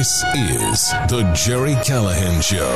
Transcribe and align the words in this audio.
This 0.00 0.24
is 0.34 0.90
the 1.10 1.30
Gerry 1.34 1.74
Callahan 1.84 2.40
Show. 2.40 2.74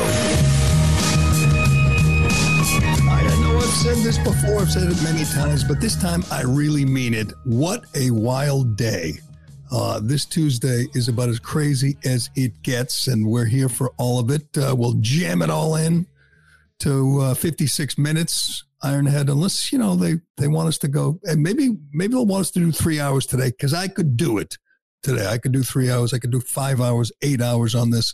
I 3.09 3.39
know 3.41 3.57
I've 3.57 3.63
said 3.63 3.97
this 4.03 4.19
before, 4.19 4.59
I've 4.59 4.69
said 4.69 4.91
it 4.91 5.01
many 5.01 5.25
times, 5.25 5.63
but 5.63 5.81
this 5.81 5.99
time 5.99 6.23
I 6.29 6.43
really 6.43 6.85
mean 6.85 7.15
it. 7.15 7.33
What 7.43 7.85
a 7.95 8.11
wild 8.11 8.77
day. 8.77 9.13
Uh, 9.71 10.01
this 10.03 10.25
Tuesday 10.25 10.85
is 10.93 11.07
about 11.07 11.29
as 11.29 11.39
crazy 11.39 11.97
as 12.05 12.29
it 12.35 12.61
gets, 12.61 13.07
and 13.07 13.25
we're 13.25 13.45
here 13.45 13.69
for 13.69 13.89
all 13.97 14.19
of 14.19 14.29
it. 14.29 14.45
Uh, 14.55 14.75
we'll 14.77 14.93
jam 14.99 15.41
it 15.41 15.49
all 15.49 15.77
in 15.77 16.05
to 16.81 17.21
uh, 17.21 17.33
56 17.33 17.97
minutes, 17.97 18.65
Ironhead, 18.83 19.31
unless, 19.31 19.71
you 19.71 19.79
know, 19.79 19.95
they, 19.95 20.17
they 20.37 20.47
want 20.47 20.67
us 20.67 20.77
to 20.77 20.87
go, 20.87 21.19
and 21.23 21.41
maybe, 21.41 21.75
maybe 21.91 22.13
they'll 22.13 22.27
want 22.27 22.41
us 22.41 22.51
to 22.51 22.59
do 22.59 22.71
three 22.71 22.99
hours 22.99 23.25
today, 23.25 23.49
because 23.49 23.73
I 23.73 23.87
could 23.87 24.15
do 24.15 24.37
it 24.37 24.59
today. 25.05 25.27
I 25.27 25.37
could 25.37 25.51
do 25.51 25.63
three 25.63 25.89
hours. 25.91 26.13
I 26.13 26.19
could 26.19 26.31
do 26.31 26.41
five 26.41 26.81
hours, 26.81 27.11
eight 27.21 27.41
hours 27.41 27.75
on 27.75 27.91
this. 27.91 28.13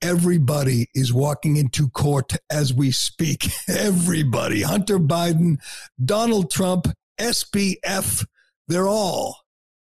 Everybody 0.00 0.88
is 0.94 1.12
walking 1.12 1.56
into 1.56 1.88
court 1.88 2.34
as 2.50 2.72
we 2.72 2.92
speak. 2.92 3.48
Everybody. 3.68 4.62
Hunter 4.62 4.98
Biden, 4.98 5.58
Donald 6.02 6.50
Trump, 6.50 6.86
SBF, 7.20 8.26
they're 8.68 8.88
all 8.88 9.38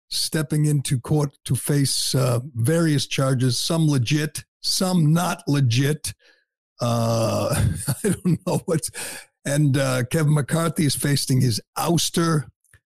stepping 0.08 0.66
into 0.66 1.00
court 1.00 1.36
to 1.44 1.54
face 1.54 2.14
uh, 2.14 2.40
various 2.54 3.06
charges, 3.06 3.58
some 3.58 3.88
legit, 3.88 4.44
some 4.60 5.12
not 5.12 5.42
legit. 5.48 6.12
Uh, 6.80 7.54
I 8.04 8.08
don't 8.10 8.46
know 8.46 8.60
what's. 8.66 8.90
And 9.46 9.78
uh, 9.78 10.04
Kevin 10.10 10.34
McCarthy 10.34 10.84
is 10.84 10.94
facing 10.94 11.40
his 11.40 11.60
ouster. 11.78 12.44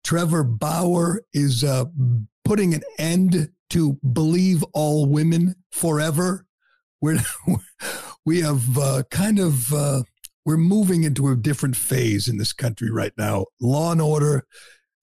Trevor 0.03 0.44
Bauer 0.44 1.21
is 1.33 1.63
uh, 1.63 1.85
putting 2.45 2.73
an 2.73 2.81
end 2.97 3.49
to 3.72 3.94
believe 4.11 4.63
all 4.73 5.05
women 5.05 5.55
forever. 5.72 6.45
We're, 7.02 7.19
we 8.25 8.41
have 8.41 8.77
uh, 8.77 9.03
kind 9.09 9.39
of, 9.39 9.73
uh, 9.73 10.03
we're 10.45 10.58
moving 10.58 11.03
into 11.03 11.30
a 11.30 11.35
different 11.35 11.75
phase 11.75 12.27
in 12.27 12.38
this 12.38 12.53
country 12.53 12.91
right 12.91 13.13
now. 13.17 13.45
Law 13.61 13.91
and 13.91 14.02
order 14.02 14.45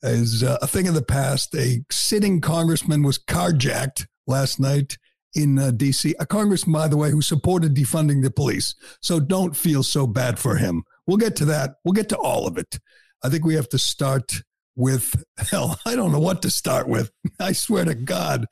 is 0.03 0.43
uh, 0.43 0.59
a 0.63 0.67
thing 0.67 0.89
of 0.89 0.95
the 0.95 1.03
past. 1.03 1.55
A 1.55 1.83
sitting 1.91 2.41
congressman 2.41 3.03
was 3.03 3.19
carjacked 3.19 4.07
last 4.27 4.61
night 4.61 4.97
in 5.35 5.59
uh, 5.59 5.71
D.C. 5.71 6.15
A 6.19 6.27
congressman, 6.27 6.73
by 6.73 6.89
the 6.89 6.97
way, 6.97 7.11
who 7.11 7.23
supported 7.23 7.75
defunding 7.75 8.23
the 8.23 8.31
police. 8.31 8.75
So 9.01 9.21
don't 9.21 9.57
feel 9.57 9.83
so 9.83 10.07
bad 10.07 10.39
for 10.39 10.57
him. 10.57 10.85
We'll 11.07 11.17
get 11.17 11.37
to 11.37 11.45
that. 11.47 11.77
We'll 11.85 11.93
get 11.93 12.09
to 12.11 12.19
all 12.19 12.47
of 12.47 12.59
it. 12.59 12.79
I 13.23 13.29
think 13.29 13.45
we 13.45 13.55
have 13.55 13.69
to 13.71 13.79
start 13.79 14.43
with 14.81 15.23
hell, 15.51 15.79
I 15.87 15.95
don't 15.95 16.13
know 16.13 16.19
what 16.19 16.43
to 16.43 16.51
start 16.51 16.89
with. 16.89 17.11
I 17.41 17.53
swear 17.53 17.85
to 17.85 17.95
God, 17.95 18.47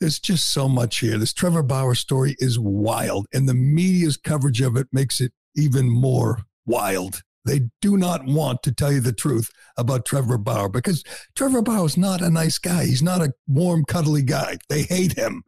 there's 0.00 0.18
just 0.18 0.52
so 0.52 0.68
much 0.68 1.00
here. 1.00 1.18
This 1.18 1.32
Trevor 1.32 1.62
Bauer 1.62 1.94
story 1.94 2.36
is 2.38 2.58
wild, 2.58 3.26
and 3.34 3.48
the 3.48 3.54
media's 3.54 4.16
coverage 4.16 4.60
of 4.60 4.76
it 4.76 4.88
makes 4.92 5.20
it 5.20 5.32
even 5.54 5.88
more 5.88 6.40
wild. 6.64 7.22
They 7.44 7.70
do 7.80 7.96
not 7.96 8.24
want 8.24 8.62
to 8.64 8.72
tell 8.72 8.92
you 8.92 9.00
the 9.00 9.12
truth 9.12 9.50
about 9.78 10.04
Trevor 10.04 10.36
Bauer 10.36 10.68
because 10.68 11.04
Trevor 11.36 11.62
Bauer 11.62 11.86
is 11.86 11.96
not 11.96 12.20
a 12.20 12.28
nice 12.28 12.58
guy. 12.58 12.86
He's 12.86 13.02
not 13.02 13.20
a 13.20 13.32
warm, 13.46 13.84
cuddly 13.84 14.22
guy. 14.22 14.56
They 14.68 14.82
hate 14.82 15.16
him. 15.16 15.44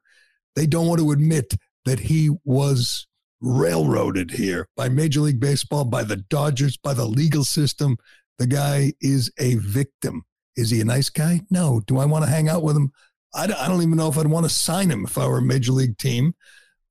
They 0.54 0.66
don't 0.66 0.86
want 0.86 1.00
to 1.00 1.10
admit 1.10 1.54
that 1.84 2.00
he 2.00 2.30
was 2.44 3.08
railroaded 3.40 4.32
here 4.32 4.68
by 4.76 4.88
Major 4.88 5.20
League 5.20 5.40
Baseball, 5.40 5.84
by 5.84 6.04
the 6.04 6.16
Dodgers, 6.16 6.76
by 6.76 6.94
the 6.94 7.06
legal 7.06 7.44
system. 7.44 7.96
The 8.38 8.46
guy 8.46 8.92
is 9.00 9.32
a 9.38 9.56
victim. 9.56 10.24
Is 10.56 10.70
he 10.70 10.80
a 10.80 10.84
nice 10.84 11.10
guy? 11.10 11.42
No. 11.50 11.80
Do 11.86 11.98
I 11.98 12.04
want 12.04 12.24
to 12.24 12.30
hang 12.30 12.48
out 12.48 12.62
with 12.62 12.76
him? 12.76 12.92
I, 13.34 13.44
I 13.44 13.68
don't 13.68 13.82
even 13.82 13.96
know 13.96 14.08
if 14.08 14.18
I'd 14.18 14.26
want 14.26 14.46
to 14.46 14.50
sign 14.54 14.90
him 14.90 15.04
if 15.04 15.18
I 15.18 15.26
were 15.26 15.38
a 15.38 15.42
major 15.42 15.72
league 15.72 15.98
team. 15.98 16.34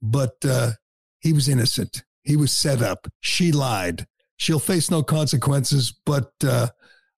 But 0.01 0.35
uh, 0.45 0.71
he 1.19 1.33
was 1.33 1.49
innocent. 1.49 2.03
He 2.23 2.35
was 2.35 2.55
set 2.55 2.81
up. 2.81 3.07
She 3.21 3.51
lied. 3.51 4.05
She'll 4.37 4.59
face 4.59 4.91
no 4.91 5.03
consequences. 5.03 5.93
But 6.05 6.31
uh, 6.43 6.67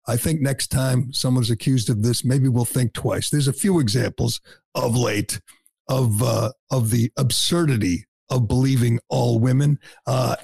I 0.08 0.18
think 0.18 0.42
next 0.42 0.68
time 0.68 1.12
someone's 1.12 1.52
accused 1.52 1.90
of 1.90 2.02
this, 2.04 2.24
maybe 2.24 2.48
we'll 2.48 2.66
think 2.66 2.94
twice. 2.94 3.30
There's 3.30 3.48
a 3.48 3.54
few 3.54 3.80
examples 3.80 4.40
of 4.76 4.96
late 4.96 5.42
of 5.88 6.22
uh, 6.24 6.52
of 6.72 6.92
the 6.92 7.12
absurdity 7.18 8.06
of 8.30 8.48
believing 8.48 9.00
all 9.10 9.40
women. 9.40 9.80
Uh, 10.06 10.36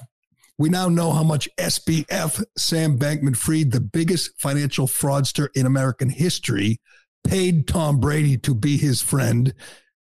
we 0.58 0.68
now 0.68 0.88
know 0.88 1.12
how 1.12 1.22
much 1.22 1.48
SBF, 1.58 2.42
Sam 2.56 2.98
Bankman 2.98 3.36
Fried, 3.36 3.72
the 3.72 3.80
biggest 3.80 4.40
financial 4.40 4.86
fraudster 4.86 5.48
in 5.54 5.66
American 5.66 6.08
history, 6.08 6.80
paid 7.24 7.68
Tom 7.68 8.00
Brady 8.00 8.38
to 8.38 8.54
be 8.54 8.76
his 8.76 9.02
friend. 9.02 9.52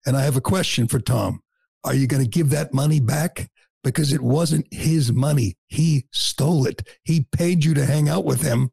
And 0.05 0.15
I 0.15 0.21
have 0.21 0.37
a 0.37 0.41
question 0.41 0.87
for 0.87 0.99
Tom. 0.99 1.41
Are 1.83 1.93
you 1.93 2.07
going 2.07 2.23
to 2.23 2.29
give 2.29 2.51
that 2.51 2.73
money 2.73 2.99
back? 2.99 3.49
Because 3.83 4.13
it 4.13 4.21
wasn't 4.21 4.73
his 4.73 5.11
money. 5.11 5.57
He 5.67 6.07
stole 6.11 6.65
it. 6.65 6.87
He 7.03 7.27
paid 7.31 7.63
you 7.63 7.73
to 7.75 7.85
hang 7.85 8.09
out 8.09 8.25
with 8.25 8.41
him 8.41 8.71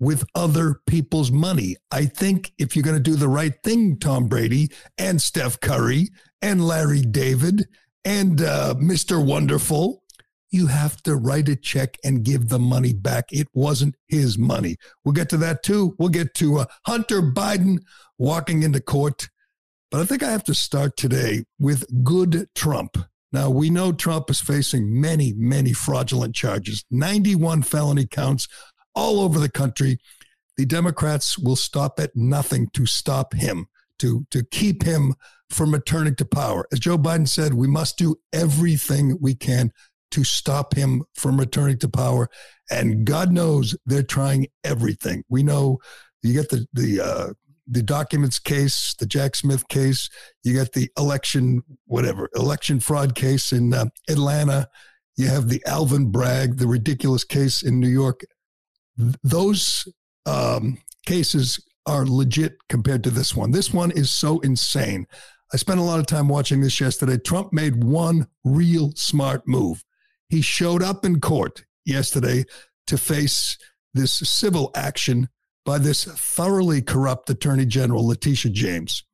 with 0.00 0.24
other 0.34 0.80
people's 0.86 1.30
money. 1.30 1.76
I 1.90 2.04
think 2.04 2.52
if 2.58 2.74
you're 2.76 2.82
going 2.82 2.96
to 2.96 3.02
do 3.02 3.16
the 3.16 3.28
right 3.28 3.54
thing, 3.62 3.98
Tom 3.98 4.28
Brady 4.28 4.70
and 4.96 5.20
Steph 5.20 5.60
Curry 5.60 6.08
and 6.42 6.66
Larry 6.66 7.02
David 7.02 7.68
and 8.04 8.40
uh, 8.42 8.74
Mr. 8.78 9.24
Wonderful, 9.24 10.02
you 10.50 10.66
have 10.66 11.02
to 11.02 11.16
write 11.16 11.48
a 11.48 11.56
check 11.56 11.96
and 12.04 12.24
give 12.24 12.48
the 12.48 12.58
money 12.58 12.92
back. 12.92 13.26
It 13.30 13.48
wasn't 13.52 13.96
his 14.06 14.38
money. 14.38 14.76
We'll 15.04 15.12
get 15.12 15.28
to 15.30 15.36
that 15.38 15.62
too. 15.62 15.94
We'll 15.98 16.08
get 16.08 16.34
to 16.34 16.58
uh, 16.58 16.64
Hunter 16.86 17.20
Biden 17.20 17.78
walking 18.18 18.62
into 18.62 18.80
court. 18.80 19.28
But 19.90 20.00
I 20.00 20.04
think 20.04 20.22
I 20.22 20.30
have 20.30 20.44
to 20.44 20.54
start 20.54 20.96
today 20.96 21.44
with 21.58 22.04
good 22.04 22.48
Trump. 22.54 22.98
Now, 23.32 23.50
we 23.50 23.68
know 23.68 23.92
Trump 23.92 24.30
is 24.30 24.40
facing 24.40 25.00
many, 25.00 25.34
many 25.34 25.72
fraudulent 25.72 26.34
charges, 26.34 26.84
91 26.90 27.62
felony 27.62 28.06
counts 28.06 28.48
all 28.94 29.20
over 29.20 29.38
the 29.38 29.50
country. 29.50 29.98
The 30.56 30.64
Democrats 30.64 31.38
will 31.38 31.56
stop 31.56 32.00
at 32.00 32.16
nothing 32.16 32.68
to 32.72 32.86
stop 32.86 33.34
him, 33.34 33.66
to, 33.98 34.26
to 34.30 34.44
keep 34.44 34.82
him 34.82 35.14
from 35.50 35.72
returning 35.72 36.14
to 36.16 36.24
power. 36.24 36.66
As 36.72 36.80
Joe 36.80 36.98
Biden 36.98 37.28
said, 37.28 37.54
we 37.54 37.68
must 37.68 37.98
do 37.98 38.16
everything 38.32 39.18
we 39.20 39.34
can 39.34 39.72
to 40.10 40.24
stop 40.24 40.74
him 40.74 41.04
from 41.14 41.38
returning 41.38 41.78
to 41.78 41.88
power. 41.88 42.28
And 42.70 43.04
God 43.04 43.32
knows 43.32 43.76
they're 43.86 44.02
trying 44.02 44.48
everything. 44.64 45.24
We 45.28 45.42
know 45.42 45.78
you 46.22 46.32
get 46.32 46.50
the 46.50 46.66
the 46.72 47.00
uh, 47.00 47.32
the 47.66 47.82
documents 47.82 48.38
case, 48.38 48.94
the 48.98 49.06
Jack 49.06 49.36
Smith 49.36 49.68
case. 49.68 50.08
You 50.42 50.54
get 50.54 50.72
the 50.72 50.90
election 50.98 51.62
whatever 51.86 52.28
election 52.34 52.80
fraud 52.80 53.14
case 53.14 53.52
in 53.52 53.74
uh, 53.74 53.86
Atlanta. 54.08 54.68
You 55.16 55.28
have 55.28 55.48
the 55.48 55.62
Alvin 55.66 56.10
Bragg, 56.10 56.58
the 56.58 56.68
ridiculous 56.68 57.24
case 57.24 57.62
in 57.62 57.80
New 57.80 57.88
York. 57.88 58.20
Those 59.22 59.86
um, 60.26 60.78
cases 61.06 61.60
are 61.86 62.06
legit 62.06 62.56
compared 62.68 63.02
to 63.04 63.10
this 63.10 63.34
one. 63.34 63.50
This 63.50 63.72
one 63.72 63.90
is 63.90 64.10
so 64.10 64.38
insane. 64.40 65.06
I 65.52 65.56
spent 65.56 65.80
a 65.80 65.84
lot 65.84 65.98
of 65.98 66.06
time 66.06 66.28
watching 66.28 66.60
this 66.60 66.80
yesterday. 66.80 67.16
Trump 67.16 67.52
made 67.52 67.82
one 67.82 68.28
real 68.44 68.92
smart 68.94 69.48
move. 69.48 69.82
He 70.28 70.42
showed 70.42 70.82
up 70.82 71.04
in 71.04 71.20
court 71.20 71.64
yesterday 71.84 72.44
to 72.86 72.98
face 72.98 73.56
this 73.94 74.12
civil 74.12 74.70
action 74.74 75.28
by 75.64 75.78
this 75.78 76.04
thoroughly 76.04 76.82
corrupt 76.82 77.28
Attorney 77.30 77.66
General, 77.66 78.06
Letitia 78.06 78.52
James. 78.52 79.04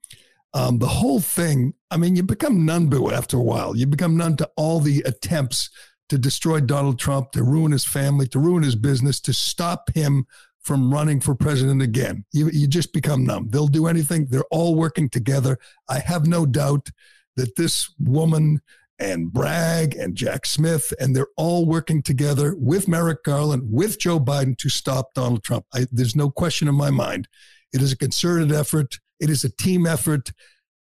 Um, 0.53 0.79
the 0.79 0.87
whole 0.87 1.21
thing, 1.21 1.75
I 1.91 1.97
mean, 1.97 2.15
you 2.15 2.23
become 2.23 2.65
numb 2.65 2.93
after 3.13 3.37
a 3.37 3.43
while. 3.43 3.77
You 3.77 3.87
become 3.87 4.17
numb 4.17 4.37
to 4.37 4.49
all 4.57 4.79
the 4.79 5.01
attempts 5.05 5.69
to 6.09 6.19
destroy 6.19 6.61
Donald 6.61 6.99
Trump, 6.99 7.33
to 7.33 7.43
ruin 7.43 7.73
his 7.73 7.85
family, 7.85 8.29
to 8.29 8.39
ruin 8.39 8.63
his 8.63 8.77
business, 8.77 9.21
to 9.23 9.33
stop 9.33 9.91
him 9.95 10.27
from 10.61 10.93
running 10.93 11.21
for 11.21 11.35
president 11.35 11.83
again. 11.83 12.25
You, 12.33 12.51
you 12.51 12.67
just 12.67 12.93
become 12.93 13.25
numb. 13.25 13.49
They'll 13.49 13.67
do 13.67 13.87
anything. 13.87 14.27
They're 14.27 14.45
all 14.51 14.77
working 14.77 15.09
together. 15.09 15.59
I 15.89 15.99
have 15.99 16.27
no 16.27 16.47
doubt 16.47 16.91
that 17.37 17.57
this 17.57 17.93
woman 17.99 18.61
and 18.99 19.33
Bragg 19.33 19.97
and 19.97 20.15
Jack 20.15 20.47
Smith, 20.47 20.93
and 21.01 21.15
they're 21.15 21.29
all 21.37 21.67
working 21.67 22.03
together 22.03 22.55
with 22.57 22.89
Merrick 22.89 23.25
Garland, 23.25 23.65
with 23.71 23.99
Joe 23.99 24.21
Biden 24.21 24.57
to 24.59 24.69
stop 24.69 25.15
Donald 25.15 25.43
Trump. 25.43 25.67
I, 25.75 25.87
there's 25.91 26.17
no 26.17 26.31
question 26.31 26.69
in 26.69 26.75
my 26.75 26.91
mind. 26.91 27.29
It 27.73 27.83
is 27.83 27.93
a 27.93 27.97
concerted 27.97 28.53
effort. 28.53 28.99
It 29.21 29.31
is 29.31 29.45
a 29.45 29.51
team 29.51 29.87
effort. 29.87 30.33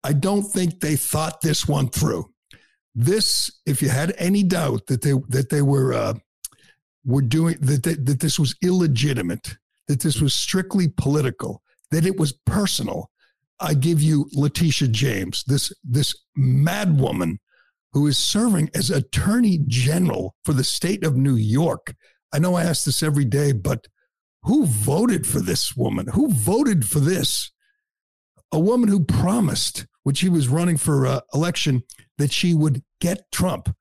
I 0.03 0.13
don't 0.13 0.43
think 0.43 0.81
they 0.81 0.97
thought 0.97 1.41
this 1.41 1.67
one 1.67 1.89
through. 1.89 2.31
This, 2.95 3.51
if 3.67 3.81
you 3.81 3.89
had 3.89 4.15
any 4.19 4.43
doubt 4.43 4.87
that 4.87 5.03
they 5.03 5.15
that 5.29 5.49
they 5.51 5.63
were 5.63 5.95
uh, 5.95 6.15
were 7.05 7.23
doing 7.23 7.57
that, 7.61 7.83
that 7.83 8.07
that 8.07 8.21
this 8.21 8.39
was 8.39 8.55
illegitimate, 8.63 9.57
that 9.89 10.01
this 10.01 10.21
was 10.21 10.35
strictly 10.35 10.89
political, 10.89 11.63
that 11.91 12.07
it 12.07 12.19
was 12.19 12.33
personal, 12.33 13.11
I 13.59 13.75
give 13.75 14.03
you 14.03 14.29
Letitia 14.33 14.89
James, 14.89 15.43
this 15.47 15.73
this 15.83 16.15
mad 16.37 17.01
woman 17.01 17.41
who 17.95 18.09
is 18.09 18.19
serving 18.19 18.69
as 18.75 18.91
Attorney 18.91 19.61
General 19.67 20.35
for 20.45 20.53
the 20.53 20.65
state 20.65 21.05
of 21.05 21.17
New 21.17 21.37
York. 21.37 21.95
I 22.33 22.41
know 22.41 22.57
I 22.57 22.65
ask 22.65 22.85
this 22.85 23.05
every 23.05 23.25
day, 23.25 23.53
but 23.53 23.87
who 24.43 24.67
voted 24.67 25.27
for 25.27 25.41
this 25.41 25.77
woman? 25.77 26.09
Who 26.09 26.31
voted 26.31 26.87
for 26.87 26.99
this? 26.99 27.53
A 28.51 28.59
woman 28.59 28.89
who 28.89 29.05
promised, 29.05 29.87
when 30.03 30.17
she 30.17 30.29
was 30.29 30.49
running 30.49 30.77
for 30.77 31.07
uh, 31.07 31.21
election, 31.33 31.85
that 32.19 32.33
she 32.33 32.53
would 32.53 32.83
get 33.01 33.31
Trump. 33.31 33.75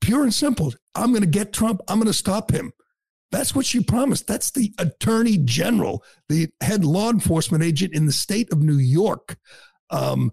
Pure 0.00 0.22
and 0.22 0.34
simple. 0.34 0.72
I'm 0.94 1.10
going 1.10 1.22
to 1.22 1.28
get 1.28 1.52
Trump. 1.52 1.80
I'm 1.88 1.98
going 1.98 2.06
to 2.06 2.12
stop 2.12 2.52
him. 2.52 2.72
That's 3.32 3.56
what 3.56 3.66
she 3.66 3.82
promised. 3.82 4.28
That's 4.28 4.52
the 4.52 4.72
attorney 4.78 5.38
general, 5.38 6.04
the 6.28 6.48
head 6.60 6.84
law 6.84 7.10
enforcement 7.10 7.64
agent 7.64 7.92
in 7.92 8.06
the 8.06 8.12
state 8.12 8.52
of 8.52 8.62
New 8.62 8.78
York. 8.78 9.36
Um, 9.90 10.30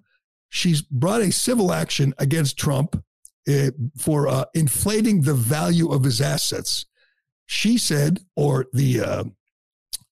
she's 0.49 0.81
brought 0.81 1.21
a 1.21 1.31
civil 1.31 1.71
action 1.71 2.13
against 2.17 2.57
Trump 2.57 3.01
uh, 3.47 3.71
for 3.97 4.27
uh, 4.27 4.45
inflating 4.53 5.21
the 5.21 5.33
value 5.33 5.89
of 5.89 6.03
his 6.03 6.21
assets. 6.21 6.85
She 7.45 7.77
said, 7.77 8.19
or 8.35 8.67
the 8.73 9.01
uh, 9.01 9.23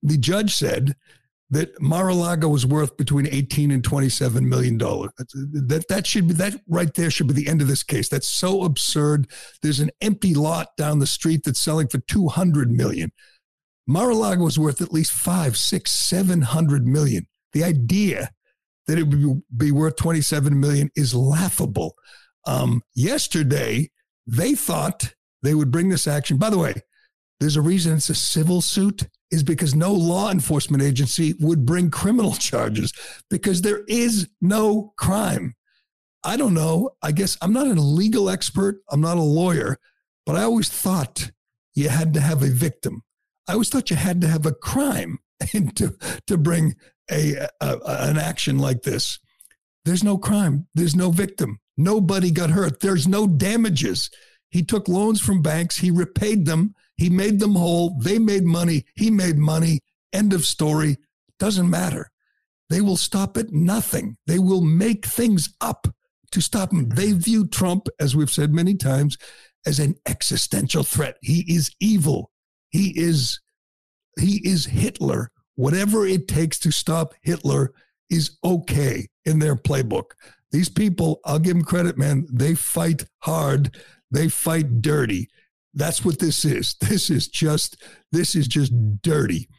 the 0.01 0.17
judge 0.17 0.55
said, 0.55 0.95
that 1.49 1.79
Mar-a-Lago 1.81 2.49
was 2.49 2.65
worth 2.65 2.97
between 2.97 3.27
18 3.27 3.71
and 3.71 3.83
27 3.83 4.47
million 4.47 4.77
dollars. 4.77 5.11
That 5.17 5.85
that 5.89 6.07
should 6.07 6.27
be 6.27 6.33
that 6.35 6.59
right 6.67 6.93
there 6.93 7.11
should 7.11 7.27
be 7.27 7.33
the 7.33 7.47
end 7.47 7.61
of 7.61 7.67
this 7.67 7.83
case. 7.83 8.09
That's 8.09 8.27
so 8.27 8.63
absurd. 8.63 9.27
There's 9.61 9.79
an 9.79 9.91
empty 10.01 10.33
lot 10.33 10.69
down 10.77 10.99
the 10.99 11.07
street 11.07 11.41
that's 11.45 11.59
selling 11.59 11.87
for 11.87 11.99
200 11.99 12.71
million. 12.71 13.11
Mar-a-Lago 13.85 14.43
was 14.43 14.59
worth 14.59 14.81
at 14.81 14.91
least 14.91 15.13
five, 15.13 15.55
six, 15.55 15.91
seven 15.91 16.41
hundred 16.41 16.85
million. 16.85 17.27
The 17.53 17.63
idea 17.63 18.31
that 18.87 18.97
it 18.97 19.03
would 19.03 19.43
be 19.55 19.71
worth 19.71 19.95
27 19.97 20.59
million 20.59 20.89
is 20.95 21.13
laughable. 21.13 21.95
Um, 22.45 22.81
yesterday, 22.95 23.89
they 24.25 24.55
thought 24.55 25.13
they 25.43 25.53
would 25.53 25.71
bring 25.71 25.89
this 25.89 26.07
action. 26.07 26.37
By 26.37 26.49
the 26.49 26.57
way, 26.57 26.73
there's 27.39 27.57
a 27.57 27.61
reason 27.61 27.95
it's 27.95 28.09
a 28.09 28.15
civil 28.15 28.61
suit 28.61 29.07
is 29.29 29.43
because 29.43 29.75
no 29.75 29.93
law 29.93 30.31
enforcement 30.31 30.81
agency 30.81 31.35
would 31.39 31.65
bring 31.65 31.91
criminal 31.91 32.33
charges 32.39 32.93
because 33.29 33.61
there 33.61 33.83
is 33.87 34.29
no 34.41 34.93
crime. 34.97 35.53
I 36.23 36.35
don't 36.37 36.53
know. 36.53 36.91
I 37.01 37.11
guess 37.11 37.37
I'm 37.41 37.53
not 37.53 37.67
a 37.67 37.73
legal 37.73 38.29
expert. 38.29 38.81
I'm 38.89 39.01
not 39.01 39.17
a 39.17 39.21
lawyer, 39.21 39.77
but 40.25 40.35
I 40.35 40.43
always 40.43 40.69
thought 40.69 41.31
you 41.75 41.89
had 41.89 42.13
to 42.15 42.21
have 42.21 42.41
a 42.41 42.47
victim. 42.47 43.03
I 43.47 43.53
always 43.53 43.69
thought 43.69 43.89
you 43.89 43.95
had 43.95 44.19
to 44.21 44.27
have 44.27 44.45
a 44.45 44.51
crime 44.51 45.19
to, 45.75 45.95
to 46.25 46.37
bring 46.37 46.75
a, 47.12 47.48
a, 47.62 47.77
an 47.86 48.18
action 48.18 48.59
like 48.59 48.83
this. 48.83 49.19
There's 49.86 50.04
no 50.04 50.18
crime. 50.18 50.68
There's 50.75 50.95
no 50.95 51.12
victim. 51.12 51.59
Nobody 51.77 52.31
got 52.31 52.50
hurt. 52.50 52.80
There's 52.80 53.07
no 53.07 53.27
damages. 53.27 54.09
He 54.50 54.63
took 54.63 54.88
loans 54.88 55.21
from 55.21 55.42
banks. 55.42 55.77
He 55.77 55.92
repaid 55.92 56.45
them 56.45 56.74
he 56.98 57.09
made 57.09 57.39
them 57.39 57.56
whole. 57.56 57.98
They 58.00 58.19
made 58.19 58.44
money. 58.44 58.86
He 58.95 59.12
made 59.12 59.38
money. 59.38 59.80
End 60.12 60.33
of 60.33 60.45
story. 60.45 60.98
Doesn't 61.39 61.69
matter. 61.69 62.12
They 62.69 62.81
will 62.81 62.98
stop 62.98 63.38
at 63.38 63.54
nothing. 63.54 64.18
They 64.25 64.39
will 64.39 64.62
make 64.62 65.06
things 65.06 65.54
up 65.62 65.88
to 66.31 66.42
stop 66.42 66.74
him. 66.74 66.89
They 66.89 67.13
view 67.13 67.48
Trump, 67.48 67.88
as 68.00 68.15
we've 68.15 68.31
said 68.31 68.51
many 68.51 68.75
times, 68.75 69.18
as 69.65 69.80
an 69.80 69.95
existential 70.07 70.83
threat. 70.83 71.18
He 71.21 71.45
is 71.48 71.71
evil. 71.80 72.31
He 72.69 73.00
is 73.00 73.39
he 74.19 74.42
is 74.44 74.65
Hitler. 74.65 75.31
Whatever 75.57 76.06
it 76.06 76.27
takes 76.27 76.57
to 76.59 76.71
stop 76.71 77.13
Hitler 77.21 77.74
is 78.09 78.38
okay 78.44 79.07
in 79.25 79.39
their 79.39 79.56
playbook. 79.56 80.12
These 80.51 80.69
people, 80.69 81.19
I'll 81.25 81.39
give 81.39 81.56
them 81.56 81.65
credit, 81.65 81.98
man. 81.98 82.25
They 82.31 82.56
fight 82.56 83.04
hard. 83.19 83.75
They 84.09 84.30
fight 84.30 84.81
dirty. 84.81 85.27
That's 85.74 86.06
what 86.06 86.19
this 86.19 86.45
is. 86.45 86.75
This 86.89 87.09
is 87.09 87.27
just 87.27 87.83
this 88.12 88.36
is 88.36 88.48
just 88.48 88.71
dirty. 89.01 89.50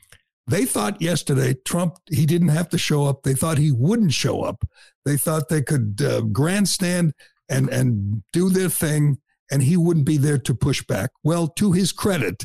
They 0.47 0.65
thought 0.65 1.03
yesterday 1.03 1.56
Trump 1.67 1.99
he 2.09 2.25
didn't 2.25 2.49
have 2.49 2.71
to 2.71 2.79
show 2.79 3.05
up. 3.05 3.23
They 3.25 3.35
thought 3.35 3.59
he 3.59 3.71
wouldn't 3.71 4.12
show 4.12 4.43
up. 4.43 4.65
They 5.05 5.19
thought 5.19 5.49
they 5.49 5.62
could 5.62 6.00
uh, 6.00 6.23
grandstand 6.23 7.12
and 7.50 7.69
and 7.69 8.23
do 8.33 8.49
their 8.49 8.71
thing 8.71 9.19
and 9.50 9.62
he 9.62 9.77
wouldn't 9.77 10.06
be 10.06 10.17
there 10.17 10.39
to 10.39 10.55
push 10.55 10.83
back. 10.85 11.11
Well, 11.23 11.49
to 11.49 11.73
his 11.73 11.93
credit, 11.93 12.45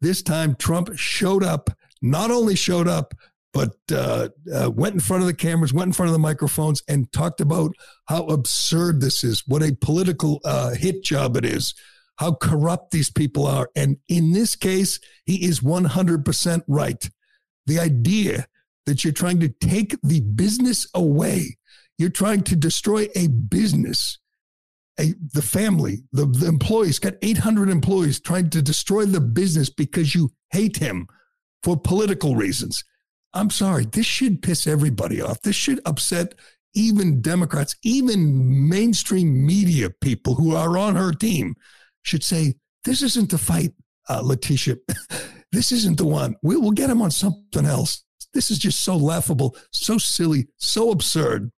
this 0.00 0.22
time 0.22 0.54
Trump 0.54 0.90
showed 0.96 1.44
up, 1.44 1.70
not 2.02 2.30
only 2.30 2.56
showed 2.56 2.88
up, 2.88 3.14
but 3.52 3.74
uh, 3.90 4.28
uh, 4.54 4.70
went 4.70 4.94
in 4.94 5.00
front 5.00 5.22
of 5.22 5.26
the 5.26 5.34
cameras, 5.34 5.72
went 5.72 5.88
in 5.88 5.92
front 5.92 6.08
of 6.08 6.12
the 6.12 6.18
microphones, 6.18 6.82
and 6.88 7.10
talked 7.12 7.40
about 7.40 7.72
how 8.06 8.24
absurd 8.24 9.00
this 9.00 9.24
is, 9.24 9.42
what 9.46 9.62
a 9.62 9.76
political 9.80 10.40
uh, 10.44 10.74
hit 10.74 11.02
job 11.02 11.36
it 11.36 11.44
is 11.44 11.74
how 12.16 12.32
corrupt 12.34 12.90
these 12.90 13.10
people 13.10 13.46
are. 13.46 13.70
And 13.76 13.98
in 14.08 14.32
this 14.32 14.56
case, 14.56 14.98
he 15.24 15.44
is 15.44 15.60
100% 15.60 16.62
right. 16.66 17.10
The 17.66 17.78
idea 17.78 18.46
that 18.86 19.04
you're 19.04 19.12
trying 19.12 19.40
to 19.40 19.48
take 19.48 19.96
the 20.02 20.20
business 20.20 20.86
away, 20.94 21.58
you're 21.98 22.10
trying 22.10 22.42
to 22.44 22.56
destroy 22.56 23.08
a 23.14 23.28
business, 23.28 24.18
a, 24.98 25.14
the 25.32 25.42
family, 25.42 26.04
the, 26.12 26.26
the 26.26 26.46
employees, 26.46 26.98
got 26.98 27.14
800 27.20 27.68
employees 27.68 28.20
trying 28.20 28.50
to 28.50 28.62
destroy 28.62 29.04
the 29.04 29.20
business 29.20 29.68
because 29.68 30.14
you 30.14 30.30
hate 30.52 30.76
him 30.76 31.08
for 31.62 31.76
political 31.76 32.36
reasons. 32.36 32.84
I'm 33.34 33.50
sorry, 33.50 33.84
this 33.84 34.06
should 34.06 34.42
piss 34.42 34.66
everybody 34.66 35.20
off. 35.20 35.42
This 35.42 35.56
should 35.56 35.80
upset 35.84 36.34
even 36.74 37.22
Democrats, 37.22 37.74
even 37.82 38.68
mainstream 38.68 39.46
media 39.46 39.90
people 39.90 40.34
who 40.34 40.54
are 40.54 40.76
on 40.76 40.94
her 40.94 41.12
team 41.12 41.54
should 42.02 42.22
say, 42.22 42.54
this 42.84 43.02
isn't 43.02 43.30
the 43.30 43.38
fight, 43.38 43.72
uh, 44.08 44.20
Letitia. 44.22 44.76
this 45.52 45.72
isn't 45.72 45.98
the 45.98 46.06
one. 46.06 46.36
We, 46.42 46.56
will 46.56 46.70
get 46.70 46.90
him 46.90 47.02
on 47.02 47.10
something 47.10 47.66
else. 47.66 48.04
This 48.32 48.50
is 48.50 48.58
just 48.58 48.84
so 48.84 48.96
laughable, 48.96 49.56
so 49.72 49.98
silly, 49.98 50.48
so 50.58 50.90
absurd 50.90 51.50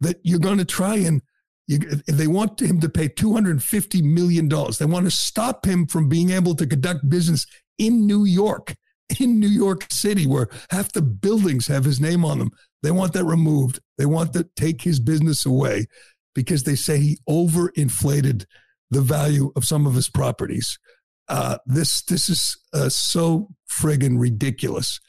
that 0.00 0.18
you're 0.22 0.38
going 0.38 0.58
to 0.58 0.64
try 0.64 0.96
and 0.96 1.20
you, 1.66 1.78
they 1.78 2.26
want 2.26 2.60
him 2.60 2.80
to 2.80 2.88
pay 2.88 3.08
$250 3.08 4.02
million. 4.02 4.48
They 4.48 4.86
want 4.86 5.06
to 5.06 5.10
stop 5.10 5.64
him 5.64 5.86
from 5.86 6.08
being 6.08 6.30
able 6.30 6.56
to 6.56 6.66
conduct 6.66 7.08
business 7.08 7.46
in 7.78 8.06
New 8.06 8.24
York, 8.24 8.74
in 9.18 9.40
New 9.40 9.48
York 9.48 9.86
City, 9.90 10.26
where 10.26 10.48
half 10.70 10.92
the 10.92 11.02
buildings 11.02 11.66
have 11.66 11.84
his 11.84 12.00
name 12.00 12.24
on 12.24 12.38
them. 12.38 12.50
They 12.82 12.90
want 12.90 13.12
that 13.14 13.24
removed. 13.24 13.80
They 13.98 14.06
want 14.06 14.32
to 14.34 14.48
take 14.56 14.82
his 14.82 15.00
business 15.00 15.44
away 15.44 15.86
because 16.34 16.64
they 16.64 16.74
say 16.76 16.98
he 16.98 17.18
overinflated 17.28 18.44
the 18.90 19.00
value 19.00 19.52
of 19.56 19.64
some 19.64 19.86
of 19.86 19.94
his 19.94 20.08
properties. 20.08 20.78
Uh, 21.28 21.58
this 21.66 22.02
this 22.02 22.28
is 22.28 22.56
uh, 22.74 22.88
so 22.88 23.48
friggin' 23.70 24.18
ridiculous. 24.18 25.00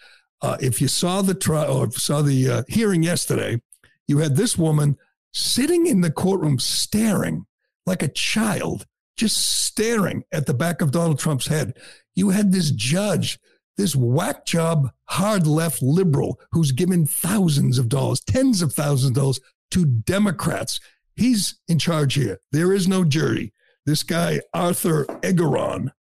Uh, 0.41 0.57
if 0.59 0.81
you 0.81 0.87
saw 0.87 1.21
the 1.21 1.33
trial 1.33 1.77
or 1.77 1.91
saw 1.91 2.21
the 2.21 2.49
uh, 2.49 2.63
hearing 2.67 3.03
yesterday, 3.03 3.61
you 4.07 4.19
had 4.19 4.35
this 4.35 4.57
woman 4.57 4.97
sitting 5.33 5.87
in 5.87 6.01
the 6.01 6.11
courtroom 6.11 6.59
staring 6.59 7.45
like 7.85 8.03
a 8.03 8.07
child, 8.07 8.85
just 9.17 9.65
staring 9.65 10.23
at 10.31 10.45
the 10.45 10.53
back 10.53 10.81
of 10.81 10.91
Donald 10.91 11.19
Trump's 11.19 11.47
head. 11.47 11.73
You 12.15 12.29
had 12.29 12.51
this 12.51 12.71
judge, 12.71 13.39
this 13.77 13.95
whack 13.95 14.45
job, 14.45 14.91
hard 15.05 15.47
left 15.47 15.81
liberal 15.81 16.39
who's 16.51 16.71
given 16.71 17.05
thousands 17.05 17.77
of 17.77 17.89
dollars, 17.89 18.21
tens 18.21 18.61
of 18.61 18.73
thousands 18.73 19.11
of 19.11 19.15
dollars 19.15 19.39
to 19.71 19.85
Democrats. 19.85 20.79
He's 21.15 21.59
in 21.67 21.79
charge 21.79 22.15
here. 22.15 22.39
There 22.51 22.73
is 22.73 22.87
no 22.87 23.03
jury 23.03 23.53
this 23.85 24.03
guy, 24.03 24.41
Arthur 24.53 25.05
Engoron, 25.05 25.91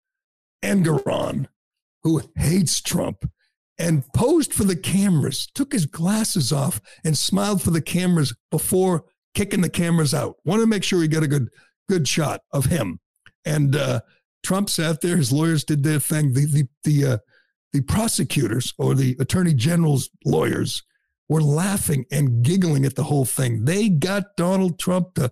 Engoron, 0.63 1.47
who 2.03 2.21
hates 2.35 2.81
Trump 2.81 3.29
and 3.77 4.03
posed 4.13 4.53
for 4.53 4.63
the 4.63 4.75
cameras, 4.75 5.47
took 5.53 5.73
his 5.73 5.85
glasses 5.85 6.51
off 6.51 6.79
and 7.03 7.17
smiled 7.17 7.61
for 7.61 7.71
the 7.71 7.81
cameras 7.81 8.33
before 8.51 9.05
kicking 9.33 9.61
the 9.61 9.69
cameras 9.69 10.13
out. 10.13 10.35
Wanted 10.45 10.61
to 10.63 10.67
make 10.67 10.83
sure 10.83 11.01
he 11.01 11.07
got 11.07 11.23
a 11.23 11.27
good, 11.27 11.49
good 11.89 12.07
shot 12.07 12.41
of 12.51 12.65
him. 12.65 12.99
And 13.45 13.75
uh, 13.75 14.01
Trump 14.43 14.69
sat 14.69 15.01
there. 15.01 15.17
His 15.17 15.31
lawyers 15.31 15.63
did 15.63 15.83
their 15.83 15.99
thing. 15.99 16.33
The 16.33 16.45
the 16.45 16.67
the 16.83 17.05
uh, 17.05 17.17
the 17.73 17.81
prosecutors 17.81 18.73
or 18.77 18.95
the 18.95 19.15
attorney 19.19 19.53
general's 19.53 20.09
lawyers 20.25 20.83
were 21.29 21.41
laughing 21.41 22.05
and 22.11 22.43
giggling 22.43 22.85
at 22.85 22.95
the 22.95 23.03
whole 23.03 23.25
thing. 23.25 23.63
They 23.65 23.87
got 23.89 24.35
Donald 24.35 24.79
Trump 24.79 25.15
to 25.15 25.31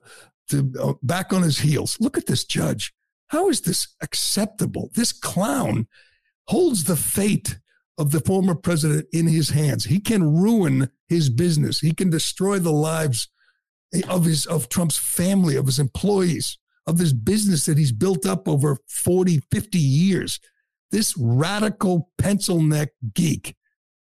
to, 0.49 0.71
uh, 0.81 0.93
back 1.03 1.31
on 1.31 1.43
his 1.43 1.59
heels. 1.59 1.97
Look 1.99 2.17
at 2.17 2.25
this 2.25 2.43
judge. 2.43 2.93
How 3.27 3.49
is 3.49 3.61
this 3.61 3.87
acceptable? 4.01 4.89
This 4.93 5.11
clown 5.11 5.87
holds 6.47 6.85
the 6.85 6.95
fate 6.95 7.59
of 7.97 8.11
the 8.11 8.19
former 8.21 8.55
president 8.55 9.07
in 9.13 9.27
his 9.27 9.49
hands. 9.49 9.85
He 9.85 9.99
can 9.99 10.23
ruin 10.23 10.89
his 11.07 11.29
business. 11.29 11.79
He 11.79 11.93
can 11.93 12.09
destroy 12.09 12.59
the 12.59 12.71
lives 12.71 13.27
of 14.07 14.25
his 14.25 14.45
of 14.45 14.69
Trump's 14.69 14.97
family, 14.97 15.55
of 15.55 15.65
his 15.65 15.79
employees, 15.79 16.57
of 16.87 16.97
this 16.97 17.13
business 17.13 17.65
that 17.65 17.77
he's 17.77 17.91
built 17.91 18.25
up 18.25 18.47
over 18.47 18.77
40, 18.87 19.41
50 19.51 19.77
years. 19.77 20.39
This 20.91 21.15
radical 21.17 22.11
pencil 22.17 22.61
neck 22.61 22.89
geek 23.13 23.55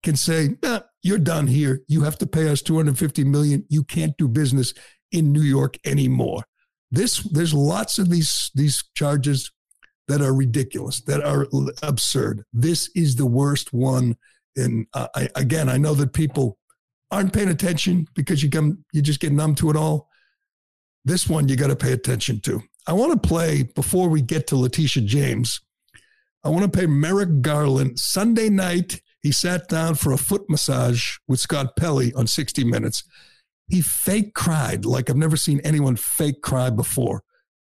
can 0.03 0.17
say, 0.17 0.57
eh, 0.63 0.81
you're 1.03 1.19
done 1.19 1.47
here. 1.47 1.81
You 1.89 2.03
have 2.03 2.19
to 2.19 2.27
pay 2.27 2.49
us 2.49 2.63
250 2.63 3.25
million. 3.25 3.65
You 3.69 3.85
can't 3.85 4.17
do 4.17 4.29
business 4.29 4.73
in 5.13 5.33
New 5.33 5.43
York 5.43 5.77
anymore. 5.85 6.45
This 6.91 7.23
there's 7.23 7.55
lots 7.55 7.99
of 7.99 8.11
these 8.11 8.51
these 8.55 8.83
charges 8.95 9.51
that 10.09 10.21
are 10.21 10.35
ridiculous, 10.35 11.01
that 11.03 11.23
are 11.23 11.47
absurd. 11.83 12.43
This 12.53 12.91
is 12.97 13.15
the 13.15 13.27
worst 13.27 13.73
one. 13.73 14.17
And 14.57 14.87
uh, 14.93 15.07
I, 15.15 15.29
again, 15.37 15.69
I 15.69 15.77
know 15.77 15.95
that 15.95 16.13
people 16.13 16.59
aren't 17.13 17.33
paying 17.33 17.49
attention 17.49 18.09
because 18.15 18.43
you 18.43 18.51
come, 18.51 18.85
you 18.93 19.03
just 19.03 19.21
get 19.21 19.33
numb 19.33 19.55
to 19.57 19.71
it 19.71 19.77
all. 19.77 20.09
This 21.05 21.29
one 21.29 21.49
you 21.49 21.55
got 21.55 21.69
to 21.69 21.77
pay 21.77 21.93
attention 21.93 22.41
to. 22.41 22.61
I 22.89 22.93
want 22.93 23.23
to 23.23 23.29
play 23.29 23.63
before 23.63 24.09
we 24.09 24.21
get 24.21 24.49
to 24.49 24.57
Letitia 24.57 25.05
James. 25.05 25.61
I 26.43 26.49
want 26.49 26.71
to 26.71 26.79
pay 26.79 26.87
Merrick 26.87 27.43
Garland 27.43 27.99
Sunday 27.99 28.49
night. 28.49 29.03
He 29.23 29.33
sat 29.33 29.69
down 29.69 29.97
for 29.97 30.13
a 30.13 30.19
foot 30.19 30.49
massage 30.49 31.19
with 31.29 31.41
Scott 31.41 31.77
Pelley 31.77 32.13
on 32.15 32.27
60 32.27 32.65
Minutes. 32.65 33.05
He 33.69 33.83
fake 33.83 34.35
cried 34.35 34.85
like 34.85 35.11
I've 35.11 35.17
never 35.17 35.37
seen 35.37 35.61
anyone 35.63 35.97
fake 35.97 36.43
cry 36.43 36.71
before 36.71 37.23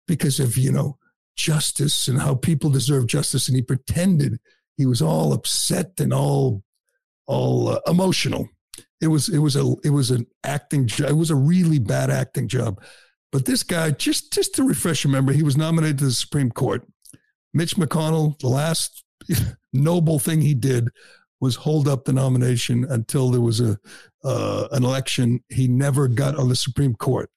because 0.08 0.40
of, 0.40 0.58
you 0.58 0.72
know, 0.72 0.98
justice 1.36 2.08
and 2.08 2.20
how 2.20 2.36
people 2.36 2.70
deserve 2.70 3.08
justice. 3.08 3.48
And 3.48 3.56
he 3.56 3.62
pretended 3.62 4.40
he 4.76 4.86
was 4.86 5.02
all 5.02 5.34
upset 5.34 6.00
and 6.00 6.14
all 6.14 6.64
all 7.28 7.70
uh, 7.70 7.80
emotional. 7.88 8.50
It 9.00 9.08
was 9.08 9.30
it 9.30 9.40
was 9.40 9.56
a 9.56 9.76
it 9.84 9.92
was 9.92 10.12
an 10.12 10.26
acting 10.44 10.88
job. 10.88 11.10
It 11.10 11.18
was 11.18 11.30
a 11.30 11.36
really 11.36 11.80
bad 11.80 12.10
acting 12.10 12.48
job. 12.48 12.82
But 13.32 13.46
this 13.46 13.64
guy, 13.64 13.92
just 13.92 14.34
just 14.34 14.56
to 14.56 14.64
refresh 14.64 15.04
your 15.04 15.12
memory, 15.12 15.36
he 15.36 15.44
was 15.44 15.58
nominated 15.58 16.00
to 16.00 16.06
the 16.06 16.12
Supreme 16.12 16.52
Court. 16.52 16.88
Mitch 17.54 17.76
McConnell, 17.76 18.40
the 18.40 18.48
last 18.48 19.04
noble 19.74 20.20
thing 20.20 20.42
he 20.42 20.54
did 20.54 20.90
was 21.40 21.56
hold 21.56 21.88
up 21.88 22.06
the 22.06 22.14
nomination 22.14 22.86
until 22.90 23.30
there 23.30 23.42
was 23.42 23.60
a 23.60 23.78
uh, 24.24 24.68
an 24.72 24.84
election. 24.84 25.44
He 25.50 25.68
never 25.68 26.08
got 26.08 26.36
on 26.36 26.50
the 26.50 26.56
Supreme 26.56 26.96
Court. 26.96 27.30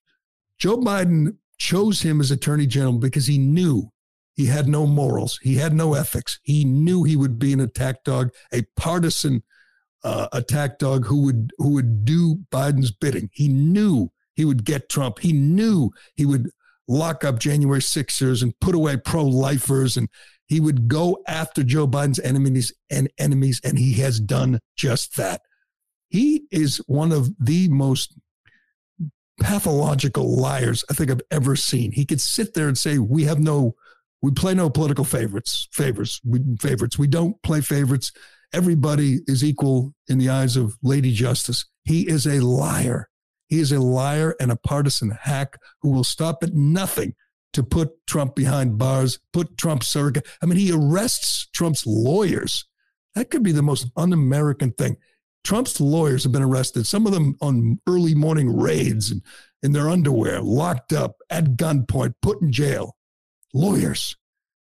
Joe 0.58 0.76
Biden 0.76 1.37
chose 1.58 2.02
him 2.02 2.20
as 2.20 2.30
attorney 2.30 2.66
general 2.66 2.99
because 2.99 3.26
he 3.26 3.38
knew 3.38 3.90
he 4.35 4.46
had 4.46 4.68
no 4.68 4.87
morals, 4.87 5.38
he 5.42 5.56
had 5.56 5.75
no 5.75 5.94
ethics. 5.94 6.38
He 6.42 6.64
knew 6.64 7.02
he 7.02 7.16
would 7.16 7.38
be 7.38 7.52
an 7.52 7.61
attack 7.61 8.04
dog, 8.04 8.30
a 8.52 8.62
partisan 8.76 9.42
uh, 10.04 10.28
attack 10.32 10.78
dog 10.78 11.06
who 11.06 11.23
would 11.23 11.52
who 11.58 11.70
would 11.70 12.04
do 12.04 12.37
Biden's 12.52 12.92
bidding. 12.92 13.30
He 13.32 13.49
knew 13.49 14.12
he 14.35 14.44
would 14.44 14.64
get 14.64 14.88
Trump. 14.88 15.18
He 15.18 15.32
knew 15.32 15.90
he 16.14 16.26
would 16.26 16.50
lock 16.88 17.25
up 17.25 17.38
January 17.38 17.83
Sixers 17.83 18.43
and 18.43 18.59
put 18.61 18.75
away 18.75 18.97
pro-lifers, 18.97 19.97
and 19.97 20.09
he 20.47 20.61
would 20.61 20.88
go 20.88 21.23
after 21.26 21.62
Joe 21.64 21.88
Biden's 21.88 22.21
enemies 22.21 22.73
and 22.90 23.11
enemies, 23.19 23.61
and 23.64 23.78
he 23.78 23.95
has 23.95 24.21
done 24.21 24.61
just 24.76 25.16
that. 25.16 25.40
He 26.09 26.45
is 26.52 26.78
one 26.87 27.11
of 27.11 27.31
the 27.38 27.69
most 27.69 28.14
pathological 29.40 30.37
liars 30.37 30.85
I 30.88 30.95
think 30.95 31.11
I've 31.11 31.21
ever 31.31 31.57
seen. 31.57 31.93
He 31.93 32.07
could 32.07 32.21
sit 32.21 32.55
there 32.55 32.69
and 32.69 32.78
say, 32.78 32.99
"We 32.99 33.25
have 33.25 33.40
no, 33.40 33.75
we 34.23 34.31
play 34.31 34.55
no 34.55 34.71
political 34.71 35.05
favorites, 35.05 35.69
favors, 35.73 36.21
we, 36.25 36.40
favorites. 36.61 36.99
We 36.99 37.09
don't 37.09 37.43
play 37.43 37.61
favorites. 37.61 38.12
Everybody 38.52 39.21
is 39.26 39.43
equal 39.43 39.95
in 40.09 40.19
the 40.19 40.28
eyes 40.28 40.57
of 40.57 40.78
Lady 40.83 41.12
Justice." 41.12 41.66
He 41.85 42.09
is 42.09 42.26
a 42.26 42.40
liar. 42.40 43.09
He 43.49 43.61
is 43.61 43.73
a 43.73 43.81
liar 43.81 44.35
and 44.41 44.50
a 44.50 44.57
partisan 44.57 45.11
hack 45.11 45.59
who 45.83 45.91
will 45.91 46.05
stop 46.05 46.43
at 46.43 46.55
nothing 46.55 47.15
to 47.53 47.62
put 47.62 48.07
Trump 48.07 48.35
behind 48.35 48.79
bars, 48.79 49.19
put 49.33 49.57
Trump 49.57 49.83
surrogate. 49.83 50.26
I 50.43 50.47
mean, 50.47 50.59
he 50.59 50.73
arrests 50.73 51.49
Trump's 51.53 51.87
lawyers. 51.87 52.67
That 53.15 53.31
could 53.31 53.43
be 53.43 53.53
the 53.53 53.62
most 53.62 53.91
un 53.97 54.12
American 54.12 54.73
thing. 54.73 54.99
Trump's 55.43 55.81
lawyers 55.81 56.25
have 56.25 56.33
been 56.33 56.43
arrested, 56.43 56.87
some 56.87 57.07
of 57.07 57.12
them 57.12 57.37
on 57.41 57.81
early 57.87 58.15
morning 58.15 58.55
raids 58.55 59.11
and 59.11 59.23
in 59.62 59.73
their 59.73 59.88
underwear, 59.88 60.41
locked 60.41 60.93
up 60.93 61.17
at 61.31 61.57
gunpoint, 61.57 62.15
put 62.21 62.43
in 62.43 62.53
jail. 62.53 62.97
Lawyers. 63.55 64.17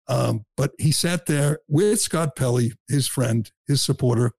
Um, 0.08 0.46
but 0.55 0.72
he 0.77 0.91
sat 0.91 1.25
there 1.25 1.60
with 1.67 2.00
Scott 2.00 2.36
Pelley, 2.36 2.74
his 2.88 3.08
friend, 3.08 3.50
his 3.67 3.82
supporter, 3.82 4.34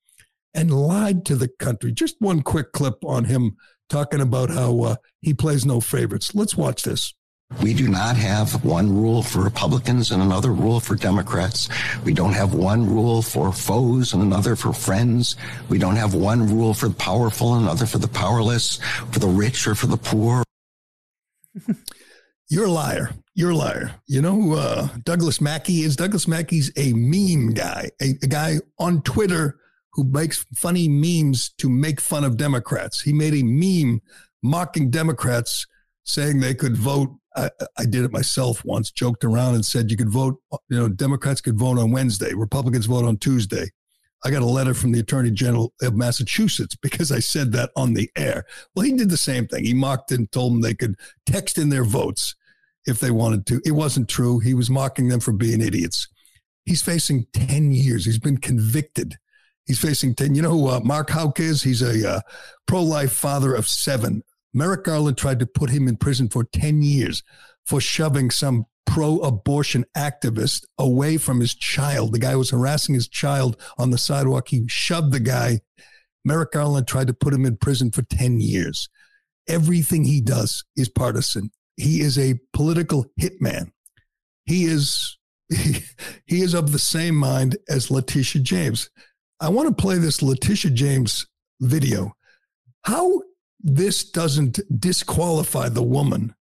and 0.54 0.72
lied 0.72 1.24
to 1.26 1.36
the 1.36 1.48
country. 1.48 1.90
Just 1.90 2.16
one 2.20 2.42
quick 2.42 2.72
clip 2.72 3.04
on 3.04 3.24
him 3.24 3.56
talking 3.88 4.20
about 4.20 4.50
how 4.50 4.80
uh, 4.82 4.96
he 5.20 5.34
plays 5.34 5.64
no 5.64 5.80
favorites. 5.80 6.34
Let's 6.34 6.56
watch 6.56 6.82
this. 6.82 7.14
We 7.62 7.74
do 7.74 7.88
not 7.88 8.16
have 8.16 8.64
one 8.64 8.92
rule 8.92 9.22
for 9.22 9.40
Republicans 9.40 10.10
and 10.10 10.20
another 10.20 10.52
rule 10.52 10.80
for 10.80 10.96
Democrats. 10.96 11.68
We 12.04 12.12
don't 12.12 12.32
have 12.32 12.54
one 12.54 12.84
rule 12.84 13.22
for 13.22 13.52
foes 13.52 14.12
and 14.12 14.22
another 14.22 14.56
for 14.56 14.72
friends. 14.72 15.36
We 15.68 15.78
don't 15.78 15.94
have 15.94 16.12
one 16.14 16.48
rule 16.48 16.74
for 16.74 16.88
the 16.88 16.94
powerful 16.94 17.54
and 17.54 17.62
another 17.62 17.86
for 17.86 17.98
the 17.98 18.08
powerless, 18.08 18.78
for 19.12 19.20
the 19.20 19.28
rich 19.28 19.68
or 19.68 19.76
for 19.76 19.86
the 19.86 19.96
poor. 19.96 20.42
You're 22.48 22.66
a 22.66 22.70
liar. 22.70 23.10
You're 23.34 23.50
a 23.50 23.56
liar. 23.56 23.92
You 24.06 24.22
know 24.22 24.34
who 24.34 24.56
uh, 24.56 24.88
Douglas 25.04 25.40
Mackey 25.40 25.82
is? 25.82 25.94
Douglas 25.94 26.26
Mackey's 26.26 26.72
a 26.76 26.92
meme 26.94 27.54
guy, 27.54 27.90
a, 28.02 28.10
a 28.22 28.26
guy 28.26 28.56
on 28.78 29.02
Twitter 29.02 29.58
who 29.96 30.04
makes 30.04 30.44
funny 30.54 30.88
memes 30.88 31.48
to 31.56 31.70
make 31.70 32.00
fun 32.02 32.22
of 32.22 32.36
Democrats. 32.36 33.00
He 33.00 33.14
made 33.14 33.34
a 33.34 33.42
meme 33.42 34.02
mocking 34.42 34.90
Democrats 34.90 35.66
saying 36.04 36.38
they 36.38 36.54
could 36.54 36.76
vote. 36.76 37.16
I, 37.34 37.50
I, 37.78 37.84
did 37.84 38.04
it 38.04 38.12
myself 38.12 38.64
once, 38.64 38.90
joked 38.90 39.24
around 39.24 39.54
and 39.54 39.64
said 39.64 39.90
you 39.90 39.96
could 39.96 40.10
vote, 40.10 40.38
you 40.68 40.78
know, 40.78 40.88
Democrats 40.88 41.40
could 41.40 41.58
vote 41.58 41.78
on 41.78 41.90
Wednesday, 41.90 42.32
Republicans 42.34 42.86
vote 42.86 43.04
on 43.04 43.16
Tuesday. 43.16 43.70
I 44.24 44.30
got 44.30 44.42
a 44.42 44.46
letter 44.46 44.74
from 44.74 44.92
the 44.92 45.00
Attorney 45.00 45.30
General 45.30 45.72
of 45.82 45.94
Massachusetts 45.94 46.76
because 46.76 47.10
I 47.10 47.18
said 47.18 47.52
that 47.52 47.70
on 47.76 47.94
the 47.94 48.10
air. 48.16 48.44
Well, 48.74 48.84
he 48.84 48.92
did 48.92 49.10
the 49.10 49.16
same 49.16 49.46
thing. 49.46 49.64
He 49.64 49.74
mocked 49.74 50.12
and 50.12 50.30
told 50.30 50.52
them 50.52 50.60
they 50.60 50.74
could 50.74 50.96
text 51.26 51.58
in 51.58 51.70
their 51.70 51.84
votes 51.84 52.34
if 52.86 53.00
they 53.00 53.10
wanted 53.10 53.46
to. 53.46 53.60
It 53.64 53.72
wasn't 53.72 54.08
true. 54.08 54.38
He 54.40 54.54
was 54.54 54.70
mocking 54.70 55.08
them 55.08 55.20
for 55.20 55.32
being 55.32 55.60
idiots. 55.60 56.08
He's 56.64 56.82
facing 56.82 57.26
10 57.32 57.72
years. 57.72 58.04
He's 58.04 58.18
been 58.18 58.38
convicted. 58.38 59.16
He's 59.66 59.80
facing 59.80 60.14
10. 60.14 60.34
You 60.34 60.42
know 60.42 60.50
who 60.50 60.68
uh, 60.68 60.80
Mark 60.80 61.10
Houck 61.10 61.40
is? 61.40 61.62
He's 61.62 61.82
a 61.82 62.08
uh, 62.08 62.20
pro 62.66 62.82
life 62.82 63.12
father 63.12 63.54
of 63.54 63.68
seven. 63.68 64.22
Merrick 64.54 64.84
Garland 64.84 65.18
tried 65.18 65.40
to 65.40 65.46
put 65.46 65.70
him 65.70 65.88
in 65.88 65.96
prison 65.96 66.28
for 66.28 66.44
10 66.44 66.82
years 66.82 67.22
for 67.66 67.80
shoving 67.80 68.30
some 68.30 68.66
pro 68.86 69.18
abortion 69.18 69.84
activist 69.96 70.64
away 70.78 71.16
from 71.18 71.40
his 71.40 71.54
child. 71.54 72.12
The 72.12 72.18
guy 72.18 72.36
was 72.36 72.50
harassing 72.50 72.94
his 72.94 73.08
child 73.08 73.60
on 73.76 73.90
the 73.90 73.98
sidewalk. 73.98 74.48
He 74.48 74.64
shoved 74.68 75.12
the 75.12 75.20
guy. 75.20 75.60
Merrick 76.24 76.52
Garland 76.52 76.88
tried 76.88 77.08
to 77.08 77.14
put 77.14 77.34
him 77.34 77.44
in 77.44 77.56
prison 77.56 77.90
for 77.90 78.02
10 78.02 78.40
years. 78.40 78.88
Everything 79.48 80.04
he 80.04 80.20
does 80.20 80.64
is 80.76 80.88
partisan. 80.88 81.50
He 81.76 82.00
is 82.00 82.18
a 82.18 82.40
political 82.52 83.06
hitman. 83.20 83.72
He 84.44 84.64
is 84.64 85.18
he, 85.54 85.80
he 86.26 86.40
is 86.40 86.54
of 86.54 86.72
the 86.72 86.78
same 86.78 87.14
mind 87.14 87.56
as 87.68 87.90
Letitia 87.90 88.42
James. 88.42 88.90
I 89.38 89.50
want 89.50 89.68
to 89.68 89.82
play 89.82 89.98
this 89.98 90.22
Letitia 90.22 90.70
James 90.70 91.26
video. 91.60 92.16
How 92.84 93.20
this 93.60 94.04
doesn't 94.10 94.60
disqualify 94.80 95.68
the 95.68 95.82
woman 95.82 96.34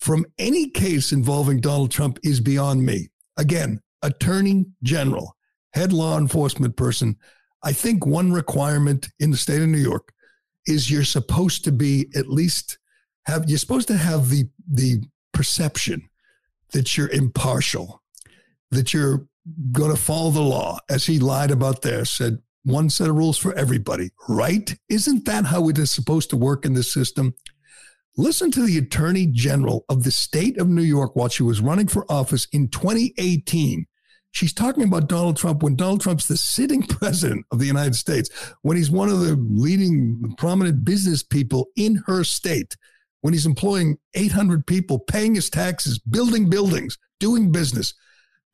from 0.00 0.26
any 0.38 0.68
case 0.68 1.12
involving 1.12 1.60
Donald 1.60 1.90
Trump 1.90 2.18
is 2.22 2.40
beyond 2.40 2.84
me. 2.84 3.08
Again, 3.38 3.80
attorney 4.02 4.66
general, 4.82 5.36
head 5.72 5.92
law 5.92 6.18
enforcement 6.18 6.76
person. 6.76 7.16
I 7.62 7.72
think 7.72 8.04
one 8.04 8.32
requirement 8.32 9.08
in 9.18 9.30
the 9.30 9.36
state 9.36 9.62
of 9.62 9.68
New 9.68 9.78
York 9.78 10.12
is 10.66 10.90
you're 10.90 11.04
supposed 11.04 11.64
to 11.64 11.72
be 11.72 12.08
at 12.14 12.28
least 12.28 12.78
have 13.26 13.48
you're 13.48 13.58
supposed 13.58 13.88
to 13.88 13.96
have 13.96 14.28
the 14.28 14.48
the 14.68 15.02
perception 15.32 16.08
that 16.72 16.96
you're 16.96 17.08
impartial, 17.10 18.02
that 18.70 18.92
you're 18.92 19.26
going 19.72 19.94
to 19.94 20.00
follow 20.00 20.30
the 20.30 20.40
law, 20.40 20.78
as 20.88 21.06
he 21.06 21.18
lied 21.18 21.50
about 21.50 21.82
there, 21.82 22.04
said 22.04 22.38
one 22.64 22.88
set 22.90 23.08
of 23.08 23.16
rules 23.16 23.38
for 23.38 23.52
everybody, 23.54 24.10
right? 24.28 24.74
Isn't 24.88 25.24
that 25.24 25.46
how 25.46 25.68
it 25.68 25.78
is 25.78 25.90
supposed 25.90 26.30
to 26.30 26.36
work 26.36 26.64
in 26.64 26.74
this 26.74 26.92
system? 26.92 27.34
Listen 28.16 28.50
to 28.52 28.64
the 28.64 28.78
attorney 28.78 29.26
general 29.26 29.84
of 29.88 30.04
the 30.04 30.10
state 30.10 30.58
of 30.58 30.68
New 30.68 30.82
York 30.82 31.16
while 31.16 31.28
she 31.28 31.42
was 31.42 31.60
running 31.60 31.88
for 31.88 32.10
office 32.10 32.46
in 32.52 32.68
2018. 32.68 33.86
She's 34.32 34.52
talking 34.52 34.84
about 34.84 35.08
Donald 35.08 35.36
Trump 35.36 35.62
when 35.62 35.76
Donald 35.76 36.00
Trump's 36.02 36.26
the 36.26 36.36
sitting 36.36 36.82
president 36.88 37.46
of 37.50 37.58
the 37.58 37.66
United 37.66 37.94
States, 37.94 38.30
when 38.62 38.76
he's 38.76 38.90
one 38.90 39.08
of 39.08 39.20
the 39.20 39.36
leading 39.36 40.34
prominent 40.38 40.84
business 40.84 41.22
people 41.22 41.68
in 41.76 42.02
her 42.06 42.22
state, 42.22 42.76
when 43.22 43.32
he's 43.32 43.46
employing 43.46 43.96
800 44.14 44.66
people, 44.66 44.98
paying 44.98 45.34
his 45.34 45.50
taxes, 45.50 45.98
building 45.98 46.48
buildings, 46.48 46.98
doing 47.18 47.50
business. 47.50 47.94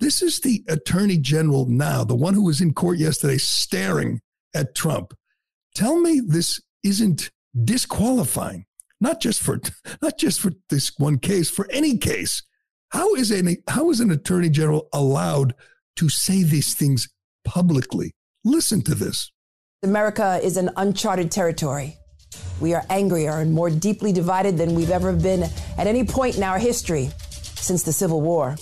This 0.01 0.23
is 0.23 0.41
the 0.41 0.65
attorney 0.69 1.19
general 1.19 1.67
now, 1.67 2.05
the 2.05 2.15
one 2.15 2.35
who 2.35 2.45
was 2.45 2.61
in 2.61 2.73
court 2.73 2.99
yesterday 2.99 3.39
staring 3.39 4.21
at 4.55 4.75
Trump. 4.75 5.13
Tell 5.75 6.01
me 6.01 6.21
this 6.25 6.61
isn't 6.85 7.31
disqualifying, 7.65 8.67
not 9.01 9.21
just 9.21 9.43
for 9.43 9.61
not 10.03 10.17
just 10.17 10.41
for 10.41 10.53
this 10.71 10.93
one 10.99 11.19
case, 11.19 11.51
for 11.51 11.69
any 11.71 11.99
case. 11.99 12.43
How 12.91 13.15
is 13.15 13.33
any 13.33 13.59
how 13.69 13.91
is 13.91 14.01
an 14.01 14.11
attorney 14.11 14.51
general 14.51 14.89
allowed 14.93 15.55
to 15.97 16.09
say 16.09 16.45
these 16.45 16.75
things 16.75 17.09
publicly? 17.45 18.15
Listen 18.45 18.83
to 18.83 18.95
this. 18.95 19.33
America 19.83 20.41
is 20.43 20.57
an 20.57 20.71
uncharted 20.77 21.31
territory. 21.31 21.97
We 22.61 22.75
are 22.75 22.85
angrier 22.89 23.39
and 23.41 23.53
more 23.53 23.71
deeply 23.71 24.13
divided 24.13 24.59
than 24.59 24.75
we've 24.75 24.91
ever 24.91 25.13
been 25.13 25.45
at 25.77 25.87
any 25.87 26.05
point 26.05 26.37
in 26.37 26.43
our 26.43 26.59
history 26.59 27.11
since 27.31 27.83
the 27.83 27.93
Civil 27.93 28.21
War. 28.21 28.57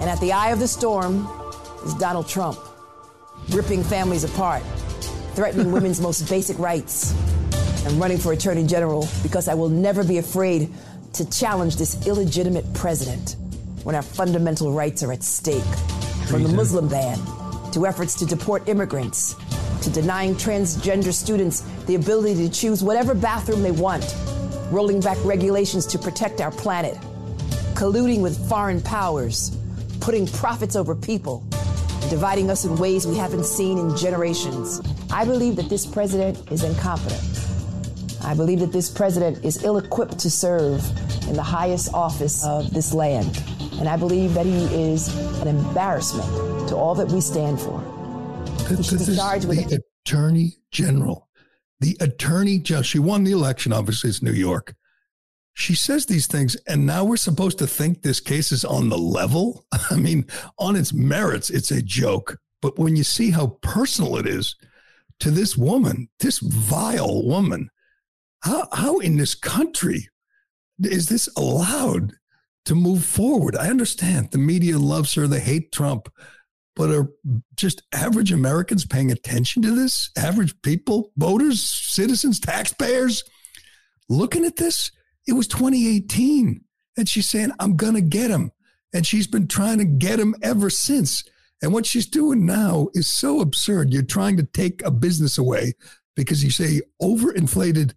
And 0.00 0.08
at 0.08 0.20
the 0.20 0.32
eye 0.32 0.50
of 0.50 0.60
the 0.60 0.68
storm 0.68 1.28
is 1.84 1.94
Donald 1.94 2.28
Trump, 2.28 2.58
ripping 3.50 3.82
families 3.82 4.24
apart, 4.24 4.62
threatening 5.34 5.72
women's 5.72 6.00
most 6.00 6.28
basic 6.28 6.58
rights. 6.58 7.14
and 7.84 7.98
running 8.00 8.18
for 8.18 8.32
Attorney 8.32 8.66
General 8.66 9.08
because 9.22 9.48
I 9.48 9.54
will 9.54 9.68
never 9.68 10.04
be 10.04 10.18
afraid 10.18 10.72
to 11.14 11.28
challenge 11.30 11.76
this 11.76 12.06
illegitimate 12.06 12.72
president 12.74 13.36
when 13.84 13.94
our 13.94 14.02
fundamental 14.02 14.72
rights 14.72 15.02
are 15.02 15.12
at 15.12 15.22
stake. 15.22 15.62
From 16.28 16.42
the 16.42 16.50
Muslim 16.50 16.88
ban 16.88 17.18
to 17.72 17.86
efforts 17.86 18.14
to 18.16 18.26
deport 18.26 18.68
immigrants 18.68 19.34
to 19.82 19.90
denying 19.90 20.34
transgender 20.34 21.12
students 21.12 21.60
the 21.86 21.94
ability 21.94 22.46
to 22.46 22.52
choose 22.52 22.82
whatever 22.82 23.14
bathroom 23.14 23.62
they 23.62 23.70
want, 23.70 24.14
rolling 24.70 25.00
back 25.00 25.16
regulations 25.24 25.86
to 25.86 25.98
protect 25.98 26.40
our 26.40 26.50
planet, 26.50 26.96
colluding 27.74 28.20
with 28.20 28.48
foreign 28.48 28.82
powers, 28.82 29.56
putting 30.08 30.26
profits 30.28 30.74
over 30.74 30.94
people, 30.94 31.44
dividing 32.08 32.50
us 32.50 32.64
in 32.64 32.74
ways 32.78 33.06
we 33.06 33.14
haven't 33.14 33.44
seen 33.44 33.76
in 33.76 33.94
generations. 33.94 34.80
I 35.12 35.26
believe 35.26 35.54
that 35.56 35.68
this 35.68 35.84
president 35.84 36.50
is 36.50 36.64
incompetent. 36.64 37.20
I 38.24 38.32
believe 38.32 38.60
that 38.60 38.72
this 38.72 38.88
president 38.88 39.44
is 39.44 39.62
ill 39.64 39.76
equipped 39.76 40.18
to 40.20 40.30
serve 40.30 40.82
in 41.28 41.34
the 41.34 41.42
highest 41.42 41.92
office 41.92 42.42
of 42.46 42.72
this 42.72 42.94
land. 42.94 43.38
And 43.80 43.86
I 43.86 43.98
believe 43.98 44.32
that 44.32 44.46
he 44.46 44.64
is 44.74 45.14
an 45.42 45.48
embarrassment 45.48 46.70
to 46.70 46.74
all 46.74 46.94
that 46.94 47.08
we 47.08 47.20
stand 47.20 47.60
for. 47.60 47.78
He 48.66 48.82
should 48.82 49.00
be 49.00 49.14
charged 49.14 49.46
with 49.46 49.68
the 49.68 49.82
attorney 50.06 50.54
general. 50.70 51.28
The 51.80 51.98
attorney 52.00 52.60
general. 52.60 52.82
She 52.82 52.98
won 52.98 53.24
the 53.24 53.32
election. 53.32 53.74
Obviously, 53.74 54.08
it's 54.08 54.22
New 54.22 54.32
York. 54.32 54.74
She 55.58 55.74
says 55.74 56.06
these 56.06 56.28
things, 56.28 56.54
and 56.68 56.86
now 56.86 57.02
we're 57.04 57.16
supposed 57.16 57.58
to 57.58 57.66
think 57.66 58.00
this 58.00 58.20
case 58.20 58.52
is 58.52 58.64
on 58.64 58.88
the 58.88 58.96
level. 58.96 59.66
I 59.90 59.96
mean, 59.96 60.24
on 60.56 60.76
its 60.76 60.92
merits, 60.92 61.50
it's 61.50 61.72
a 61.72 61.82
joke. 61.82 62.38
But 62.62 62.78
when 62.78 62.94
you 62.94 63.02
see 63.02 63.32
how 63.32 63.58
personal 63.60 64.16
it 64.18 64.26
is 64.26 64.54
to 65.18 65.32
this 65.32 65.56
woman, 65.56 66.10
this 66.20 66.38
vile 66.38 67.26
woman, 67.26 67.70
how, 68.44 68.68
how 68.72 68.98
in 68.98 69.16
this 69.16 69.34
country 69.34 70.08
is 70.80 71.08
this 71.08 71.28
allowed 71.36 72.12
to 72.66 72.76
move 72.76 73.04
forward? 73.04 73.56
I 73.56 73.66
understand 73.68 74.30
the 74.30 74.38
media 74.38 74.78
loves 74.78 75.12
her, 75.14 75.26
they 75.26 75.40
hate 75.40 75.72
Trump, 75.72 76.08
but 76.76 76.90
are 76.90 77.10
just 77.56 77.82
average 77.92 78.30
Americans 78.30 78.86
paying 78.86 79.10
attention 79.10 79.62
to 79.62 79.74
this? 79.74 80.12
Average 80.16 80.54
people, 80.62 81.10
voters, 81.16 81.64
citizens, 81.64 82.38
taxpayers 82.38 83.24
looking 84.08 84.44
at 84.44 84.54
this? 84.54 84.92
It 85.28 85.34
was 85.34 85.46
2018. 85.46 86.64
And 86.96 87.08
she's 87.08 87.28
saying, 87.28 87.52
I'm 87.60 87.76
going 87.76 87.94
to 87.94 88.00
get 88.00 88.30
him. 88.30 88.50
And 88.92 89.06
she's 89.06 89.26
been 89.26 89.46
trying 89.46 89.78
to 89.78 89.84
get 89.84 90.18
him 90.18 90.34
ever 90.42 90.70
since. 90.70 91.22
And 91.62 91.72
what 91.72 91.86
she's 91.86 92.06
doing 92.06 92.46
now 92.46 92.88
is 92.94 93.12
so 93.12 93.40
absurd. 93.40 93.92
You're 93.92 94.02
trying 94.02 94.36
to 94.38 94.42
take 94.42 94.82
a 94.84 94.90
business 94.90 95.38
away 95.38 95.74
because 96.16 96.42
you 96.42 96.50
say 96.50 96.80
overinflated 97.00 97.94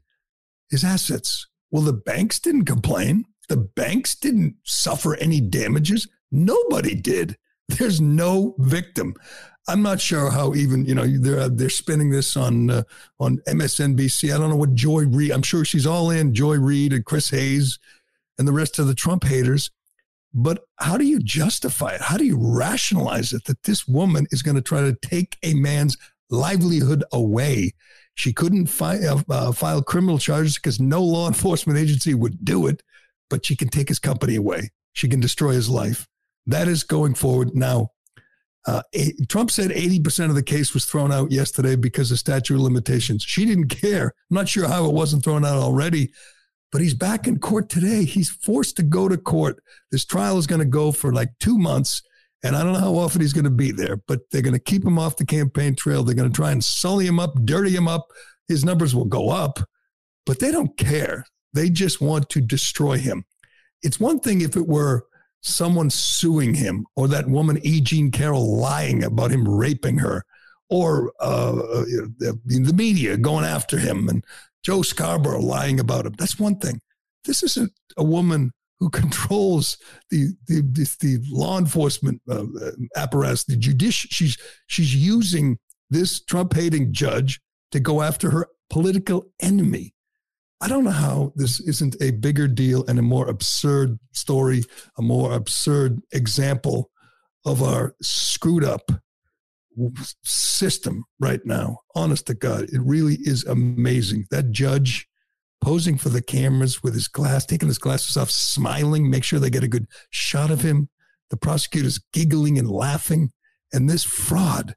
his 0.70 0.84
assets. 0.84 1.48
Well, 1.72 1.84
the 1.84 1.94
banks 1.94 2.40
didn't 2.40 2.66
complain. 2.66 3.26
The 3.50 3.58
banks 3.58 4.16
didn't 4.16 4.56
suffer 4.64 5.16
any 5.16 5.40
damages. 5.42 6.08
Nobody 6.32 6.96
did. 6.96 7.38
There's 7.70 8.02
no 8.02 8.56
victim. 8.60 9.16
I'm 9.68 9.82
not 9.82 10.02
sure 10.02 10.32
how 10.32 10.56
even 10.56 10.86
you 10.86 10.96
know 10.96 11.06
they're 11.06 11.48
they're 11.48 11.70
spinning 11.70 12.10
this 12.10 12.36
on 12.36 12.70
uh, 12.70 12.84
on 13.20 13.38
MSNBC. 13.48 14.34
I 14.34 14.38
don't 14.38 14.50
know 14.50 14.56
what 14.56 14.74
Joy 14.74 15.06
Reid. 15.06 15.32
I'm 15.32 15.44
sure 15.44 15.64
she's 15.64 15.86
all 15.86 16.10
in 16.10 16.34
Joy 16.34 16.58
Reid 16.58 16.94
and 16.94 17.06
Chris 17.06 17.30
Hayes 17.30 17.80
and 18.38 18.48
the 18.48 18.54
rest 18.54 18.80
of 18.80 18.88
the 18.88 18.96
Trump 18.96 19.24
haters. 19.24 19.70
But 20.34 20.64
how 20.78 20.98
do 20.98 21.06
you 21.06 21.20
justify 21.20 21.92
it? 21.92 22.02
How 22.02 22.18
do 22.18 22.26
you 22.26 22.38
rationalize 22.40 23.34
it 23.34 23.44
that 23.46 23.64
this 23.64 23.88
woman 23.88 24.28
is 24.32 24.42
going 24.42 24.56
to 24.56 24.62
try 24.62 24.82
to 24.82 24.98
take 25.02 25.38
a 25.44 25.54
man's 25.54 25.98
livelihood 26.30 27.04
away? 27.12 27.74
She 28.16 28.34
couldn't 28.34 28.68
fi- 28.68 29.06
uh, 29.06 29.22
uh, 29.30 29.52
file 29.52 29.82
criminal 29.82 30.18
charges 30.18 30.56
because 30.56 30.80
no 30.80 31.04
law 31.04 31.28
enforcement 31.28 31.78
agency 31.78 32.14
would 32.14 32.44
do 32.44 32.68
it, 32.68 32.82
but 33.30 33.46
she 33.46 33.56
can 33.56 33.68
take 33.68 33.90
his 33.90 34.00
company 34.00 34.36
away. 34.36 34.72
She 34.94 35.08
can 35.08 35.20
destroy 35.20 35.52
his 35.52 35.70
life. 35.70 36.08
That 36.46 36.68
is 36.68 36.84
going 36.84 37.14
forward. 37.14 37.54
Now, 37.54 37.92
uh, 38.68 38.82
Trump 39.28 39.50
said 39.50 39.72
80% 39.72 40.30
of 40.30 40.36
the 40.36 40.44
case 40.44 40.74
was 40.74 40.86
thrown 40.86 41.12
out 41.12 41.32
yesterday 41.32 41.76
because 41.76 42.12
of 42.12 42.20
statute 42.20 42.56
of 42.56 42.62
limitations. 42.62 43.24
She 43.24 43.46
didn't 43.46 43.70
care. 43.70 44.14
I'm 44.30 44.36
not 44.36 44.50
sure 44.50 44.68
how 44.68 44.86
it 44.86 44.94
wasn't 44.94 45.24
thrown 45.24 45.44
out 45.44 45.58
already, 45.58 46.12
but 46.72 46.82
he's 46.82 46.94
back 46.94 47.28
in 47.28 47.40
court 47.40 47.70
today. 47.70 48.06
He's 48.06 48.30
forced 48.30 48.78
to 48.78 48.84
go 48.84 49.10
to 49.10 49.18
court. 49.18 49.64
This 49.92 50.06
trial 50.06 50.38
is 50.38 50.48
going 50.48 50.60
to 50.60 50.66
go 50.66 50.92
for 50.92 51.12
like 51.12 51.30
two 51.40 51.58
months. 51.58 52.04
And 52.44 52.56
I 52.56 52.64
don't 52.64 52.74
know 52.74 52.80
how 52.80 52.96
often 52.96 53.22
he's 53.22 53.34
going 53.34 53.46
to 53.46 53.52
be 53.52 53.72
there, 53.72 53.98
but 54.08 54.22
they're 54.32 54.42
going 54.42 54.54
to 54.54 54.60
keep 54.60 54.86
him 54.86 54.98
off 54.98 55.18
the 55.18 55.26
campaign 55.26 55.76
trail. 55.76 56.04
They're 56.04 56.16
going 56.16 56.32
to 56.32 56.36
try 56.36 56.52
and 56.52 56.64
sully 56.64 57.08
him 57.08 57.20
up, 57.20 57.34
dirty 57.46 57.76
him 57.76 57.88
up. 57.88 58.08
His 58.48 58.64
numbers 58.64 58.96
will 58.96 59.06
go 59.06 59.30
up, 59.30 59.60
but 60.26 60.40
they 60.40 60.52
don't 60.52 60.76
care. 60.78 61.26
They 61.54 61.70
just 61.70 62.02
want 62.02 62.30
to 62.30 62.42
destroy 62.42 62.98
him. 62.98 63.26
It's 63.84 64.00
one 64.00 64.20
thing 64.20 64.42
if 64.42 64.56
it 64.56 64.68
were 64.68 65.06
someone 65.42 65.90
suing 65.90 66.54
him 66.54 66.86
or 66.96 67.08
that 67.08 67.28
woman 67.28 67.60
E. 67.64 67.82
Jean 67.82 68.12
Carroll 68.12 68.58
lying 68.58 69.04
about 69.04 69.32
him 69.32 69.48
raping 69.48 69.98
her 69.98 70.24
or 70.70 71.12
uh, 71.20 71.54
the, 72.18 72.40
the 72.46 72.74
media 72.74 73.18
going 73.18 73.44
after 73.44 73.78
him 73.78 74.08
and 74.08 74.24
Joe 74.64 74.82
Scarborough 74.82 75.42
lying 75.42 75.80
about 75.80 76.06
him. 76.06 76.14
That's 76.18 76.40
one 76.40 76.58
thing. 76.58 76.80
This 77.26 77.44
isn't 77.44 77.74
a 77.98 78.04
woman 78.04 78.52
who 78.80 78.90
controls 79.02 79.78
the 80.10 80.34
the, 80.48 80.62
the, 80.62 80.96
the 81.00 81.24
law 81.30 81.58
enforcement 81.58 82.22
uh, 82.30 82.46
apparatus, 82.96 83.44
the 83.44 83.56
judicial. 83.56 84.10
She's 84.12 84.38
she's 84.68 84.96
using 84.96 85.60
this 85.90 86.24
Trump 86.24 86.54
hating 86.54 86.94
judge 86.94 87.42
to 87.72 87.80
go 87.80 88.02
after 88.02 88.30
her 88.32 88.48
political 88.70 89.26
enemy. 89.42 89.94
I 90.62 90.68
don't 90.68 90.84
know 90.84 90.92
how 90.92 91.34
this 91.36 91.60
isn't 91.60 91.96
a 92.00 92.12
bigger 92.12 92.48
deal 92.48 92.86
and 92.86 93.00
a 93.00 93.04
more 93.04 93.28
absurd 93.28 93.98
story, 94.12 94.64
a 94.96 95.02
more 95.02 95.34
absurd 95.34 96.02
example 96.14 96.92
of 97.46 97.64
our 97.64 97.96
screwed 98.02 98.64
up 98.64 98.92
system 100.24 101.04
right 101.20 101.44
now. 101.46 101.80
Honest 101.96 102.28
to 102.28 102.36
God, 102.36 102.66
it 102.66 102.80
really 102.80 103.16
is 103.22 103.44
amazing. 103.46 104.28
That 104.30 104.52
judge 104.52 105.08
posing 105.62 105.98
for 105.98 106.10
the 106.10 106.22
cameras 106.22 106.84
with 106.84 106.94
his 106.94 107.08
glass, 107.08 107.44
taking 107.46 107.68
his 107.68 107.80
glasses 107.80 108.16
off, 108.16 108.30
smiling, 108.30 109.10
make 109.10 109.24
sure 109.24 109.40
they 109.40 109.50
get 109.50 109.64
a 109.64 109.68
good 109.68 109.88
shot 110.12 110.52
of 110.52 110.62
him. 110.62 110.90
The 111.30 111.38
prosecutor's 111.38 112.00
giggling 112.14 112.60
and 112.60 112.70
laughing. 112.70 113.32
And 113.74 113.90
this 113.90 114.04
fraud, 114.04 114.76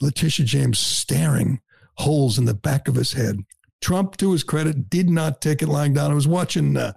Letitia 0.00 0.46
James 0.46 0.78
staring 0.78 1.60
holes 1.94 2.38
in 2.38 2.44
the 2.44 2.54
back 2.54 2.86
of 2.86 2.94
his 2.94 3.14
head. 3.14 3.38
Trump, 3.82 4.16
to 4.18 4.32
his 4.32 4.44
credit, 4.44 4.88
did 4.88 5.10
not 5.10 5.40
take 5.40 5.60
it 5.60 5.68
lying 5.68 5.92
down. 5.92 6.10
I 6.10 6.14
was 6.14 6.28
watching 6.28 6.76
uh, 6.76 6.92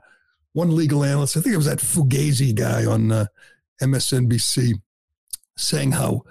one 0.53 0.73
legal 0.73 1.03
analyst, 1.03 1.35
I 1.35 1.41
think 1.41 1.53
it 1.53 1.57
was 1.57 1.65
that 1.65 1.79
Fugazi 1.79 2.55
guy 2.55 2.85
on 2.85 3.11
uh, 3.11 3.25
MSNBC, 3.81 4.73
saying 5.57 5.91
how 5.91 6.21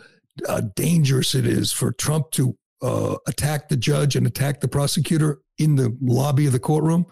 uh, 0.49 0.63
dangerous 0.75 1.35
it 1.35 1.47
is 1.47 1.73
for 1.73 1.93
Trump 1.93 2.31
to 2.33 2.57
uh, 2.81 3.17
attack 3.27 3.69
the 3.69 3.77
judge 3.77 4.17
and 4.17 4.27
attack 4.27 4.61
the 4.61 4.69
prosecutor 4.69 5.41
in 5.59 5.77
the 5.77 5.97
lobby 6.01 6.47
of 6.47 6.53
the 6.53 6.59
courtroom. 6.59 7.05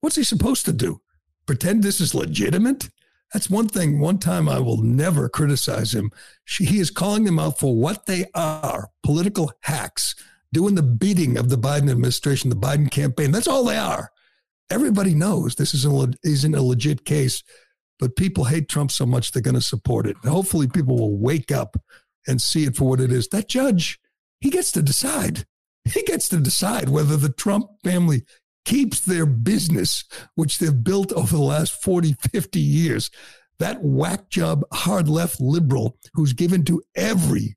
What's 0.00 0.16
he 0.16 0.22
supposed 0.22 0.64
to 0.66 0.72
do? 0.72 1.00
Pretend 1.44 1.82
this 1.82 2.00
is 2.00 2.14
legitimate? 2.14 2.88
That's 3.32 3.50
one 3.50 3.68
thing. 3.68 4.00
One 4.00 4.18
time 4.18 4.48
I 4.48 4.60
will 4.60 4.82
never 4.82 5.28
criticize 5.28 5.94
him. 5.94 6.10
She, 6.44 6.64
he 6.64 6.78
is 6.78 6.90
calling 6.90 7.24
them 7.24 7.38
out 7.38 7.58
for 7.58 7.76
what 7.76 8.06
they 8.06 8.26
are 8.34 8.90
political 9.02 9.52
hacks 9.62 10.14
doing 10.52 10.74
the 10.74 10.82
beating 10.82 11.36
of 11.36 11.48
the 11.48 11.56
Biden 11.56 11.90
administration, 11.90 12.50
the 12.50 12.56
Biden 12.56 12.90
campaign. 12.90 13.30
That's 13.30 13.48
all 13.48 13.64
they 13.64 13.76
are. 13.76 14.10
Everybody 14.70 15.14
knows 15.14 15.54
this 15.54 15.74
isn't, 15.74 16.16
isn't 16.24 16.54
a 16.54 16.62
legit 16.62 17.04
case, 17.04 17.42
but 17.98 18.16
people 18.16 18.44
hate 18.44 18.68
Trump 18.68 18.90
so 18.90 19.06
much 19.06 19.32
they're 19.32 19.42
going 19.42 19.54
to 19.54 19.60
support 19.60 20.06
it. 20.06 20.16
And 20.22 20.32
hopefully, 20.32 20.68
people 20.68 20.96
will 20.96 21.18
wake 21.18 21.50
up 21.50 21.76
and 22.26 22.40
see 22.40 22.64
it 22.64 22.76
for 22.76 22.88
what 22.88 23.00
it 23.00 23.12
is. 23.12 23.28
That 23.28 23.48
judge, 23.48 23.98
he 24.40 24.50
gets 24.50 24.72
to 24.72 24.82
decide. 24.82 25.46
He 25.94 26.02
gets 26.02 26.28
to 26.28 26.36
decide 26.36 26.90
whether 26.90 27.16
the 27.16 27.32
Trump 27.32 27.66
family 27.82 28.24
keeps 28.66 29.00
their 29.00 29.24
business, 29.24 30.04
which 30.34 30.58
they've 30.58 30.84
built 30.84 31.10
over 31.14 31.34
the 31.34 31.42
last 31.42 31.82
40, 31.82 32.16
50 32.30 32.60
years. 32.60 33.10
That 33.58 33.82
whack 33.82 34.28
job, 34.28 34.62
hard 34.72 35.08
left 35.08 35.40
liberal 35.40 35.96
who's 36.12 36.34
given 36.34 36.64
to 36.66 36.82
every 36.94 37.56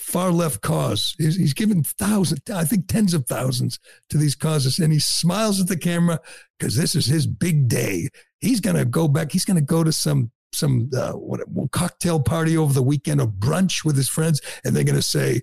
far 0.00 0.30
left 0.30 0.62
cause. 0.62 1.14
He's, 1.18 1.36
he's 1.36 1.54
given 1.54 1.82
thousands, 1.82 2.40
I 2.52 2.64
think 2.64 2.88
tens 2.88 3.14
of 3.14 3.26
thousands 3.26 3.78
to 4.08 4.18
these 4.18 4.34
causes. 4.34 4.78
And 4.78 4.92
he 4.92 4.98
smiles 4.98 5.60
at 5.60 5.68
the 5.68 5.76
camera 5.76 6.20
because 6.58 6.76
this 6.76 6.94
is 6.94 7.06
his 7.06 7.26
big 7.26 7.68
day. 7.68 8.08
He's 8.40 8.60
going 8.60 8.76
to 8.76 8.84
go 8.84 9.08
back. 9.08 9.32
He's 9.32 9.44
going 9.44 9.58
to 9.58 9.62
go 9.62 9.84
to 9.84 9.92
some 9.92 10.30
some 10.52 10.90
uh, 10.96 11.12
what, 11.12 11.40
cocktail 11.70 12.18
party 12.20 12.56
over 12.56 12.72
the 12.72 12.82
weekend 12.82 13.20
or 13.20 13.28
brunch 13.28 13.84
with 13.84 13.96
his 13.96 14.08
friends. 14.08 14.40
And 14.64 14.74
they're 14.74 14.84
going 14.84 14.96
to 14.96 15.02
say, 15.02 15.42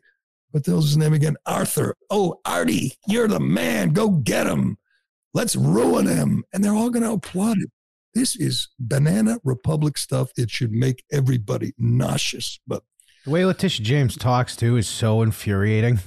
what 0.52 0.66
the 0.66 0.72
hell's 0.72 0.88
his 0.88 0.98
name 0.98 1.14
again? 1.14 1.38
Arthur. 1.46 1.96
Oh, 2.10 2.40
Artie, 2.44 2.98
you're 3.08 3.28
the 3.28 3.40
man. 3.40 3.94
Go 3.94 4.10
get 4.10 4.48
him. 4.48 4.78
Let's 5.34 5.56
ruin 5.56 6.08
him. 6.08 6.44
And 6.52 6.64
they're 6.64 6.74
all 6.74 6.90
going 6.90 7.04
to 7.04 7.12
applaud 7.12 7.58
it. 7.60 7.70
This 8.14 8.36
is 8.36 8.70
banana 8.80 9.38
republic 9.44 9.98
stuff. 9.98 10.32
It 10.38 10.50
should 10.50 10.72
make 10.72 11.04
everybody 11.12 11.74
nauseous. 11.78 12.60
But 12.66 12.84
the 13.28 13.34
way 13.34 13.44
Letitia 13.44 13.86
James 13.86 14.16
talks 14.16 14.56
too 14.56 14.78
is 14.78 14.88
so 14.88 15.22
infuriating. 15.22 16.00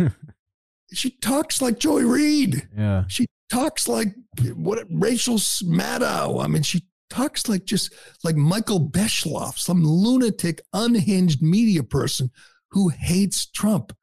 she 0.95 1.11
talks 1.11 1.61
like 1.61 1.79
Joy 1.79 2.01
Reid. 2.01 2.67
Yeah. 2.75 3.05
She 3.09 3.27
talks 3.53 3.87
like 3.87 4.15
what 4.55 4.87
Rachel 4.91 5.37
Maddow. 5.37 6.43
I 6.43 6.47
mean, 6.47 6.63
she 6.63 6.87
talks 7.11 7.47
like 7.47 7.67
just 7.67 7.93
like 8.25 8.37
Michael 8.37 8.89
Beschloss, 8.89 9.59
some 9.59 9.85
lunatic, 9.85 10.63
unhinged 10.73 11.43
media 11.43 11.83
person 11.83 12.31
who 12.71 12.89
hates 12.89 13.45
Trump. 13.45 13.95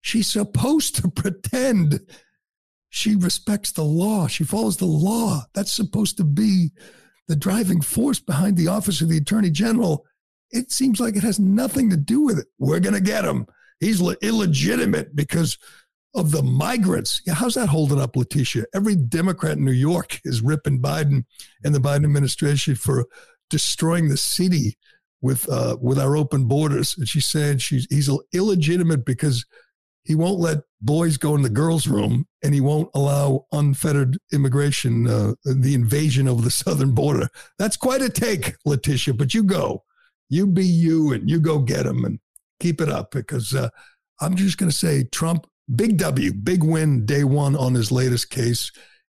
She's 0.00 0.26
supposed 0.26 0.96
to 0.96 1.08
pretend 1.14 2.00
she 2.88 3.14
respects 3.14 3.70
the 3.70 3.84
law. 3.84 4.26
She 4.26 4.42
follows 4.42 4.78
the 4.78 4.84
law. 4.84 5.44
That's 5.54 5.72
supposed 5.72 6.16
to 6.16 6.24
be 6.24 6.72
the 7.28 7.36
driving 7.36 7.82
force 7.82 8.18
behind 8.18 8.56
the 8.56 8.66
office 8.66 9.00
of 9.00 9.10
the 9.10 9.18
attorney 9.18 9.50
general. 9.50 10.04
It 10.54 10.70
seems 10.70 11.00
like 11.00 11.16
it 11.16 11.22
has 11.22 11.38
nothing 11.38 11.90
to 11.90 11.96
do 11.96 12.22
with 12.22 12.38
it. 12.38 12.46
We're 12.58 12.80
going 12.80 12.94
to 12.94 13.00
get 13.00 13.24
him. 13.24 13.46
He's 13.80 14.00
le- 14.00 14.16
illegitimate 14.22 15.14
because 15.14 15.58
of 16.14 16.30
the 16.30 16.42
migrants. 16.42 17.20
Yeah, 17.26 17.34
how's 17.34 17.54
that 17.54 17.68
holding 17.68 18.00
up, 18.00 18.16
Letitia? 18.16 18.64
Every 18.72 18.94
Democrat 18.94 19.58
in 19.58 19.64
New 19.64 19.72
York 19.72 20.20
is 20.24 20.40
ripping 20.40 20.80
Biden 20.80 21.24
and 21.64 21.74
the 21.74 21.80
Biden 21.80 22.04
administration 22.04 22.76
for 22.76 23.06
destroying 23.50 24.08
the 24.08 24.16
city 24.16 24.78
with 25.20 25.48
uh, 25.50 25.76
with 25.80 25.98
our 25.98 26.16
open 26.16 26.46
borders. 26.46 26.94
And 26.96 27.08
she's 27.08 27.26
saying 27.26 27.58
she's 27.58 27.86
he's 27.90 28.10
illegitimate 28.32 29.04
because 29.04 29.44
he 30.04 30.14
won't 30.14 30.38
let 30.38 30.58
boys 30.82 31.16
go 31.16 31.34
in 31.34 31.42
the 31.42 31.48
girls' 31.48 31.88
room 31.88 32.26
and 32.42 32.54
he 32.54 32.60
won't 32.60 32.90
allow 32.94 33.46
unfettered 33.52 34.18
immigration, 34.32 35.08
uh, 35.08 35.32
the 35.44 35.74
invasion 35.74 36.28
of 36.28 36.44
the 36.44 36.50
southern 36.62 36.94
border. 36.94 37.28
That's 37.58 37.76
quite 37.76 38.02
a 38.02 38.10
take, 38.10 38.54
Letitia, 38.64 39.14
but 39.14 39.34
you 39.34 39.42
go. 39.42 39.82
You 40.28 40.46
be 40.46 40.64
you 40.64 41.12
and 41.12 41.28
you 41.28 41.40
go 41.40 41.58
get 41.58 41.86
him 41.86 42.04
and 42.04 42.18
keep 42.60 42.80
it 42.80 42.88
up 42.88 43.10
because 43.10 43.54
uh, 43.54 43.68
I'm 44.20 44.36
just 44.36 44.58
going 44.58 44.70
to 44.70 44.76
say 44.76 45.04
Trump, 45.04 45.46
big 45.74 45.98
W, 45.98 46.32
big 46.32 46.62
win 46.62 47.04
day 47.04 47.24
one 47.24 47.56
on 47.56 47.74
his 47.74 47.92
latest 47.92 48.30
case. 48.30 48.70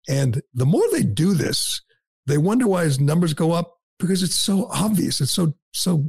And 0.08 0.42
the 0.54 0.66
more 0.66 0.84
they 0.92 1.04
do 1.04 1.34
this, 1.34 1.82
they 2.26 2.38
wonder 2.38 2.68
why 2.68 2.84
his 2.84 3.00
numbers 3.00 3.34
go 3.34 3.52
up 3.52 3.78
because 4.00 4.24
it's 4.24 4.40
so 4.40 4.68
obvious. 4.72 5.22
It's 5.22 5.34
so, 5.34 5.54
so 5.74 6.06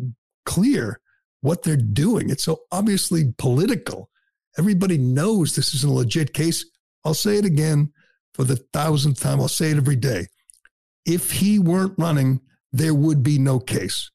clear 0.46 1.00
what 1.40 1.62
they're 1.62 1.76
doing. 1.76 2.30
It's 2.30 2.44
so 2.44 2.60
obviously 2.70 3.34
political. 3.38 4.08
Everybody 4.58 4.98
knows 4.98 5.54
this 5.54 5.74
is 5.74 5.84
a 5.84 5.90
legit 5.90 6.32
case. 6.32 6.64
I'll 7.04 7.14
say 7.14 7.36
it 7.36 7.44
again 7.44 7.92
for 8.34 8.44
the 8.44 8.56
thousandth 8.72 9.20
time. 9.20 9.40
I'll 9.40 9.48
say 9.48 9.70
it 9.70 9.76
every 9.76 9.96
day. 9.96 10.26
If 11.04 11.32
he 11.32 11.58
weren't 11.58 11.98
running, 11.98 12.40
there 12.72 12.94
would 12.94 13.22
be 13.22 13.38
no 13.38 13.58
case. 13.58 14.10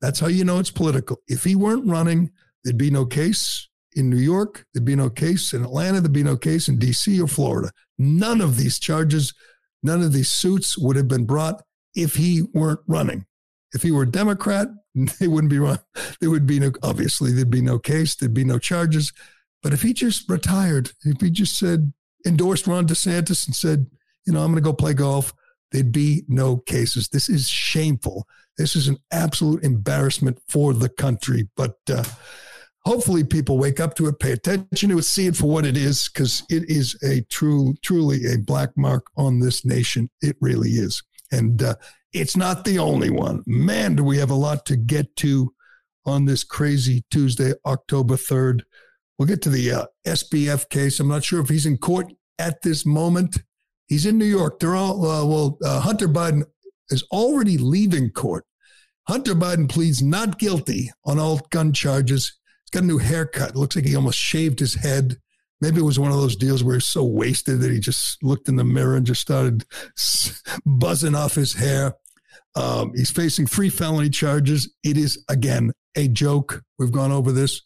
That's 0.00 0.20
how 0.20 0.28
you 0.28 0.44
know 0.44 0.58
it's 0.58 0.70
political. 0.70 1.18
If 1.28 1.44
he 1.44 1.54
weren't 1.54 1.86
running, 1.86 2.30
there'd 2.64 2.78
be 2.78 2.90
no 2.90 3.04
case 3.06 3.68
in 3.94 4.08
New 4.08 4.18
York, 4.18 4.66
there'd 4.72 4.84
be 4.84 4.96
no 4.96 5.10
case 5.10 5.52
in 5.52 5.64
Atlanta, 5.64 6.00
there'd 6.00 6.12
be 6.12 6.22
no 6.22 6.36
case 6.36 6.68
in 6.68 6.78
DC 6.78 7.22
or 7.22 7.26
Florida. 7.26 7.70
None 7.98 8.40
of 8.40 8.56
these 8.56 8.78
charges, 8.78 9.34
none 9.82 10.02
of 10.02 10.12
these 10.12 10.30
suits 10.30 10.78
would 10.78 10.96
have 10.96 11.08
been 11.08 11.26
brought 11.26 11.62
if 11.94 12.14
he 12.14 12.42
weren't 12.54 12.80
running. 12.86 13.26
If 13.72 13.82
he 13.82 13.90
were 13.90 14.02
a 14.02 14.10
Democrat, 14.10 14.68
they 15.20 15.28
wouldn't 15.28 15.50
be 15.50 15.58
run. 15.58 15.80
There 16.20 16.30
would 16.30 16.46
be 16.46 16.60
no, 16.60 16.72
obviously, 16.82 17.32
there'd 17.32 17.50
be 17.50 17.62
no 17.62 17.78
case, 17.78 18.14
there'd 18.14 18.34
be 18.34 18.44
no 18.44 18.58
charges. 18.58 19.12
But 19.62 19.72
if 19.72 19.82
he 19.82 19.92
just 19.92 20.28
retired, 20.28 20.92
if 21.04 21.20
he 21.20 21.30
just 21.30 21.58
said, 21.58 21.92
endorsed 22.26 22.66
Ron 22.66 22.86
DeSantis 22.86 23.46
and 23.46 23.54
said, 23.54 23.86
you 24.26 24.32
know, 24.32 24.40
I'm 24.40 24.52
going 24.52 24.62
to 24.62 24.68
go 24.68 24.72
play 24.72 24.94
golf, 24.94 25.34
there'd 25.72 25.92
be 25.92 26.24
no 26.28 26.58
cases. 26.58 27.08
This 27.08 27.28
is 27.28 27.48
shameful. 27.48 28.26
This 28.58 28.76
is 28.76 28.88
an 28.88 28.98
absolute 29.10 29.64
embarrassment 29.64 30.40
for 30.48 30.74
the 30.74 30.88
country. 30.88 31.48
But 31.56 31.76
uh, 31.88 32.04
hopefully, 32.84 33.24
people 33.24 33.58
wake 33.58 33.80
up 33.80 33.94
to 33.96 34.06
it, 34.06 34.18
pay 34.18 34.32
attention 34.32 34.90
to 34.90 34.98
it, 34.98 35.04
see 35.04 35.26
it 35.26 35.36
for 35.36 35.46
what 35.46 35.66
it 35.66 35.76
is, 35.76 36.08
because 36.08 36.42
it 36.50 36.68
is 36.68 36.96
a 37.02 37.22
true, 37.30 37.74
truly 37.82 38.26
a 38.26 38.38
black 38.38 38.70
mark 38.76 39.06
on 39.16 39.40
this 39.40 39.64
nation. 39.64 40.10
It 40.20 40.36
really 40.40 40.70
is. 40.70 41.02
And 41.32 41.62
uh, 41.62 41.76
it's 42.12 42.36
not 42.36 42.64
the 42.64 42.78
only 42.78 43.10
one. 43.10 43.42
Man, 43.46 43.96
do 43.96 44.04
we 44.04 44.18
have 44.18 44.30
a 44.30 44.34
lot 44.34 44.66
to 44.66 44.76
get 44.76 45.14
to 45.16 45.52
on 46.04 46.24
this 46.24 46.44
crazy 46.44 47.04
Tuesday, 47.10 47.52
October 47.66 48.16
3rd. 48.16 48.60
We'll 49.18 49.28
get 49.28 49.42
to 49.42 49.50
the 49.50 49.70
uh, 49.70 49.86
SBF 50.06 50.68
case. 50.70 51.00
I'm 51.00 51.08
not 51.08 51.24
sure 51.24 51.40
if 51.40 51.48
he's 51.48 51.66
in 51.66 51.78
court 51.78 52.12
at 52.38 52.62
this 52.62 52.86
moment. 52.86 53.38
He's 53.86 54.06
in 54.06 54.18
New 54.18 54.24
York. 54.24 54.58
They're 54.58 54.76
all, 54.76 55.04
uh, 55.04 55.24
well, 55.24 55.58
uh, 55.64 55.80
Hunter 55.80 56.08
Biden 56.08 56.44
is 56.90 57.04
already 57.10 57.58
leaving 57.58 58.10
court. 58.10 58.44
Hunter 59.08 59.34
Biden 59.34 59.68
pleads 59.68 60.02
not 60.02 60.38
guilty 60.38 60.90
on 61.04 61.18
all 61.18 61.40
gun 61.50 61.72
charges. 61.72 62.38
He's 62.64 62.70
got 62.70 62.84
a 62.84 62.86
new 62.86 62.98
haircut. 62.98 63.50
It 63.50 63.56
looks 63.56 63.76
like 63.76 63.86
he 63.86 63.96
almost 63.96 64.18
shaved 64.18 64.60
his 64.60 64.74
head. 64.74 65.16
Maybe 65.60 65.80
it 65.80 65.84
was 65.84 65.98
one 65.98 66.10
of 66.10 66.16
those 66.16 66.36
deals 66.36 66.64
where 66.64 66.76
he's 66.76 66.86
so 66.86 67.04
wasted 67.04 67.60
that 67.60 67.70
he 67.70 67.80
just 67.80 68.22
looked 68.22 68.48
in 68.48 68.56
the 68.56 68.64
mirror 68.64 68.96
and 68.96 69.06
just 69.06 69.20
started 69.20 69.64
buzzing 70.66 71.14
off 71.14 71.34
his 71.34 71.54
hair. 71.54 71.94
Um, 72.54 72.92
he's 72.94 73.10
facing 73.10 73.46
three 73.46 73.68
felony 73.68 74.10
charges. 74.10 74.72
It 74.82 74.96
is, 74.96 75.22
again, 75.28 75.72
a 75.96 76.08
joke. 76.08 76.62
We've 76.78 76.92
gone 76.92 77.12
over 77.12 77.32
this. 77.32 77.62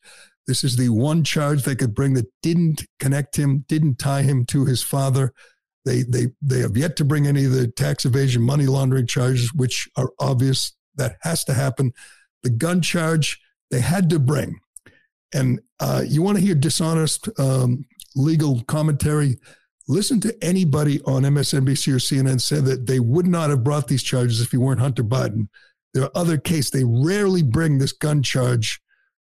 This 0.47 0.65
is 0.65 0.77
the 0.77 0.91
one 0.91 1.25
charge 1.25 1.63
they 1.63 1.77
could 1.77 1.95
bring 1.95 2.15
that 2.15 2.31
didn't 2.43 2.85
connect 2.99 3.37
him, 3.37 3.65
didn't 3.69 3.99
tie 3.99 4.23
him 4.23 4.45
to 4.47 4.67
his 4.67 4.83
father. 4.83 5.33
They 5.85 6.03
they 6.03 6.29
they 6.40 6.61
have 6.61 6.77
yet 6.77 6.97
to 6.97 7.05
bring 7.05 7.27
any 7.27 7.44
of 7.44 7.53
the 7.53 7.68
tax 7.68 8.05
evasion, 8.05 8.42
money 8.42 8.66
laundering 8.66 9.07
charges, 9.07 9.53
which 9.53 9.88
are 9.97 10.11
obvious. 10.18 10.73
That 10.97 11.16
has 11.23 11.42
to 11.44 11.55
happen. 11.55 11.92
The 12.44 12.51
gun 12.51 12.81
charge 12.81 13.40
they 13.70 13.81
had 13.81 14.09
to 14.11 14.18
bring, 14.18 14.61
and 15.35 15.61
uh, 15.81 16.05
you 16.07 16.23
want 16.23 16.38
to 16.38 16.44
hear 16.44 16.55
dishonest 16.55 17.29
um, 17.38 17.85
legal 18.14 18.62
commentary. 18.64 19.38
Listen 19.87 20.18
to 20.20 20.35
anybody 20.42 21.03
on 21.03 21.25
MSNBC 21.25 21.92
or 21.92 21.97
CNN 21.97 22.40
say 22.40 22.61
that 22.61 22.87
they 22.87 23.01
would 23.01 23.27
not 23.27 23.51
have 23.51 23.64
brought 23.64 23.88
these 23.88 24.03
charges 24.03 24.40
if 24.40 24.51
he 24.51 24.57
weren't 24.57 24.81
Hunter 24.81 25.05
Biden. 25.05 25.49
There 25.92 26.05
are 26.05 26.11
other 26.14 26.38
cases. 26.38 26.70
They 26.70 26.85
rarely 26.85 27.42
bring 27.42 27.79
this 27.79 27.92
gun 27.92 28.23
charge 28.23 28.81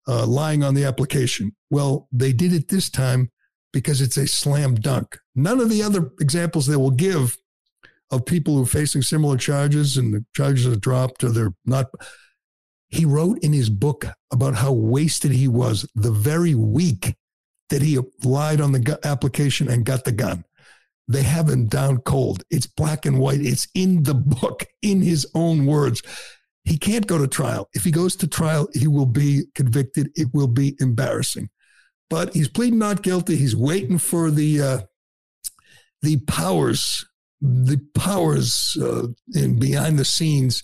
uh, 0.09 0.27
lying 0.27 0.63
on 0.63 0.75
the 0.75 0.85
application. 0.85 1.55
Well, 1.71 2.09
they 2.11 2.33
did 2.33 2.53
it 2.53 2.69
this 2.69 2.89
time 2.89 3.31
because 3.73 4.01
it's 4.01 4.17
a 4.17 4.27
slam 4.27 4.77
dunk. 4.77 5.19
None 5.37 5.61
of 5.61 5.69
the 5.69 5.83
other 5.83 6.11
examples 6.19 6.67
they 6.67 6.77
will 6.77 6.91
give 6.91 7.37
of 8.11 8.25
people 8.25 8.57
who 8.57 8.63
are 8.63 8.67
facing 8.67 9.03
similar 9.03 9.37
charges 9.37 9.97
and 9.97 10.15
the 10.15 10.25
charges 10.35 10.67
are 10.67 10.77
dropped 10.77 11.23
or 11.23 11.31
they're 11.31 11.55
not. 11.65 11.87
He 12.89 13.05
wrote 13.05 13.39
in 13.41 13.53
his 13.53 13.69
book 13.69 14.07
about 14.33 14.55
how 14.55 14.73
wasted 14.73 15.33
he 15.33 15.47
was 15.47 15.87
the 15.95 16.13
very 16.13 16.55
week 16.55 17.15
that 17.69 17.83
he 17.83 17.99
lied 18.25 18.61
on 18.61 18.73
the 18.73 18.99
application 19.05 19.69
and 19.69 19.85
got 19.85 20.05
the 20.05 20.13
gun. 20.13 20.45
They 21.09 21.23
have 21.23 21.49
him 21.49 21.67
down 21.67 21.99
cold. 21.99 22.43
It's 22.51 22.67
black 22.67 23.05
and 23.05 23.19
white. 23.19 23.41
It's 23.41 23.69
in 23.75 24.05
the 24.05 24.15
book, 24.15 24.65
in 24.83 25.03
his 25.03 25.27
own 25.35 25.67
words. 25.67 26.03
He 26.65 26.79
can't 26.79 27.07
go 27.07 27.19
to 27.19 27.29
trial. 27.29 27.69
If 27.75 27.85
he 27.85 27.91
goes 27.91 28.17
to 28.17 28.27
trial, 28.27 28.69
he 28.73 28.89
will 28.89 29.07
be 29.07 29.45
convicted. 29.55 30.11
It 30.17 30.29
will 30.33 30.49
be 30.49 30.77
embarrassing. 30.81 31.51
But 32.09 32.35
he's 32.35 32.49
pleading 32.49 32.79
not 32.79 33.03
guilty. 33.03 33.37
He's 33.37 33.55
waiting 33.55 33.99
for 33.99 34.31
the 34.31 34.63
uh, 34.63 34.79
the 36.03 36.19
powers, 36.27 37.07
the 37.41 37.81
powers 37.95 38.77
uh, 38.81 39.09
in 39.35 39.59
behind 39.59 39.99
the 39.99 40.05
scenes 40.05 40.63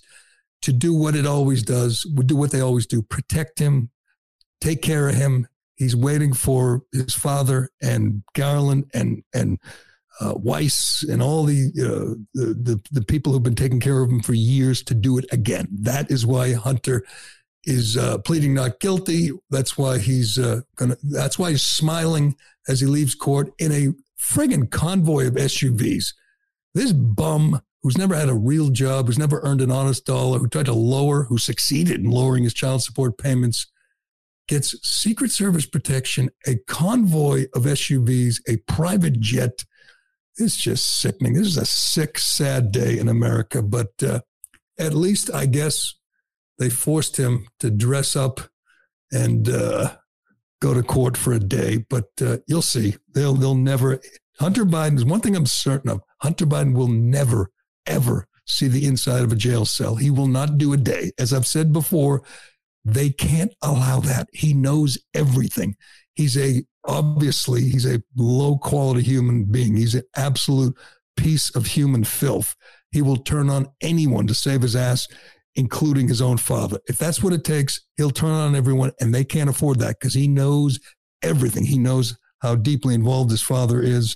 to 0.61 0.71
do 0.71 0.93
what 0.93 1.15
it 1.15 1.25
always 1.25 1.63
does, 1.63 2.05
would 2.15 2.27
do 2.27 2.35
what 2.35 2.51
they 2.51 2.61
always 2.61 2.85
do, 2.85 3.01
protect 3.01 3.59
him, 3.59 3.89
take 4.61 4.81
care 4.81 5.09
of 5.09 5.15
him. 5.15 5.47
He's 5.75 5.95
waiting 5.95 6.33
for 6.33 6.83
his 6.91 7.13
father 7.13 7.69
and 7.81 8.23
Garland 8.33 8.85
and 8.93 9.23
and 9.33 9.59
uh, 10.21 10.33
Weiss 10.35 11.03
and 11.03 11.21
all 11.21 11.43
the, 11.43 11.71
uh, 11.79 12.15
the, 12.33 12.53
the 12.53 12.81
the 12.91 13.01
people 13.01 13.33
who've 13.33 13.43
been 13.43 13.55
taking 13.55 13.79
care 13.79 14.01
of 14.01 14.09
him 14.09 14.21
for 14.21 14.33
years 14.33 14.83
to 14.83 14.93
do 14.93 15.17
it 15.17 15.25
again. 15.31 15.67
That 15.71 16.11
is 16.11 16.25
why 16.25 16.53
Hunter 16.53 17.03
is 17.65 17.97
uh, 17.97 18.19
pleading 18.19 18.53
not 18.53 18.79
guilty. 18.79 19.31
That's 19.49 19.77
why 19.77 19.97
he's 19.97 20.37
uh, 20.37 20.61
gonna. 20.75 20.97
That's 21.03 21.39
why 21.39 21.51
he's 21.51 21.63
smiling 21.63 22.35
as 22.67 22.79
he 22.79 22.87
leaves 22.87 23.15
court 23.15 23.53
in 23.57 23.71
a 23.71 23.93
friggin' 24.23 24.71
convoy 24.71 25.27
of 25.27 25.33
SUVs. 25.33 26.13
This 26.73 26.93
bum 26.93 27.61
who's 27.81 27.97
never 27.97 28.15
had 28.15 28.29
a 28.29 28.33
real 28.33 28.69
job, 28.69 29.07
who's 29.07 29.19
never 29.19 29.41
earned 29.43 29.61
an 29.61 29.71
honest 29.71 30.05
dollar, 30.05 30.39
who 30.39 30.47
tried 30.47 30.65
to 30.65 30.73
lower, 30.73 31.23
who 31.23 31.37
succeeded 31.37 31.99
in 31.99 32.09
lowering 32.09 32.45
his 32.45 32.53
child 32.53 32.81
support 32.81 33.17
payments, 33.17 33.67
gets 34.47 34.75
Secret 34.87 35.31
Service 35.31 35.65
protection, 35.65 36.29
a 36.47 36.55
convoy 36.67 37.45
of 37.53 37.63
SUVs, 37.63 38.39
a 38.47 38.57
private 38.71 39.19
jet. 39.19 39.65
It's 40.37 40.55
just 40.55 41.01
sickening. 41.01 41.33
This 41.33 41.47
is 41.47 41.57
a 41.57 41.65
sick, 41.65 42.17
sad 42.17 42.71
day 42.71 42.97
in 42.97 43.09
America. 43.09 43.61
But 43.61 43.91
uh, 44.01 44.21
at 44.79 44.93
least, 44.93 45.29
I 45.33 45.45
guess, 45.45 45.93
they 46.57 46.69
forced 46.69 47.17
him 47.17 47.47
to 47.59 47.69
dress 47.69 48.15
up 48.15 48.39
and 49.11 49.47
uh, 49.49 49.95
go 50.63 50.73
to 50.73 50.81
court 50.81 51.17
for 51.17 51.33
a 51.33 51.39
day. 51.39 51.85
But 51.89 52.09
uh, 52.21 52.37
you'll 52.47 52.61
see. 52.61 52.95
They'll 53.13 53.33
they'll 53.33 53.53
never. 53.53 53.99
Hunter 54.39 54.65
Biden 54.65 54.97
is 54.97 55.05
one 55.05 55.19
thing 55.19 55.35
I'm 55.35 55.45
certain 55.45 55.91
of. 55.91 56.01
Hunter 56.21 56.45
Biden 56.45 56.73
will 56.73 56.87
never, 56.87 57.51
ever 57.85 58.27
see 58.47 58.67
the 58.67 58.85
inside 58.85 59.23
of 59.23 59.31
a 59.31 59.35
jail 59.35 59.65
cell. 59.65 59.95
He 59.95 60.09
will 60.09 60.27
not 60.27 60.57
do 60.57 60.73
a 60.73 60.77
day. 60.77 61.11
As 61.19 61.33
I've 61.33 61.45
said 61.45 61.71
before, 61.73 62.23
they 62.83 63.09
can't 63.09 63.53
allow 63.61 63.99
that. 63.99 64.27
He 64.33 64.53
knows 64.53 64.97
everything. 65.13 65.75
He's 66.15 66.37
a 66.37 66.63
obviously 66.85 67.61
he's 67.61 67.85
a 67.85 68.01
low 68.15 68.57
quality 68.57 69.03
human 69.03 69.45
being. 69.45 69.75
He's 69.75 69.95
an 69.95 70.03
absolute 70.15 70.75
piece 71.17 71.53
of 71.55 71.67
human 71.67 72.03
filth. 72.03 72.55
He 72.91 73.01
will 73.01 73.17
turn 73.17 73.49
on 73.49 73.67
anyone 73.81 74.27
to 74.27 74.33
save 74.33 74.61
his 74.61 74.75
ass, 74.75 75.07
including 75.55 76.07
his 76.07 76.21
own 76.21 76.37
father. 76.37 76.79
If 76.87 76.97
that's 76.97 77.21
what 77.21 77.33
it 77.33 77.43
takes, 77.43 77.81
he'll 77.97 78.11
turn 78.11 78.31
on 78.31 78.55
everyone, 78.55 78.91
and 78.99 79.13
they 79.13 79.23
can't 79.23 79.49
afford 79.49 79.79
that 79.79 79.99
because 79.99 80.13
he 80.13 80.27
knows 80.27 80.79
everything. 81.21 81.65
He 81.65 81.77
knows 81.77 82.17
how 82.41 82.55
deeply 82.55 82.95
involved 82.95 83.31
his 83.31 83.41
father 83.41 83.81
is. 83.81 84.15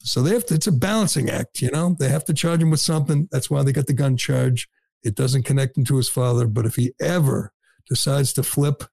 So 0.00 0.22
they 0.22 0.32
have 0.32 0.46
to, 0.46 0.54
it's 0.54 0.66
a 0.66 0.72
balancing 0.72 1.28
act, 1.28 1.60
you 1.60 1.70
know. 1.70 1.96
They 1.98 2.08
have 2.08 2.24
to 2.26 2.34
charge 2.34 2.62
him 2.62 2.70
with 2.70 2.80
something. 2.80 3.28
That's 3.30 3.50
why 3.50 3.62
they 3.62 3.72
got 3.72 3.86
the 3.86 3.92
gun 3.92 4.16
charge. 4.16 4.68
It 5.02 5.14
doesn't 5.14 5.44
connect 5.44 5.76
him 5.76 5.84
to 5.86 5.96
his 5.96 6.08
father. 6.08 6.46
But 6.46 6.66
if 6.66 6.76
he 6.76 6.92
ever 7.00 7.52
decides 7.88 8.32
to 8.34 8.42
flip, 8.42 8.84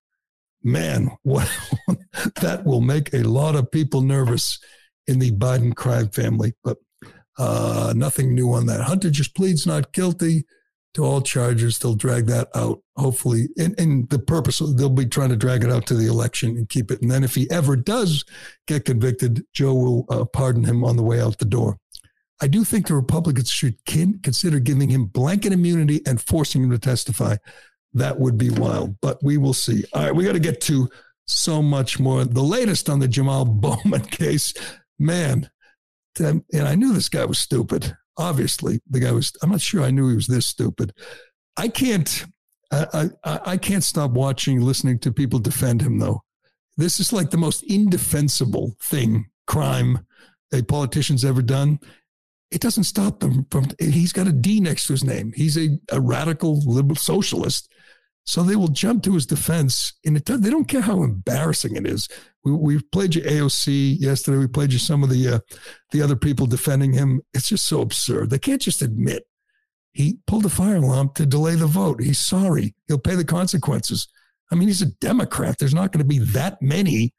man, 0.64 1.12
what 1.24 1.50
that 2.42 2.64
will 2.66 2.82
make 2.82 3.14
a 3.14 3.24
lot 3.24 3.56
of 3.56 3.72
people 3.72 4.02
nervous 4.02 4.60
in 5.08 5.20
the 5.20 5.32
Biden 5.32 5.76
crime 5.76 6.10
family. 6.10 6.54
But 6.64 6.78
uh, 7.38 7.94
nothing 7.96 8.34
new 8.34 8.54
on 8.54 8.66
that. 8.68 8.82
Hunter 8.82 9.10
just 9.10 9.36
pleads 9.36 9.66
not 9.66 9.94
guilty 9.94 10.46
to 10.96 11.04
all 11.04 11.22
charges. 11.22 11.78
They'll 11.78 11.94
drag 11.94 12.26
that 12.28 12.48
out, 12.56 12.82
hopefully. 12.98 13.50
And, 13.58 13.78
and 13.80 14.10
the 14.10 14.20
purpose, 14.20 14.60
they'll 14.60 14.90
be 14.90 15.06
trying 15.06 15.30
to 15.30 15.36
drag 15.36 15.64
it 15.64 15.72
out 15.72 15.86
to 15.88 15.94
the 15.94 16.08
election 16.08 16.58
and 16.58 16.68
keep 16.68 16.90
it. 16.90 17.02
And 17.02 17.12
then 17.12 17.24
if 17.24 17.36
he 17.36 17.50
ever 17.52 17.76
does 17.76 18.26
get 18.68 18.86
convicted, 18.86 19.46
Joe 19.54 19.74
will 19.74 20.06
uh, 20.10 20.26
pardon 20.26 20.64
him 20.64 20.84
on 20.84 20.96
the 20.96 21.04
way 21.04 21.22
out 21.22 21.38
the 21.38 21.46
door. 21.46 21.78
I 22.42 22.48
do 22.48 22.64
think 22.64 22.88
the 22.88 22.96
Republicans 22.96 23.50
should 23.50 23.78
consider 23.86 24.60
giving 24.60 24.90
him 24.90 25.06
blanket 25.06 25.54
immunity 25.54 26.02
and 26.06 26.22
forcing 26.22 26.64
him 26.64 26.72
to 26.72 26.80
testify. 26.80 27.38
That 27.94 28.20
would 28.20 28.38
be 28.38 28.50
wild, 28.50 28.98
but 29.02 29.24
we 29.24 29.38
will 29.38 29.54
see. 29.54 29.86
All 29.94 30.04
right, 30.04 30.16
we 30.16 30.26
got 30.26 30.34
to 30.34 30.40
get 30.40 30.60
to 30.62 30.90
so 31.28 31.62
much 31.62 31.98
more. 31.98 32.26
The 32.26 32.42
latest 32.42 32.90
on 32.90 33.00
the 33.00 33.08
Jamal 33.08 33.46
Bowman 33.46 34.06
case, 34.06 34.54
man, 35.00 35.50
and 36.20 36.44
I 36.54 36.76
knew 36.76 36.94
this 36.94 37.10
guy 37.10 37.26
was 37.26 37.40
stupid 37.40 37.96
obviously 38.17 38.80
the 38.89 38.99
guy 38.99 39.12
was 39.12 39.32
i'm 39.41 39.51
not 39.51 39.62
sure 39.62 39.84
i 39.84 39.91
knew 39.91 40.10
he 40.10 40.15
was 40.15 40.28
this 40.28 40.45
stupid. 40.45 40.93
I 41.58 41.67
can't 41.67 42.25
I, 42.71 43.10
I, 43.23 43.39
I 43.45 43.58
can't 43.58 43.84
stop 43.84 44.12
watching 44.12 44.60
listening 44.60 44.99
to 44.99 45.12
people 45.12 45.39
defend 45.39 45.82
him 45.82 45.99
though. 45.99 46.23
This 46.78 46.99
is 46.99 47.13
like 47.13 47.30
the 47.30 47.38
most 47.38 47.63
indefensible 47.63 48.75
thing 48.82 49.28
crime 49.47 50.06
a 50.54 50.62
politician's 50.62 51.23
ever 51.23 51.41
done. 51.41 51.80
It 52.51 52.62
doesn't 52.62 52.84
stop 52.86 53.19
them 53.19 53.45
from 53.51 53.67
he's 53.80 54.13
got 54.13 54.28
a 54.28 54.32
d 54.32 54.60
next 54.60 54.88
to 54.88 54.93
his 54.93 55.04
name. 55.04 55.34
He's 55.36 55.58
a, 55.58 55.78
a 55.91 55.99
radical 55.99 56.62
liberal 56.65 56.95
socialist 56.95 57.71
so 58.26 58.42
they 58.42 58.56
will 58.56 58.70
jump 58.70 59.04
to 59.04 59.14
his 59.14 59.28
defense, 59.28 59.94
and 60.04 60.18
it, 60.18 60.26
they 60.26 60.50
don't 60.50 60.68
care 60.68 60.82
how 60.82 61.04
embarrassing 61.04 61.76
it 61.76 61.86
is. 61.86 62.10
We, 62.44 62.52
we 62.54 62.82
played 62.92 63.16
you 63.16 63.22
AOC 63.22 64.00
yesterday. 64.00 64.38
We 64.38 64.48
played 64.48 64.74
you 64.74 64.80
some 64.80 65.04
of 65.04 65.10
the 65.10 65.28
uh, 65.28 65.40
the 65.92 66.02
other 66.02 66.16
people 66.16 66.48
defending 66.48 66.94
him. 66.94 67.22
It's 67.34 67.50
just 67.50 67.68
so 67.68 67.82
absurd. 67.82 68.32
They 68.32 68.40
can't 68.40 68.62
just 68.62 68.82
admit 68.82 69.24
he 69.92 70.18
pulled 70.28 70.46
a 70.46 70.50
fire 70.50 70.76
alarm 70.76 71.12
to 71.16 71.26
delay 71.26 71.56
the 71.56 71.68
vote. 71.68 72.02
He's 72.02 72.20
sorry. 72.20 72.74
He'll 72.88 73.00
pay 73.00 73.16
the 73.16 73.24
consequences. 73.24 74.08
I 74.52 74.56
mean, 74.56 74.68
he's 74.68 74.82
a 74.82 74.88
Democrat. 74.88 75.58
There's 75.58 75.74
not 75.74 75.92
going 75.92 76.04
to 76.04 76.08
be 76.08 76.20
that 76.20 76.62
many 76.62 77.14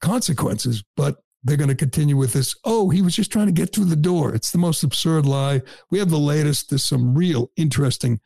consequences, 0.00 0.82
but 0.96 1.16
they're 1.44 1.56
going 1.56 1.68
to 1.68 1.74
continue 1.76 2.16
with 2.16 2.32
this. 2.32 2.54
Oh, 2.64 2.90
he 2.90 3.00
was 3.00 3.14
just 3.14 3.30
trying 3.30 3.46
to 3.46 3.52
get 3.52 3.72
through 3.74 3.86
the 3.86 3.96
door. 3.96 4.34
It's 4.34 4.50
the 4.50 4.58
most 4.58 4.82
absurd 4.82 5.24
lie. 5.24 5.62
We 5.90 5.98
have 5.98 6.10
the 6.10 6.18
latest. 6.18 6.70
There's 6.70 6.84
some 6.84 7.14
real 7.14 7.50
interesting 7.56 8.20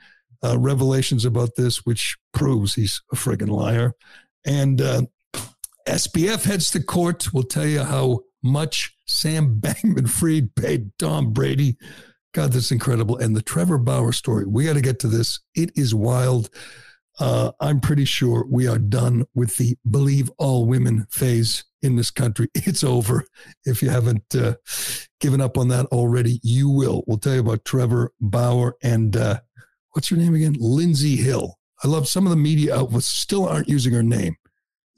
uh, 0.44 0.58
revelations 0.58 1.24
about 1.24 1.56
this, 1.56 1.86
which 1.86 2.16
proves 2.32 2.74
he's 2.74 3.00
a 3.12 3.16
friggin' 3.16 3.48
liar. 3.48 3.94
And 4.44 4.80
uh, 4.80 5.02
SBF 5.86 6.44
heads 6.44 6.70
to 6.70 6.82
court. 6.82 7.32
We'll 7.32 7.44
tell 7.44 7.66
you 7.66 7.82
how 7.82 8.20
much 8.42 8.94
Sam 9.06 9.56
Bankman 9.60 10.08
Fried 10.08 10.54
paid 10.54 10.90
Tom 10.98 11.32
Brady. 11.32 11.76
God, 12.32 12.52
that's 12.52 12.72
incredible. 12.72 13.16
And 13.16 13.36
the 13.36 13.42
Trevor 13.42 13.78
Bauer 13.78 14.12
story, 14.12 14.44
we 14.44 14.66
got 14.66 14.74
to 14.74 14.80
get 14.80 14.98
to 15.00 15.08
this. 15.08 15.40
It 15.54 15.70
is 15.76 15.94
wild. 15.94 16.50
Uh, 17.20 17.52
I'm 17.60 17.78
pretty 17.80 18.04
sure 18.04 18.44
we 18.50 18.66
are 18.66 18.78
done 18.78 19.24
with 19.34 19.56
the 19.56 19.76
believe 19.88 20.30
all 20.36 20.66
women 20.66 21.06
phase 21.10 21.64
in 21.80 21.96
this 21.96 22.10
country. 22.10 22.48
It's 22.54 22.82
over. 22.82 23.24
If 23.64 23.82
you 23.82 23.90
haven't 23.90 24.34
uh, 24.34 24.54
given 25.20 25.40
up 25.40 25.56
on 25.56 25.68
that 25.68 25.86
already, 25.86 26.40
you 26.42 26.68
will. 26.68 27.04
We'll 27.06 27.18
tell 27.18 27.34
you 27.34 27.40
about 27.40 27.64
Trevor 27.64 28.12
Bauer 28.20 28.76
and 28.82 29.16
uh, 29.16 29.40
what's 29.94 30.08
her 30.08 30.16
name 30.16 30.34
again? 30.34 30.56
Lindsey 30.58 31.16
Hill. 31.16 31.58
I 31.82 31.88
love 31.88 32.06
some 32.08 32.26
of 32.26 32.30
the 32.30 32.36
media 32.36 32.76
outlets 32.76 33.06
still 33.06 33.48
aren't 33.48 33.68
using 33.68 33.92
her 33.94 34.02
name. 34.02 34.36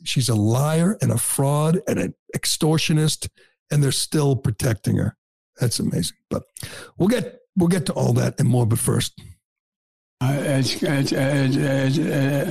She's 0.04 0.28
a 0.28 0.35
liar 0.35 0.98
and 1.00 1.11
a 1.11 1.18
fraud 1.18 1.80
and 1.88 1.98
an 1.98 2.14
extortionist, 2.37 3.28
and 3.70 3.82
they're 3.82 3.92
still 3.92 4.37
protecting 4.37 4.96
her. 4.98 5.16
That's 5.61 5.78
amazing. 5.78 6.16
But 6.28 6.42
we'll 6.98 7.09
get 7.09 7.38
we'll 7.56 7.68
get 7.68 7.87
to 7.87 7.92
all 7.92 8.12
that 8.14 8.38
and 8.38 8.48
more. 8.48 8.66
But 8.66 8.78
first, 8.78 9.18
uh, 10.20 10.26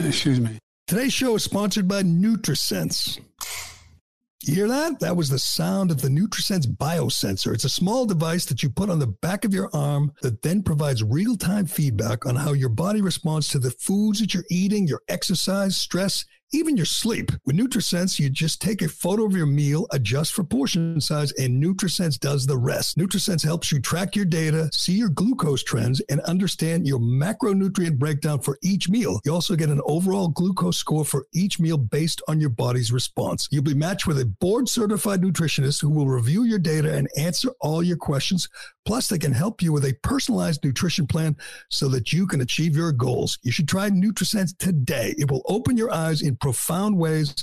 excuse 0.08 0.40
me. 0.40 0.60
Today's 0.88 1.14
show 1.14 1.36
is 1.36 1.44
sponsored 1.44 1.88
by 1.88 2.04
NutriSense. 2.04 3.20
You 4.44 4.54
hear 4.54 4.68
that? 4.68 5.00
That 5.00 5.16
was 5.16 5.30
the 5.30 5.40
sound 5.40 5.92
of 5.92 6.02
the 6.02 6.10
NutriSense 6.10 6.68
biosensor. 6.68 7.54
It's 7.54 7.64
a 7.64 7.70
small 7.70 8.06
device 8.06 8.46
that 8.46 8.62
you 8.62 8.70
put 8.70 8.90
on 8.90 9.00
the 9.00 9.08
back 9.08 9.46
of 9.46 9.54
your 9.54 9.70
arm 9.74 10.12
that 10.22 10.42
then 10.42 10.62
provides 10.62 11.04
real-time 11.04 11.66
feedback 11.66 12.26
on 12.26 12.36
how 12.36 12.54
your 12.54 12.70
body 12.70 13.02
responds 13.02 13.48
to 13.50 13.60
the 13.60 13.72
foods 13.72 14.20
that 14.20 14.34
you're 14.34 14.46
eating, 14.52 14.88
your 14.88 15.02
exercise, 15.08 15.78
stress, 15.78 16.26
even 16.56 16.78
your 16.78 16.86
sleep. 16.86 17.32
With 17.46 17.58
NutriSense, 17.58 18.18
you 18.18 18.30
just 18.30 18.62
take 18.62 18.82
a 18.82 18.88
photo 18.88 19.26
of 19.26 19.36
your 19.36 19.46
meal, 19.46 19.88
adjust 19.92 20.34
for 20.34 20.44
portion 20.44 21.02
size, 21.02 21.34
and 21.34 21.62
NutriSense 21.62 22.18
does 22.18 22.46
the 22.46 22.58
rest. 22.58 22.98
NutriSense 22.98 23.44
helps 23.44 23.72
you 23.72 23.82
track 23.82 24.16
your 24.16 24.26
data, 24.26 24.70
see 24.72 24.94
your 24.94 25.10
glucose 25.10 25.64
trends, 25.64 26.02
and 26.10 26.22
understand 26.22 26.88
your 26.88 27.00
macronutrient 27.00 28.00
breakdown 28.00 28.40
for 28.40 28.58
each 28.64 28.88
meal. 28.88 29.20
You 29.26 29.34
also 29.34 29.56
get 29.56 29.70
an 29.70 29.82
overall 29.86 30.30
glucose 30.30 30.78
score 30.78 31.04
for 31.04 31.26
each 31.34 31.60
meal 31.60 31.78
based 31.78 32.22
on 32.30 32.40
your 32.40 32.52
body's 32.52 32.92
response. 32.92 33.50
You'll 33.52 33.64
be 33.64 33.74
matched 33.74 34.08
with 34.08 34.20
a 34.20 34.26
board 34.26 34.70
certified 34.70 35.22
nutritionist 35.22 35.82
who 35.82 35.90
will 35.90 36.08
review 36.08 36.44
your 36.44 36.60
data 36.60 36.94
and 36.96 37.10
answer 37.18 37.50
all 37.60 37.84
your 37.84 37.98
questions 37.98 38.48
Plus, 38.86 39.08
they 39.08 39.18
can 39.18 39.32
help 39.32 39.62
you 39.62 39.74
with 39.74 39.86
a 39.86 39.98
personalized 40.04 40.64
nutrition 40.64 41.08
plan 41.08 41.36
so 41.70 41.88
that 41.90 42.14
you 42.14 42.28
can 42.28 42.42
achieve 42.42 42.76
your 42.76 42.92
goals. 42.92 43.40
You 43.42 43.52
should 43.52 43.68
try 43.68 43.90
NutriSense 43.90 44.58
today. 44.58 45.16
It 45.18 45.30
will 45.30 45.42
open 45.48 45.76
your 45.76 45.92
eyes 45.92 46.22
in 46.22 46.36
profound 46.38 46.98
ways 46.98 47.34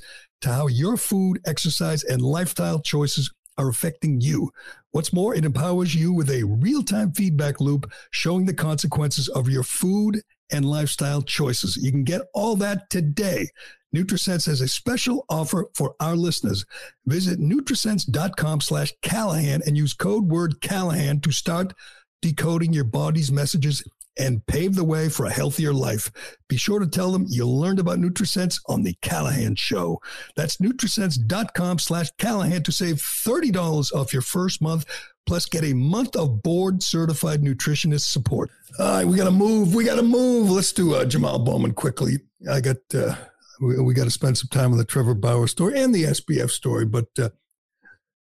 to 0.42 0.48
how 0.50 0.68
your 0.68 0.96
food, 0.96 1.40
exercise, 1.46 2.04
and 2.04 2.22
lifestyle 2.22 2.80
choices 2.80 3.30
are 3.58 3.68
affecting 3.68 4.20
you. 4.20 4.50
What's 4.92 5.12
more, 5.12 5.34
it 5.34 5.44
empowers 5.44 5.94
you 5.94 6.12
with 6.12 6.30
a 6.30 6.44
real 6.44 6.82
time 6.82 7.12
feedback 7.12 7.60
loop 7.60 7.90
showing 8.10 8.46
the 8.46 8.54
consequences 8.54 9.28
of 9.28 9.48
your 9.48 9.62
food 9.62 10.20
and 10.50 10.64
lifestyle 10.64 11.22
choices. 11.22 11.76
You 11.76 11.90
can 11.90 12.04
get 12.04 12.22
all 12.34 12.56
that 12.56 12.90
today. 12.90 13.48
NutriSense 13.94 14.46
has 14.46 14.60
a 14.60 14.68
special 14.68 15.24
offer 15.28 15.68
for 15.74 15.94
our 16.00 16.16
listeners. 16.16 16.64
Visit 17.06 17.38
Nutrisense.com 17.38 18.60
slash 18.60 18.92
Callahan 19.02 19.62
and 19.66 19.76
use 19.76 19.94
code 19.94 20.28
word 20.28 20.60
Callahan 20.60 21.20
to 21.20 21.32
start 21.32 21.74
decoding 22.22 22.72
your 22.72 22.84
body's 22.84 23.30
messages 23.30 23.82
and 24.18 24.44
pave 24.46 24.74
the 24.74 24.84
way 24.84 25.08
for 25.08 25.26
a 25.26 25.32
healthier 25.32 25.72
life. 25.72 26.10
Be 26.48 26.56
sure 26.56 26.78
to 26.78 26.86
tell 26.86 27.12
them 27.12 27.26
you 27.28 27.46
learned 27.46 27.78
about 27.78 27.98
NutriSense 27.98 28.60
on 28.66 28.82
the 28.82 28.94
Callahan 29.02 29.56
Show. 29.56 30.00
That's 30.36 30.58
Nutrisense.com 30.58 31.78
slash 31.78 32.10
Callahan 32.18 32.62
to 32.64 32.72
save 32.72 32.96
$30 32.96 33.92
off 33.92 34.12
your 34.12 34.22
first 34.22 34.60
month, 34.60 34.84
plus 35.26 35.46
get 35.46 35.64
a 35.64 35.72
month 35.72 36.14
of 36.16 36.42
board 36.42 36.82
certified 36.82 37.40
nutritionist 37.40 38.10
support. 38.12 38.50
All 38.78 38.86
right, 38.86 39.06
we 39.06 39.16
got 39.16 39.24
to 39.24 39.30
move. 39.30 39.74
We 39.74 39.84
got 39.84 39.96
to 39.96 40.02
move. 40.02 40.50
Let's 40.50 40.72
do 40.72 40.94
uh, 40.94 41.04
Jamal 41.04 41.38
Bowman 41.38 41.72
quickly. 41.72 42.18
I 42.50 42.60
got... 42.60 42.76
Uh, 42.94 43.14
we, 43.62 43.80
we 43.80 43.94
got 43.94 44.04
to 44.04 44.10
spend 44.10 44.36
some 44.36 44.48
time 44.48 44.72
on 44.72 44.78
the 44.78 44.84
Trevor 44.84 45.14
Bauer 45.14 45.46
story 45.46 45.78
and 45.80 45.94
the 45.94 46.04
SBF 46.04 46.50
story. 46.50 46.84
But 46.84 47.06
uh, 47.18 47.30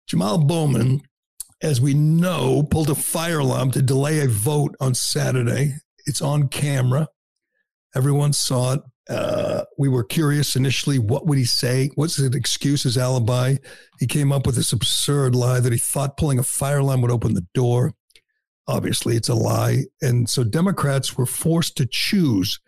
Jamal 0.07 0.38
Bowman, 0.38 1.03
as 1.62 1.81
we 1.81 1.94
know, 1.94 2.64
pulled 2.64 2.90
a 2.90 2.94
fire 2.94 3.38
alarm 3.38 3.70
to 3.72 3.83
delay 3.83 4.20
a 4.20 4.29
vote 4.29 4.74
on 4.81 4.94
Saturday. 4.94 5.74
It's 6.07 6.20
on 6.20 6.48
camera. 6.48 7.09
Everyone 7.94 8.33
saw 8.33 8.74
it. 8.74 8.81
Uh, 9.09 9.64
we 9.79 9.88
were 9.88 10.05
curious 10.05 10.55
initially. 10.55 10.98
What 10.98 11.27
would 11.27 11.38
he 11.38 11.44
say? 11.44 11.90
What's 11.94 12.16
his 12.16 12.35
excuse, 12.35 12.83
his 12.83 12.98
alibi? 12.98 13.57
He 14.01 14.07
came 14.07 14.33
up 14.33 14.44
with 14.44 14.57
this 14.57 14.72
absurd 14.72 15.35
lie 15.35 15.61
that 15.61 15.72
he 15.72 15.79
thought 15.79 16.18
pulling 16.18 16.38
a 16.38 16.42
fire 16.42 16.79
alarm 16.79 17.01
would 17.03 17.11
open 17.11 17.35
the 17.35 17.46
door. 17.55 17.94
Obviously, 18.66 19.16
it's 19.16 19.31
a 19.31 19.35
lie. 19.35 19.85
And 20.03 20.29
so 20.29 20.44
Democrats 20.44 21.16
were 21.16 21.24
forced 21.24 21.77
to 21.79 21.87
choose 21.90 22.61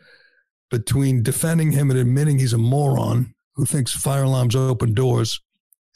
between 0.71 1.23
defending 1.23 1.73
him 1.73 1.91
and 1.91 1.99
admitting 1.99 2.39
he's 2.39 2.53
a 2.53 2.59
moron 2.59 3.35
who 3.57 3.65
thinks 3.65 3.93
fire 3.93 4.23
alarms 4.23 4.57
open 4.57 4.95
doors 4.95 5.41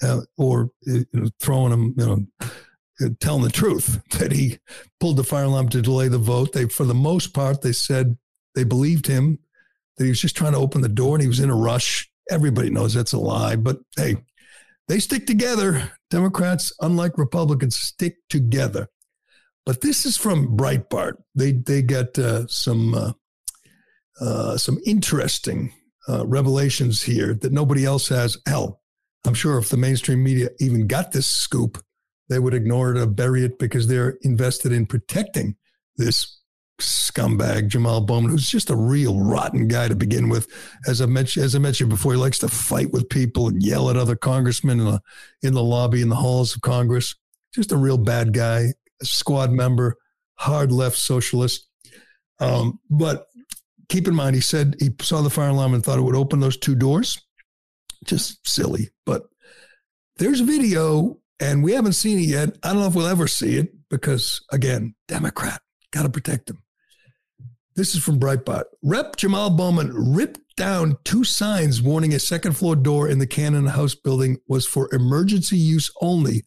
uh, 0.02 0.20
or 0.36 0.70
you 0.82 1.06
know, 1.12 1.28
throwing 1.40 1.72
him, 1.72 1.94
you 1.96 2.06
know, 2.06 3.08
telling 3.20 3.42
the 3.42 3.50
truth 3.50 4.00
that 4.18 4.32
he 4.32 4.58
pulled 5.00 5.16
the 5.16 5.24
fire 5.24 5.44
alarm 5.44 5.68
to 5.70 5.82
delay 5.82 6.08
the 6.08 6.18
vote. 6.18 6.52
They, 6.52 6.66
for 6.66 6.84
the 6.84 6.94
most 6.94 7.32
part, 7.32 7.62
they 7.62 7.72
said 7.72 8.16
they 8.54 8.64
believed 8.64 9.06
him 9.06 9.38
that 9.96 10.04
he 10.04 10.10
was 10.10 10.20
just 10.20 10.36
trying 10.36 10.52
to 10.52 10.58
open 10.58 10.80
the 10.80 10.88
door 10.88 11.16
and 11.16 11.22
he 11.22 11.28
was 11.28 11.40
in 11.40 11.50
a 11.50 11.56
rush. 11.56 12.10
Everybody 12.30 12.70
knows 12.70 12.94
that's 12.94 13.12
a 13.12 13.18
lie, 13.18 13.56
but 13.56 13.78
hey, 13.96 14.16
they 14.88 14.98
stick 14.98 15.26
together. 15.26 15.92
Democrats, 16.10 16.72
unlike 16.80 17.18
Republicans, 17.18 17.76
stick 17.76 18.16
together. 18.28 18.88
But 19.66 19.80
this 19.80 20.04
is 20.04 20.16
from 20.16 20.56
Breitbart. 20.56 21.14
They 21.34 21.52
they 21.52 21.82
get 21.82 22.18
uh, 22.18 22.46
some 22.46 22.94
uh, 22.94 23.12
uh, 24.20 24.56
some 24.56 24.78
interesting 24.84 25.72
uh, 26.08 26.26
revelations 26.26 27.02
here 27.02 27.34
that 27.34 27.52
nobody 27.52 27.84
else 27.84 28.08
has. 28.08 28.36
Hell, 28.46 28.80
I'm 29.24 29.34
sure 29.34 29.58
if 29.58 29.68
the 29.68 29.76
mainstream 29.76 30.22
media 30.22 30.50
even 30.60 30.86
got 30.86 31.12
this 31.12 31.26
scoop, 31.26 31.82
they 32.28 32.38
would 32.38 32.54
ignore 32.54 32.94
it 32.94 32.98
or 32.98 33.06
bury 33.06 33.44
it 33.44 33.58
because 33.58 33.86
they're 33.86 34.18
invested 34.22 34.72
in 34.72 34.86
protecting 34.86 35.56
this 35.96 36.40
scumbag 36.80 37.68
Jamal 37.68 38.00
Bowman, 38.00 38.30
who's 38.30 38.48
just 38.48 38.70
a 38.70 38.76
real 38.76 39.20
rotten 39.20 39.68
guy 39.68 39.88
to 39.88 39.94
begin 39.94 40.28
with. 40.28 40.48
As 40.86 41.00
I 41.00 41.06
mentioned, 41.06 41.44
as 41.44 41.54
I 41.54 41.58
mentioned 41.58 41.90
before, 41.90 42.12
he 42.12 42.18
likes 42.18 42.38
to 42.40 42.48
fight 42.48 42.92
with 42.92 43.08
people 43.08 43.48
and 43.48 43.62
yell 43.62 43.90
at 43.90 43.96
other 43.96 44.16
congressmen 44.16 44.80
in 44.80 44.86
the 44.86 45.02
in 45.42 45.54
the 45.54 45.62
lobby 45.62 46.02
in 46.02 46.08
the 46.08 46.16
halls 46.16 46.54
of 46.54 46.62
Congress. 46.62 47.14
Just 47.54 47.72
a 47.72 47.76
real 47.76 47.98
bad 47.98 48.32
guy, 48.32 48.74
a 49.00 49.04
squad 49.04 49.52
member, 49.52 49.96
hard 50.34 50.72
left 50.72 50.96
socialist. 50.96 51.68
Um, 52.40 52.80
but 52.90 53.26
keep 53.94 54.08
in 54.08 54.14
mind, 54.14 54.34
he 54.34 54.40
said 54.40 54.74
he 54.80 54.90
saw 55.00 55.22
the 55.22 55.30
fire 55.30 55.50
alarm 55.50 55.72
and 55.72 55.84
thought 55.84 56.00
it 56.00 56.02
would 56.02 56.16
open 56.16 56.40
those 56.40 56.56
two 56.56 56.74
doors. 56.74 57.20
Just 58.04 58.46
silly, 58.46 58.90
but 59.06 59.22
there's 60.16 60.40
a 60.40 60.44
video, 60.44 61.18
and 61.38 61.62
we 61.62 61.72
haven't 61.72 61.92
seen 61.92 62.18
it 62.18 62.22
yet. 62.22 62.58
I 62.62 62.72
don't 62.72 62.80
know 62.80 62.88
if 62.88 62.94
we'll 62.94 63.06
ever 63.06 63.28
see 63.28 63.56
it 63.56 63.72
because, 63.88 64.44
again, 64.50 64.94
Democrat, 65.06 65.62
got 65.92 66.02
to 66.02 66.10
protect 66.10 66.50
him. 66.50 66.62
This 67.76 67.94
is 67.94 68.02
from 68.02 68.18
Breitbart. 68.18 68.64
Rep 68.82 69.16
Jamal 69.16 69.50
Bowman 69.50 69.92
ripped 69.94 70.40
down 70.56 70.96
two 71.04 71.24
signs 71.24 71.80
warning 71.80 72.14
a 72.14 72.18
second 72.18 72.56
floor 72.56 72.76
door 72.76 73.08
in 73.08 73.20
the 73.20 73.26
Cannon 73.26 73.66
House 73.66 73.94
building 73.94 74.38
was 74.48 74.66
for 74.66 74.92
emergency 74.92 75.56
use 75.56 75.90
only 76.00 76.42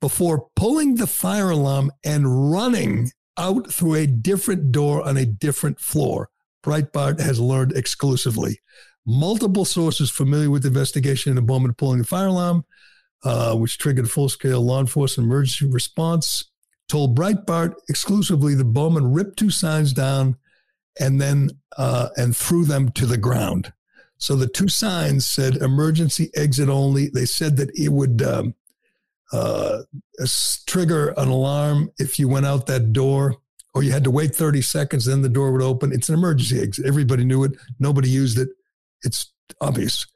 before 0.00 0.48
pulling 0.56 0.96
the 0.96 1.06
fire 1.06 1.50
alarm 1.50 1.90
and 2.04 2.50
running 2.50 3.10
out 3.38 3.70
through 3.70 3.94
a 3.94 4.06
different 4.06 4.72
door 4.72 5.06
on 5.06 5.16
a 5.16 5.26
different 5.26 5.78
floor. 5.78 6.30
Breitbart 6.66 7.20
has 7.20 7.38
learned 7.38 7.72
exclusively. 7.72 8.60
Multiple 9.06 9.64
sources 9.64 10.10
familiar 10.10 10.50
with 10.50 10.62
the 10.62 10.68
investigation 10.68 11.30
into 11.30 11.42
Bowman 11.42 11.74
pulling 11.74 11.98
the 11.98 12.04
fire 12.04 12.26
alarm, 12.26 12.64
uh, 13.22 13.54
which 13.54 13.78
triggered 13.78 14.10
full 14.10 14.28
scale 14.28 14.60
law 14.60 14.80
enforcement 14.80 15.26
emergency 15.26 15.66
response, 15.66 16.50
told 16.88 17.16
Breitbart 17.16 17.74
exclusively 17.88 18.54
that 18.56 18.64
Bowman 18.64 19.12
ripped 19.12 19.38
two 19.38 19.50
signs 19.50 19.92
down 19.92 20.36
and 20.98 21.20
then 21.20 21.50
uh, 21.76 22.08
and 22.16 22.36
threw 22.36 22.64
them 22.64 22.90
to 22.92 23.06
the 23.06 23.16
ground. 23.16 23.72
So 24.18 24.34
the 24.34 24.48
two 24.48 24.68
signs 24.68 25.26
said 25.26 25.56
emergency 25.56 26.30
exit 26.34 26.68
only. 26.68 27.08
They 27.08 27.26
said 27.26 27.58
that 27.58 27.70
it 27.78 27.90
would 27.90 28.22
um, 28.22 28.54
uh, 29.32 29.82
trigger 30.66 31.14
an 31.16 31.28
alarm 31.28 31.90
if 31.98 32.18
you 32.18 32.28
went 32.28 32.46
out 32.46 32.66
that 32.66 32.92
door 32.92 33.36
or 33.76 33.84
you 33.84 33.92
had 33.92 34.04
to 34.04 34.10
wait 34.10 34.34
30 34.34 34.62
seconds, 34.62 35.04
then 35.04 35.22
the 35.22 35.28
door 35.28 35.52
would 35.52 35.62
open. 35.62 35.92
It's 35.92 36.08
an 36.08 36.14
emergency 36.14 36.60
exit. 36.60 36.86
Everybody 36.86 37.24
knew 37.24 37.44
it. 37.44 37.52
Nobody 37.78 38.08
used 38.10 38.38
it. 38.38 38.48
It's 39.02 39.32
obvious. 39.60 40.06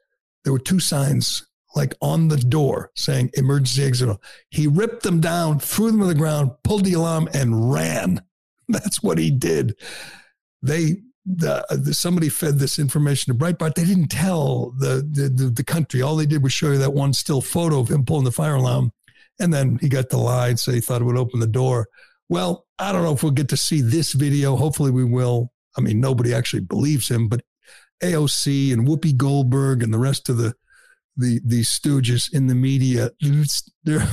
There 0.43 0.51
were 0.51 0.59
two 0.59 0.79
signs 0.79 1.47
like 1.73 1.95
on 2.01 2.27
the 2.27 2.37
door 2.37 2.91
saying 2.95 3.31
emergency 3.35 3.85
exit. 3.85 4.17
He 4.49 4.67
ripped 4.67 5.03
them 5.03 5.21
down, 5.21 5.59
threw 5.59 5.91
them 5.91 6.01
to 6.01 6.07
the 6.07 6.15
ground, 6.15 6.51
pulled 6.65 6.83
the 6.83 6.93
alarm, 6.93 7.29
and 7.33 7.71
ran. 7.71 8.21
That's 8.67 9.01
what 9.01 9.17
he 9.17 9.31
did 9.31 9.77
they 10.61 10.97
the, 11.25 11.63
uh, 11.71 11.75
the, 11.75 11.93
somebody 11.93 12.29
fed 12.29 12.57
this 12.57 12.79
information 12.79 13.31
to 13.31 13.37
Breitbart. 13.37 13.75
They 13.75 13.85
didn't 13.85 14.07
tell 14.07 14.71
the, 14.79 15.07
the, 15.07 15.49
the 15.49 15.63
country. 15.63 16.01
All 16.01 16.15
they 16.15 16.25
did 16.25 16.41
was 16.41 16.51
show 16.51 16.71
you 16.71 16.79
that 16.79 16.93
one 16.93 17.13
still 17.13 17.41
photo 17.41 17.79
of 17.79 17.89
him 17.89 18.05
pulling 18.05 18.23
the 18.23 18.31
fire 18.31 18.55
alarm, 18.55 18.91
and 19.39 19.53
then 19.53 19.77
he 19.79 19.87
got 19.87 20.09
the 20.09 20.17
lie 20.17 20.49
and 20.49 20.59
say 20.59 20.73
he 20.73 20.81
thought 20.81 21.01
it 21.01 21.05
would 21.05 21.17
open 21.17 21.39
the 21.39 21.47
door. 21.47 21.87
Well, 22.27 22.65
I 22.81 22.91
don't 22.91 23.03
know 23.03 23.13
if 23.13 23.23
we'll 23.23 23.31
get 23.31 23.49
to 23.49 23.57
see 23.57 23.81
this 23.81 24.13
video. 24.13 24.55
Hopefully, 24.55 24.91
we 24.91 25.03
will. 25.03 25.51
I 25.77 25.81
mean, 25.81 25.99
nobody 25.99 26.33
actually 26.33 26.61
believes 26.61 27.09
him, 27.09 27.29
but 27.29 27.41
AOC 28.03 28.73
and 28.73 28.87
Whoopi 28.87 29.15
Goldberg 29.15 29.83
and 29.83 29.93
the 29.93 29.99
rest 29.99 30.29
of 30.29 30.37
the 30.37 30.53
the 31.17 31.41
these 31.45 31.67
stooges 31.67 32.33
in 32.33 32.47
the 32.47 32.55
media 32.55 33.11
they're 33.83 34.07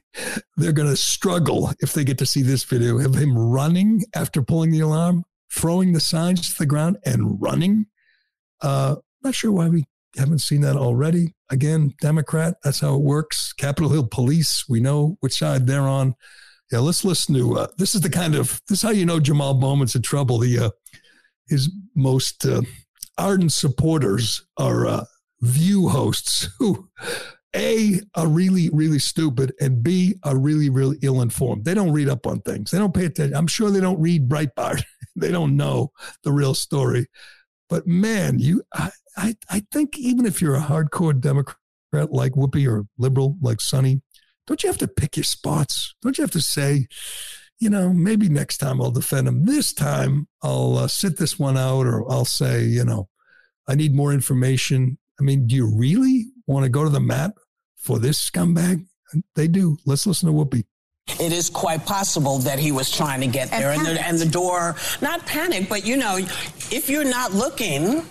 they're 0.58 0.72
going 0.72 0.88
to 0.88 0.96
struggle 0.96 1.72
if 1.80 1.94
they 1.94 2.04
get 2.04 2.18
to 2.18 2.26
see 2.26 2.42
this 2.42 2.62
video 2.64 2.98
of 2.98 3.14
him 3.14 3.36
running 3.36 4.04
after 4.14 4.42
pulling 4.42 4.70
the 4.70 4.80
alarm 4.80 5.24
throwing 5.52 5.92
the 5.92 6.00
signs 6.00 6.48
to 6.48 6.58
the 6.58 6.66
ground 6.66 6.98
and 7.04 7.40
running. 7.40 7.86
Uh, 8.60 8.96
not 9.22 9.34
sure 9.34 9.52
why 9.52 9.68
we 9.68 9.84
haven't 10.16 10.40
seen 10.40 10.60
that 10.62 10.76
already. 10.76 11.34
Again, 11.50 11.94
Democrat, 12.00 12.56
that's 12.64 12.80
how 12.80 12.94
it 12.94 13.02
works. 13.02 13.52
Capitol 13.52 13.90
Hill 13.90 14.06
Police, 14.06 14.64
we 14.68 14.80
know 14.80 15.16
which 15.20 15.38
side 15.38 15.66
they're 15.66 15.82
on. 15.88 16.14
Yeah, 16.72 16.78
let's 16.78 17.04
listen 17.04 17.34
to 17.34 17.58
uh, 17.58 17.66
this 17.76 17.94
is 17.94 18.00
the 18.00 18.10
kind 18.10 18.34
of 18.34 18.60
this 18.68 18.78
is 18.78 18.82
how 18.82 18.90
you 18.90 19.04
know 19.04 19.20
Jamal 19.20 19.54
Bowman's 19.54 19.94
in 19.94 20.02
trouble. 20.02 20.38
The 20.38 20.58
uh, 20.58 20.70
his 21.46 21.70
most 21.94 22.46
uh, 22.46 22.62
ardent 23.18 23.52
supporters 23.52 24.44
are 24.56 24.86
uh, 24.86 25.04
View 25.42 25.88
hosts 25.88 26.48
who 26.58 26.88
a, 27.54 28.00
are 28.14 28.26
really, 28.26 28.70
really 28.70 28.98
stupid, 28.98 29.52
and 29.60 29.82
B, 29.82 30.14
are 30.22 30.38
really, 30.38 30.70
really 30.70 30.98
ill 31.02 31.20
informed. 31.20 31.64
They 31.64 31.74
don't 31.74 31.92
read 31.92 32.08
up 32.08 32.26
on 32.26 32.40
things. 32.40 32.70
They 32.70 32.78
don't 32.78 32.94
pay 32.94 33.06
attention. 33.06 33.36
I'm 33.36 33.46
sure 33.46 33.70
they 33.70 33.80
don't 33.80 34.00
read 34.00 34.28
Breitbart. 34.28 34.82
they 35.16 35.30
don't 35.30 35.56
know 35.56 35.92
the 36.24 36.32
real 36.32 36.54
story. 36.54 37.08
But 37.68 37.86
man, 37.86 38.38
you, 38.38 38.62
I, 38.72 38.90
I, 39.16 39.34
I 39.50 39.62
think 39.70 39.98
even 39.98 40.24
if 40.24 40.40
you're 40.40 40.54
a 40.54 40.60
hardcore 40.60 41.18
Democrat 41.18 41.56
like 41.92 42.32
Whoopi 42.32 42.66
or 42.66 42.86
liberal 42.96 43.36
like 43.42 43.60
Sunny, 43.60 44.00
don't 44.46 44.62
you 44.62 44.68
have 44.68 44.78
to 44.78 44.88
pick 44.88 45.16
your 45.16 45.24
spots? 45.24 45.94
Don't 46.02 46.18
you 46.18 46.22
have 46.22 46.30
to 46.32 46.40
say, 46.40 46.86
you 47.58 47.70
know, 47.70 47.92
maybe 47.92 48.28
next 48.28 48.58
time 48.58 48.80
I'll 48.80 48.90
defend 48.90 49.28
him. 49.28 49.44
This 49.44 49.72
time 49.72 50.26
I'll 50.42 50.78
uh, 50.78 50.88
sit 50.88 51.16
this 51.16 51.38
one 51.38 51.56
out, 51.56 51.86
or 51.86 52.10
I'll 52.10 52.24
say, 52.24 52.64
you 52.64 52.84
know, 52.84 53.08
I 53.68 53.74
need 53.74 53.94
more 53.94 54.12
information. 54.12 54.98
I 55.20 55.22
mean, 55.22 55.46
do 55.46 55.54
you 55.54 55.72
really 55.72 56.26
want 56.46 56.64
to 56.64 56.70
go 56.70 56.82
to 56.82 56.90
the 56.90 57.00
mat 57.00 57.32
for 57.76 57.98
this 57.98 58.18
scumbag? 58.30 58.86
They 59.36 59.46
do. 59.46 59.76
Let's 59.86 60.06
listen 60.06 60.28
to 60.28 60.34
Whoopi. 60.34 60.64
It 61.20 61.32
is 61.32 61.50
quite 61.50 61.84
possible 61.84 62.38
that 62.38 62.58
he 62.58 62.72
was 62.72 62.90
trying 62.90 63.20
to 63.20 63.26
get 63.26 63.50
there, 63.50 63.72
and, 63.72 63.86
and, 63.86 63.96
the, 63.96 64.06
and 64.06 64.18
the 64.18 64.26
door, 64.26 64.76
not 65.00 65.26
panic, 65.26 65.68
but 65.68 65.84
you 65.84 65.96
know, 65.96 66.16
if 66.16 66.88
you're 66.88 67.04
not 67.04 67.32
looking, 67.32 68.04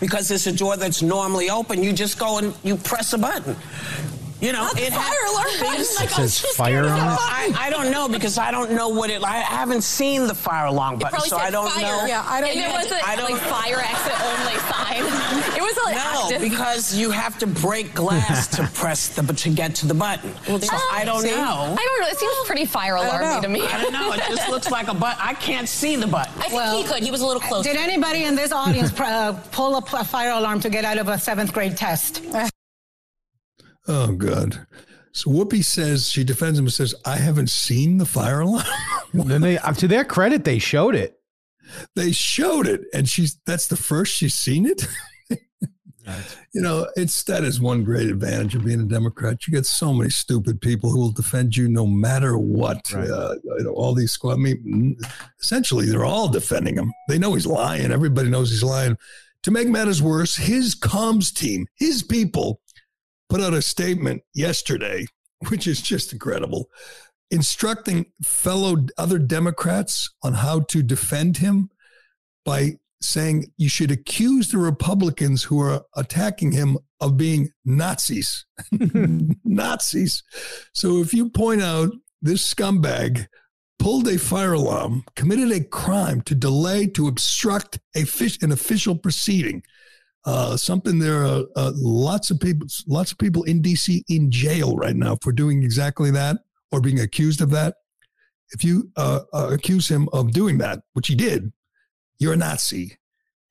because 0.00 0.30
it's 0.30 0.46
a 0.46 0.52
door 0.52 0.76
that's 0.76 1.02
normally 1.02 1.50
open, 1.50 1.82
you 1.82 1.92
just 1.92 2.18
go 2.18 2.38
and 2.38 2.54
you 2.62 2.76
press 2.76 3.12
a 3.12 3.18
button. 3.18 3.56
You 4.44 4.52
know, 4.52 4.68
it 4.76 4.92
fire 4.92 5.24
alarm 5.30 5.46
button. 5.58 5.86
Like, 5.96 6.10
it 6.10 6.10
says 6.10 6.38
fire 6.54 6.80
on 6.80 6.98
it. 6.98 7.00
I, 7.00 7.54
I, 7.56 7.70
don't 7.70 7.90
know 7.90 8.10
because 8.10 8.36
I 8.36 8.50
don't 8.50 8.72
know 8.72 8.90
what 8.90 9.08
it. 9.08 9.24
I 9.24 9.38
haven't 9.38 9.80
seen 9.80 10.26
the 10.26 10.34
fire 10.34 10.66
alarm 10.66 10.98
button, 10.98 11.18
so 11.20 11.38
I 11.38 11.50
don't 11.50 11.70
fire. 11.70 11.80
know. 11.80 12.04
Yeah, 12.04 12.22
I 12.28 12.42
don't. 12.42 12.50
And 12.50 12.60
there 12.60 12.70
was 12.70 12.92
a 12.92 13.06
I 13.06 13.16
don't, 13.16 13.30
like 13.30 13.40
fire 13.40 13.80
exit 13.80 14.12
only 14.20 14.58
sign. 14.68 14.84
It 15.54 15.62
was 15.62 15.76
like 15.84 15.94
no, 15.94 16.24
active. 16.24 16.40
because 16.42 16.94
you 16.94 17.10
have 17.10 17.38
to 17.38 17.46
break 17.46 17.94
glass 17.94 18.46
to 18.48 18.66
press 18.74 19.08
the 19.08 19.22
to 19.22 19.48
get 19.48 19.74
to 19.76 19.86
the 19.86 19.94
button. 19.94 20.34
Well, 20.46 20.60
so 20.60 20.76
I 20.92 21.04
don't 21.04 21.22
see? 21.22 21.30
know. 21.30 21.76
I 21.78 21.86
don't 21.86 22.00
know. 22.00 22.08
It 22.08 22.18
seems 22.18 22.34
pretty 22.44 22.66
fire 22.66 22.94
alarmy 22.96 23.40
to 23.40 23.48
me. 23.48 23.62
I 23.62 23.80
don't 23.80 23.92
know. 23.92 24.12
It 24.12 24.20
just 24.28 24.50
looks 24.50 24.70
like 24.70 24.88
a 24.88 24.94
button. 24.94 25.18
I 25.22 25.32
can't 25.34 25.68
see 25.68 25.96
the 25.96 26.06
button. 26.06 26.34
I 26.36 26.42
think 26.42 26.54
well, 26.54 26.76
he 26.76 26.84
could. 26.84 27.02
He 27.02 27.10
was 27.10 27.22
a 27.22 27.26
little 27.26 27.40
close. 27.40 27.64
Did 27.64 27.76
anybody 27.76 28.24
in 28.24 28.34
this 28.34 28.52
audience 28.52 28.92
uh, 29.00 29.32
pull 29.52 29.74
up 29.74 29.90
a 29.94 30.04
fire 30.04 30.32
alarm 30.32 30.60
to 30.60 30.70
get 30.70 30.84
out 30.84 30.98
of 30.98 31.08
a 31.08 31.18
seventh 31.18 31.52
grade 31.52 31.76
test? 31.76 32.22
Oh 33.86 34.12
God. 34.12 34.66
So 35.12 35.30
Whoopi 35.30 35.64
says 35.64 36.10
she 36.10 36.24
defends 36.24 36.58
him 36.58 36.64
and 36.64 36.72
says, 36.72 36.94
"I 37.04 37.16
haven't 37.16 37.50
seen 37.50 37.98
the 37.98 38.06
fire 38.06 38.40
alarm." 38.40 38.64
then 39.14 39.42
they, 39.42 39.58
uh, 39.58 39.72
to 39.74 39.86
their 39.86 40.04
credit, 40.04 40.44
they 40.44 40.58
showed 40.58 40.94
it. 40.94 41.20
They 41.94 42.12
showed 42.12 42.66
it, 42.66 42.82
and 42.92 43.08
she's 43.08 43.38
that's 43.46 43.68
the 43.68 43.76
first 43.76 44.14
she's 44.16 44.34
seen 44.34 44.66
it. 44.66 44.86
You 46.52 46.60
know, 46.60 46.86
it's 46.96 47.22
that 47.24 47.44
is 47.44 47.60
one 47.60 47.82
great 47.82 48.08
advantage 48.08 48.54
of 48.54 48.64
being 48.64 48.80
a 48.80 48.84
Democrat. 48.84 49.46
You 49.46 49.52
get 49.52 49.66
so 49.66 49.92
many 49.92 50.10
stupid 50.10 50.60
people 50.60 50.90
who 50.90 51.00
will 51.00 51.10
defend 51.10 51.56
you 51.56 51.68
no 51.68 51.86
matter 51.86 52.36
what. 52.36 52.92
Right. 52.92 53.08
Uh, 53.08 53.36
you 53.42 53.64
know, 53.64 53.70
all 53.70 53.94
these 53.94 54.12
squad. 54.12 54.34
I 54.34 54.36
mean, 54.36 54.96
essentially, 55.40 55.86
they're 55.86 56.04
all 56.04 56.28
defending 56.28 56.76
him. 56.76 56.92
They 57.08 57.18
know 57.18 57.34
he's 57.34 57.46
lying. 57.46 57.90
Everybody 57.90 58.28
knows 58.28 58.50
he's 58.50 58.62
lying. 58.62 58.98
To 59.44 59.50
make 59.50 59.68
matters 59.68 60.02
worse, 60.02 60.36
his 60.36 60.74
comms 60.74 61.32
team, 61.32 61.66
his 61.74 62.02
people, 62.02 62.60
put 63.28 63.40
out 63.40 63.54
a 63.54 63.62
statement 63.62 64.22
yesterday, 64.34 65.06
which 65.48 65.66
is 65.66 65.80
just 65.80 66.12
incredible, 66.12 66.68
instructing 67.30 68.06
fellow 68.22 68.76
other 68.98 69.18
Democrats 69.18 70.10
on 70.22 70.34
how 70.34 70.60
to 70.60 70.82
defend 70.82 71.38
him 71.38 71.70
by 72.44 72.74
saying 73.00 73.52
you 73.56 73.68
should 73.68 73.90
accuse 73.90 74.50
the 74.50 74.58
Republicans 74.58 75.44
who 75.44 75.60
are 75.60 75.82
attacking 75.94 76.52
him 76.52 76.78
of 77.00 77.16
being 77.16 77.50
Nazis. 77.64 78.46
Nazis. 79.44 80.22
So 80.72 81.00
if 81.00 81.12
you 81.12 81.28
point 81.28 81.62
out 81.62 81.90
this 82.22 82.54
scumbag 82.54 83.26
pulled 83.78 84.08
a 84.08 84.18
fire 84.18 84.54
alarm, 84.54 85.04
committed 85.14 85.52
a 85.52 85.62
crime 85.62 86.22
to 86.22 86.34
delay, 86.34 86.86
to 86.86 87.06
obstruct 87.06 87.78
a 87.94 88.04
fish, 88.04 88.38
an 88.40 88.50
official 88.50 88.96
proceeding, 88.96 89.62
uh, 90.24 90.56
something 90.56 90.98
there 90.98 91.24
are 91.24 91.44
uh, 91.56 91.72
lots 91.74 92.30
of 92.30 92.40
people, 92.40 92.66
lots 92.86 93.12
of 93.12 93.18
people 93.18 93.42
in 93.44 93.62
DC 93.62 94.02
in 94.08 94.30
jail 94.30 94.76
right 94.76 94.96
now 94.96 95.16
for 95.22 95.32
doing 95.32 95.62
exactly 95.62 96.10
that 96.10 96.38
or 96.72 96.80
being 96.80 97.00
accused 97.00 97.40
of 97.40 97.50
that. 97.50 97.74
If 98.50 98.64
you 98.64 98.90
uh, 98.96 99.20
uh 99.32 99.50
accuse 99.52 99.88
him 99.88 100.08
of 100.12 100.32
doing 100.32 100.58
that, 100.58 100.80
which 100.92 101.08
he 101.08 101.14
did, 101.14 101.52
you're 102.18 102.34
a 102.34 102.36
Nazi. 102.36 102.96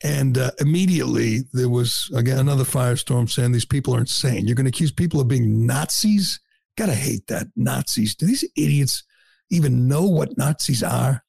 And 0.03 0.38
uh, 0.38 0.51
immediately 0.59 1.41
there 1.53 1.69
was 1.69 2.11
again 2.13 2.39
another 2.39 2.65
firestorm 2.65 3.30
saying 3.30 3.51
these 3.51 3.65
people 3.65 3.95
are 3.95 3.99
insane. 3.99 4.45
You're 4.45 4.55
going 4.55 4.65
to 4.65 4.69
accuse 4.69 4.91
people 4.91 5.21
of 5.21 5.28
being 5.28 5.65
Nazis? 5.65 6.39
Gotta 6.76 6.95
hate 6.95 7.28
that 7.28 7.47
Nazis. 7.55 8.15
Do 8.15 8.26
these 8.26 8.43
idiots 8.57 9.03
even 9.49 9.88
know 9.88 10.05
what 10.05 10.38
Nazis 10.38 10.84
are? 10.84 11.24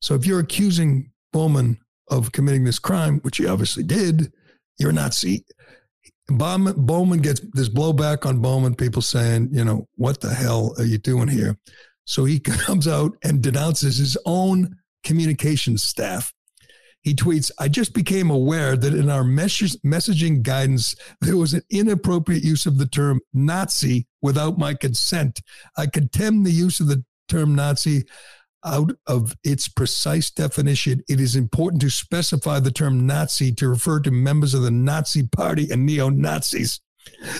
So 0.00 0.14
if 0.14 0.26
you're 0.26 0.40
accusing 0.40 1.10
Bowman 1.32 1.78
of 2.08 2.32
committing 2.32 2.64
this 2.64 2.78
crime, 2.78 3.20
which 3.20 3.38
he 3.38 3.46
obviously 3.46 3.82
did, 3.82 4.32
you're 4.78 4.90
a 4.90 4.92
Nazi. 4.92 5.44
Bowman, 6.28 6.74
Bowman 6.76 7.20
gets 7.20 7.40
this 7.52 7.68
blowback 7.68 8.26
on 8.26 8.40
Bowman. 8.40 8.74
People 8.74 9.02
saying, 9.02 9.50
you 9.52 9.64
know, 9.64 9.86
what 9.96 10.20
the 10.20 10.32
hell 10.32 10.74
are 10.78 10.84
you 10.84 10.98
doing 10.98 11.28
here? 11.28 11.58
So 12.04 12.24
he 12.24 12.40
comes 12.40 12.88
out 12.88 13.12
and 13.22 13.42
denounces 13.42 13.98
his 13.98 14.16
own 14.24 14.76
communications 15.02 15.82
staff 15.82 16.32
he 17.04 17.14
tweets, 17.14 17.50
I 17.58 17.68
just 17.68 17.92
became 17.92 18.30
aware 18.30 18.76
that 18.76 18.94
in 18.94 19.10
our 19.10 19.22
messaging 19.22 20.42
guidance, 20.42 20.94
there 21.20 21.36
was 21.36 21.52
an 21.52 21.60
inappropriate 21.70 22.42
use 22.42 22.64
of 22.64 22.78
the 22.78 22.86
term 22.86 23.20
Nazi 23.34 24.06
without 24.22 24.58
my 24.58 24.72
consent. 24.72 25.42
I 25.76 25.86
condemn 25.86 26.44
the 26.44 26.50
use 26.50 26.80
of 26.80 26.88
the 26.88 27.04
term 27.28 27.54
Nazi 27.54 28.04
out 28.64 28.92
of 29.06 29.36
its 29.44 29.68
precise 29.68 30.30
definition. 30.30 31.02
It 31.08 31.20
is 31.20 31.36
important 31.36 31.82
to 31.82 31.90
specify 31.90 32.60
the 32.60 32.70
term 32.70 33.06
Nazi 33.06 33.52
to 33.52 33.68
refer 33.68 34.00
to 34.00 34.10
members 34.10 34.54
of 34.54 34.62
the 34.62 34.70
Nazi 34.70 35.26
party 35.26 35.68
and 35.70 35.84
neo 35.86 36.08
Nazis. 36.08 36.80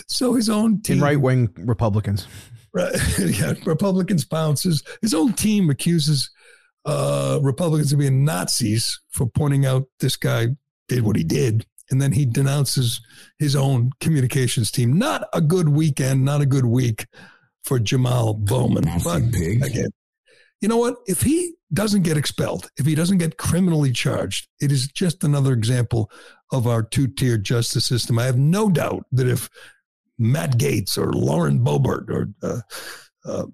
So 0.07 0.33
his 0.33 0.49
own 0.49 0.81
team. 0.81 1.01
right 1.01 1.19
wing 1.19 1.49
Republicans. 1.57 2.27
Right, 2.73 2.93
yeah, 3.19 3.53
Republicans 3.65 4.25
pounces. 4.25 4.83
His 5.01 5.13
own 5.13 5.33
team 5.33 5.69
accuses 5.69 6.29
uh, 6.85 7.39
Republicans 7.41 7.91
of 7.93 7.99
being 7.99 8.25
Nazis 8.25 8.99
for 9.11 9.25
pointing 9.25 9.65
out 9.65 9.87
this 9.99 10.15
guy 10.15 10.47
did 10.87 11.03
what 11.03 11.15
he 11.15 11.23
did. 11.23 11.65
And 11.91 12.01
then 12.01 12.11
he 12.11 12.25
denounces 12.25 12.99
his 13.37 13.55
own 13.55 13.91
communications 13.99 14.71
team. 14.71 14.97
Not 14.97 15.27
a 15.33 15.41
good 15.41 15.69
weekend, 15.69 16.25
not 16.25 16.41
a 16.41 16.45
good 16.45 16.65
week 16.65 17.05
for 17.63 17.79
Jamal 17.79 18.33
Bowman. 18.33 18.85
But 19.03 19.31
pig. 19.31 19.63
again, 19.63 19.89
you 20.65 20.69
know 20.69 20.77
what? 20.77 20.95
If 21.05 21.21
he 21.21 21.53
doesn't 21.71 22.01
get 22.01 22.17
expelled, 22.17 22.71
if 22.75 22.87
he 22.87 22.95
doesn't 22.95 23.19
get 23.19 23.37
criminally 23.37 23.91
charged, 23.91 24.47
it 24.59 24.71
is 24.71 24.87
just 24.87 25.23
another 25.23 25.53
example 25.53 26.09
of 26.51 26.65
our 26.65 26.81
two 26.81 27.05
tier 27.05 27.37
justice 27.37 27.85
system. 27.85 28.17
I 28.17 28.23
have 28.23 28.39
no 28.39 28.71
doubt 28.71 29.05
that 29.11 29.27
if 29.27 29.47
Matt 30.17 30.57
Gaetz 30.57 30.97
or 30.97 31.13
Lauren 31.13 31.59
Boebert 31.59 32.09
or 32.09 32.29
uh, 32.41 32.61
uh, 33.29 33.45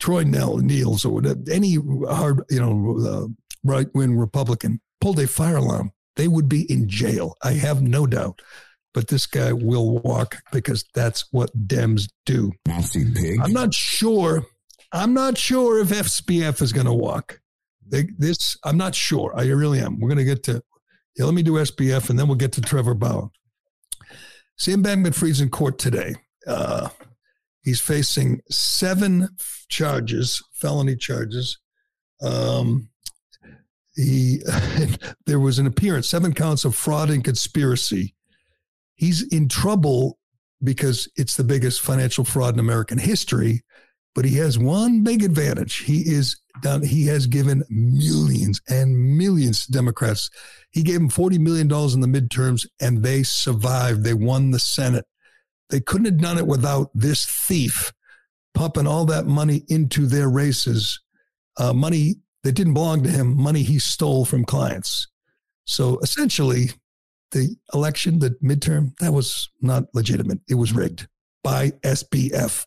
Troy 0.00 0.24
Nell 0.24 0.56
Niels 0.56 1.04
or 1.04 1.12
whatever, 1.12 1.38
any 1.52 1.78
hard, 2.08 2.42
you 2.50 2.58
know, 2.58 3.06
uh, 3.06 3.28
right 3.62 3.86
wing 3.94 4.16
Republican 4.16 4.80
pulled 5.00 5.20
a 5.20 5.28
fire 5.28 5.58
alarm, 5.58 5.92
they 6.16 6.26
would 6.26 6.48
be 6.48 6.68
in 6.68 6.88
jail. 6.88 7.36
I 7.44 7.52
have 7.52 7.80
no 7.80 8.08
doubt. 8.08 8.42
But 8.92 9.06
this 9.06 9.28
guy 9.28 9.52
will 9.52 10.00
walk 10.00 10.38
because 10.50 10.84
that's 10.94 11.26
what 11.30 11.68
Dems 11.68 12.08
do. 12.24 12.50
Nazi 12.66 13.04
pig. 13.12 13.38
I'm 13.40 13.52
not 13.52 13.72
sure. 13.72 14.44
I'm 14.92 15.14
not 15.14 15.36
sure 15.38 15.80
if 15.80 15.88
SBF 15.88 16.62
is 16.62 16.72
going 16.72 16.86
to 16.86 16.92
walk. 16.92 17.40
They, 17.86 18.08
this, 18.18 18.56
I'm 18.64 18.76
not 18.76 18.94
sure. 18.94 19.32
I 19.36 19.44
really 19.46 19.80
am. 19.80 20.00
We're 20.00 20.08
going 20.08 20.18
to 20.18 20.24
get 20.24 20.42
to, 20.44 20.62
yeah, 21.16 21.24
let 21.24 21.34
me 21.34 21.42
do 21.42 21.52
SBF 21.52 22.10
and 22.10 22.18
then 22.18 22.26
we'll 22.26 22.36
get 22.36 22.52
to 22.52 22.60
Trevor 22.60 22.94
Bauer. 22.94 23.30
Sam 24.56 24.82
Bankman 24.82 25.14
Fried's 25.14 25.40
in 25.40 25.50
court 25.50 25.78
today. 25.78 26.14
Uh, 26.46 26.88
He's 27.66 27.80
facing 27.80 28.42
seven 28.48 29.28
charges, 29.68 30.40
felony 30.52 30.94
charges. 30.94 31.58
Um, 32.22 32.90
he 33.96 34.38
there 35.26 35.40
was 35.40 35.58
an 35.58 35.66
appearance, 35.66 36.08
seven 36.08 36.32
counts 36.32 36.64
of 36.64 36.76
fraud 36.76 37.10
and 37.10 37.24
conspiracy. 37.24 38.14
He's 38.94 39.20
in 39.32 39.48
trouble 39.48 40.20
because 40.62 41.10
it's 41.16 41.36
the 41.36 41.42
biggest 41.42 41.80
financial 41.80 42.22
fraud 42.22 42.54
in 42.54 42.60
American 42.60 42.98
history. 42.98 43.64
But 44.16 44.24
he 44.24 44.38
has 44.38 44.58
one 44.58 45.04
big 45.04 45.22
advantage. 45.22 45.76
He 45.76 45.98
is 46.00 46.40
done. 46.62 46.82
He 46.82 47.06
has 47.06 47.26
given 47.26 47.62
millions 47.68 48.60
and 48.68 49.16
millions 49.16 49.66
to 49.66 49.72
Democrats. 49.72 50.30
He 50.70 50.82
gave 50.82 50.98
them 50.98 51.10
forty 51.10 51.38
million 51.38 51.68
dollars 51.68 51.94
in 51.94 52.00
the 52.00 52.08
midterms, 52.08 52.66
and 52.80 53.04
they 53.04 53.22
survived. 53.22 54.02
They 54.02 54.14
won 54.14 54.50
the 54.50 54.58
Senate. 54.58 55.04
They 55.70 55.80
couldn't 55.80 56.06
have 56.06 56.18
done 56.18 56.38
it 56.38 56.46
without 56.46 56.90
this 56.94 57.24
thief 57.24 57.92
pumping 58.56 58.86
all 58.86 59.04
that 59.04 59.26
money 59.26 59.62
into 59.68 60.06
their 60.06 60.30
races, 60.30 60.98
uh, 61.58 61.74
money 61.74 62.14
that 62.42 62.52
didn't 62.52 62.74
belong 62.74 63.02
to 63.02 63.10
him, 63.10 63.36
money 63.36 63.62
he 63.62 63.78
stole 63.78 64.24
from 64.24 64.46
clients. 64.46 65.08
So 65.66 65.98
essentially, 65.98 66.70
the 67.32 67.54
election, 67.74 68.18
the 68.18 68.30
midterm, 68.42 68.96
that 68.98 69.12
was 69.12 69.50
not 69.60 69.84
legitimate. 69.92 70.38
It 70.48 70.54
was 70.54 70.72
rigged 70.72 71.06
by 71.44 71.72
SBF. 71.82 72.64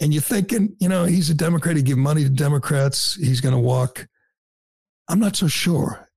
And 0.00 0.14
you're 0.14 0.22
thinking, 0.22 0.76
you 0.78 0.88
know, 0.88 1.04
he's 1.04 1.30
a 1.30 1.34
Democrat. 1.34 1.76
He 1.76 1.82
give 1.82 1.98
money 1.98 2.22
to 2.22 2.30
Democrats. 2.30 3.14
He's 3.14 3.40
going 3.40 3.54
to 3.54 3.60
walk. 3.60 4.06
I'm 5.08 5.18
not 5.18 5.36
so 5.36 5.48
sure. 5.48 6.08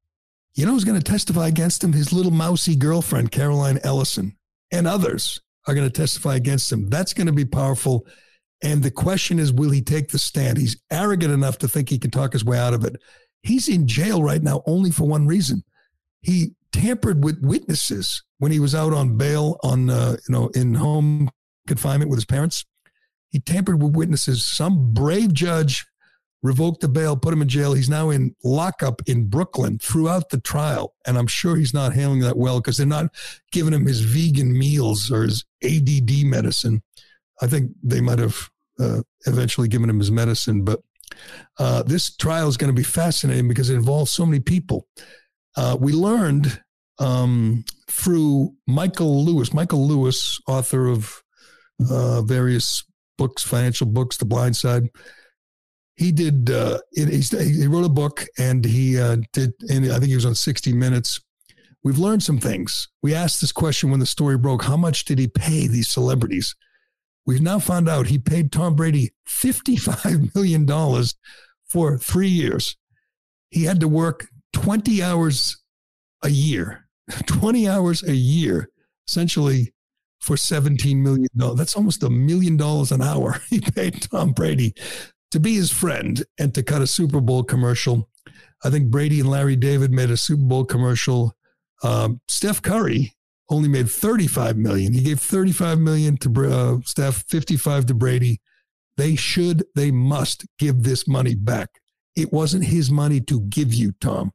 You 0.53 0.65
know 0.65 0.73
who's 0.73 0.83
going 0.83 0.99
to 0.99 1.11
testify 1.11 1.47
against 1.47 1.83
him? 1.83 1.93
His 1.93 2.11
little 2.11 2.31
mousy 2.31 2.75
girlfriend, 2.75 3.31
Caroline 3.31 3.79
Ellison, 3.83 4.37
and 4.71 4.87
others 4.87 5.39
are 5.65 5.73
going 5.73 5.87
to 5.87 5.93
testify 5.93 6.35
against 6.35 6.71
him. 6.71 6.89
That's 6.89 7.13
going 7.13 7.27
to 7.27 7.33
be 7.33 7.45
powerful. 7.45 8.05
And 8.61 8.83
the 8.83 8.91
question 8.91 9.39
is, 9.39 9.51
will 9.51 9.71
he 9.71 9.81
take 9.81 10.09
the 10.09 10.19
stand? 10.19 10.57
He's 10.57 10.79
arrogant 10.91 11.33
enough 11.33 11.57
to 11.59 11.67
think 11.67 11.89
he 11.89 11.97
can 11.97 12.11
talk 12.11 12.33
his 12.33 12.45
way 12.45 12.57
out 12.57 12.73
of 12.73 12.83
it. 12.83 12.95
He's 13.43 13.67
in 13.67 13.87
jail 13.87 14.21
right 14.21 14.43
now 14.43 14.61
only 14.67 14.91
for 14.91 15.07
one 15.07 15.25
reason. 15.25 15.63
He 16.21 16.51
tampered 16.71 17.23
with 17.23 17.41
witnesses 17.41 18.23
when 18.37 18.51
he 18.51 18.59
was 18.59 18.75
out 18.75 18.93
on 18.93 19.17
bail 19.17 19.57
on, 19.63 19.89
uh, 19.89 20.17
you 20.27 20.33
know, 20.33 20.47
in 20.49 20.75
home 20.75 21.29
confinement 21.67 22.09
with 22.09 22.17
his 22.17 22.25
parents. 22.25 22.65
He 23.31 23.39
tampered 23.39 23.81
with 23.81 23.95
witnesses. 23.95 24.45
Some 24.45 24.93
brave 24.93 25.33
judge 25.33 25.85
revoked 26.43 26.81
the 26.81 26.87
bail, 26.87 27.15
put 27.15 27.33
him 27.33 27.41
in 27.41 27.47
jail. 27.47 27.73
He's 27.73 27.89
now 27.89 28.09
in 28.09 28.35
lockup 28.43 29.01
in 29.07 29.27
Brooklyn 29.27 29.79
throughout 29.79 30.29
the 30.29 30.39
trial. 30.39 30.95
And 31.05 31.17
I'm 31.17 31.27
sure 31.27 31.55
he's 31.55 31.73
not 31.73 31.93
handling 31.93 32.21
that 32.21 32.37
well 32.37 32.59
because 32.59 32.77
they're 32.77 32.87
not 32.87 33.11
giving 33.51 33.73
him 33.73 33.85
his 33.85 34.01
vegan 34.01 34.57
meals 34.57 35.11
or 35.11 35.23
his 35.23 35.45
ADD 35.63 36.25
medicine. 36.25 36.81
I 37.41 37.47
think 37.47 37.71
they 37.83 38.01
might 38.01 38.19
have 38.19 38.49
uh, 38.79 39.01
eventually 39.25 39.67
given 39.67 39.89
him 39.89 39.99
his 39.99 40.11
medicine. 40.11 40.63
But 40.63 40.81
uh, 41.57 41.83
this 41.83 42.15
trial 42.15 42.47
is 42.47 42.57
going 42.57 42.73
to 42.73 42.79
be 42.79 42.83
fascinating 42.83 43.47
because 43.47 43.69
it 43.69 43.75
involves 43.75 44.11
so 44.11 44.25
many 44.25 44.39
people. 44.39 44.87
Uh, 45.55 45.77
we 45.79 45.93
learned 45.93 46.61
um, 46.99 47.65
through 47.89 48.55
Michael 48.67 49.23
Lewis, 49.23 49.53
Michael 49.53 49.87
Lewis, 49.87 50.39
author 50.47 50.87
of 50.87 51.21
uh, 51.89 52.21
various 52.21 52.83
books, 53.21 53.43
financial 53.43 53.85
books, 53.85 54.17
The 54.17 54.25
Blind 54.25 54.55
Side. 54.55 54.89
He 55.95 56.11
did 56.11 56.49
uh, 56.49 56.79
it, 56.91 57.09
he 57.31 57.67
wrote 57.67 57.85
a 57.85 57.89
book 57.89 58.25
and 58.39 58.65
he 58.65 58.99
uh, 58.99 59.17
did 59.33 59.53
and 59.69 59.91
i 59.91 59.99
think 59.99 60.09
he 60.09 60.15
was 60.15 60.25
on 60.25 60.33
60 60.33 60.73
minutes. 60.73 61.21
We've 61.83 61.99
learned 61.99 62.23
some 62.23 62.39
things. 62.39 62.87
We 63.03 63.13
asked 63.13 63.39
this 63.39 63.51
question 63.51 63.91
when 63.91 63.99
the 63.99 64.05
story 64.07 64.37
broke 64.37 64.63
how 64.63 64.77
much 64.77 65.05
did 65.05 65.19
he 65.19 65.27
pay 65.27 65.67
these 65.67 65.89
celebrities? 65.89 66.55
We've 67.27 67.41
now 67.41 67.59
found 67.59 67.87
out 67.87 68.07
he 68.07 68.17
paid 68.17 68.51
tom 68.51 68.75
brady 68.75 69.11
$55 69.27 70.33
million 70.35 70.65
for 71.69 71.99
three 71.99 72.29
years. 72.29 72.75
He 73.51 73.65
had 73.65 73.79
to 73.81 73.87
work 73.87 74.27
20 74.53 75.03
hours 75.03 75.57
a 76.23 76.29
year 76.29 76.87
20 77.25 77.67
hours 77.67 78.03
a 78.03 78.15
year 78.15 78.69
essentially 79.07 79.73
for 80.21 80.35
$17 80.35 80.97
million. 80.97 81.27
That's 81.55 81.75
almost 81.75 82.03
a 82.03 82.09
million 82.09 82.55
dollars 82.55 82.91
an 82.91 83.01
hour 83.01 83.41
he 83.49 83.59
paid 83.59 84.03
Tom 84.03 84.31
Brady 84.31 84.73
to 85.31 85.39
be 85.39 85.55
his 85.55 85.71
friend 85.71 86.23
and 86.37 86.53
to 86.53 86.63
cut 86.63 86.81
a 86.81 86.87
Super 86.87 87.19
Bowl 87.19 87.43
commercial. 87.43 88.09
I 88.63 88.69
think 88.69 88.91
Brady 88.91 89.19
and 89.19 89.29
Larry 89.29 89.55
David 89.55 89.91
made 89.91 90.11
a 90.11 90.17
Super 90.17 90.43
Bowl 90.43 90.65
commercial 90.65 91.35
Um, 91.83 92.21
Steph 92.27 92.61
Curry 92.61 93.15
only 93.49 93.67
made 93.67 93.89
35 93.89 94.55
million. 94.55 94.93
He 94.93 95.01
gave 95.01 95.19
35 95.19 95.79
million 95.79 96.17
to 96.17 96.29
uh, 96.47 96.77
Steph, 96.85 97.25
55 97.27 97.87
to 97.87 97.93
Brady. 97.93 98.39
They 98.97 99.15
should, 99.15 99.65
they 99.75 99.91
must 99.91 100.45
give 100.59 100.83
this 100.83 101.07
money 101.07 101.35
back. 101.35 101.69
It 102.15 102.31
wasn't 102.31 102.65
his 102.65 102.91
money 102.91 103.19
to 103.21 103.41
give 103.41 103.73
you, 103.73 103.93
Tom. 103.99 104.31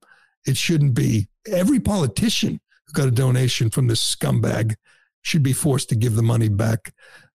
It 0.47 0.57
shouldn't 0.57 0.95
be. 0.95 1.29
Every 1.47 1.79
politician 1.79 2.61
who 2.87 2.93
got 2.93 3.09
a 3.09 3.13
donation 3.13 3.71
from 3.71 3.87
this 3.87 4.17
scumbag 4.17 4.75
should 5.27 5.43
be 5.43 5.53
forced 5.53 5.89
to 5.89 5.97
give 5.97 6.15
the 6.15 6.23
money 6.23 6.49
back. 6.49 6.93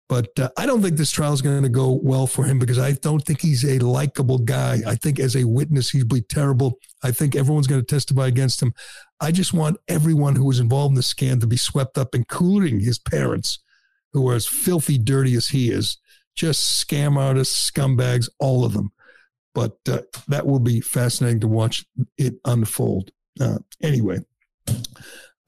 But 0.09 0.39
uh, 0.39 0.51
I 0.57 0.67
don't 0.67 0.83
think 0.83 0.97
this 0.97 1.11
trial 1.11 1.33
is 1.33 1.43
going 1.43 1.63
to 1.63 1.69
go 1.69 2.01
well 2.03 2.27
for 2.27 2.45
him 2.45 2.59
because 2.59 2.79
I 2.79 2.93
don't 2.93 3.25
think 3.25 3.41
he's 3.41 3.65
a 3.65 3.79
likable 3.79 4.39
guy. 4.39 4.79
I 4.87 4.95
think 4.95 5.19
as 5.19 5.37
a 5.37 5.45
witness, 5.45 5.91
he'd 5.91 6.09
be 6.09 6.21
terrible. 6.21 6.79
I 7.03 7.11
think 7.11 7.35
everyone's 7.35 7.67
going 7.67 7.81
to 7.81 7.87
testify 7.87 8.27
against 8.27 8.63
him. 8.63 8.73
I 9.21 9.33
just 9.33 9.53
want 9.53 9.79
everyone 9.89 10.37
who 10.37 10.45
was 10.45 10.61
involved 10.61 10.93
in 10.93 10.97
the 10.97 11.01
scam 11.01 11.41
to 11.41 11.47
be 11.47 11.57
swept 11.57 11.99
up, 11.99 12.15
including 12.15 12.81
his 12.81 12.99
parents, 12.99 13.59
who 14.13 14.29
are 14.29 14.35
as 14.35 14.47
filthy 14.47 14.99
dirty 14.99 15.35
as 15.35 15.49
he 15.49 15.71
is. 15.71 15.99
Just 16.37 16.87
scam 16.87 17.17
artists, 17.17 17.71
scumbags, 17.71 18.29
all 18.39 18.65
of 18.65 18.75
them. 18.75 18.93
But 19.55 19.77
uh, 19.89 20.03
that 20.29 20.47
will 20.47 20.61
be 20.61 20.81
fascinating 20.81 21.41
to 21.41 21.49
watch 21.49 21.85
it 22.19 22.35
unfold. 22.45 23.11
Uh, 23.41 23.59
anyway, 23.83 24.19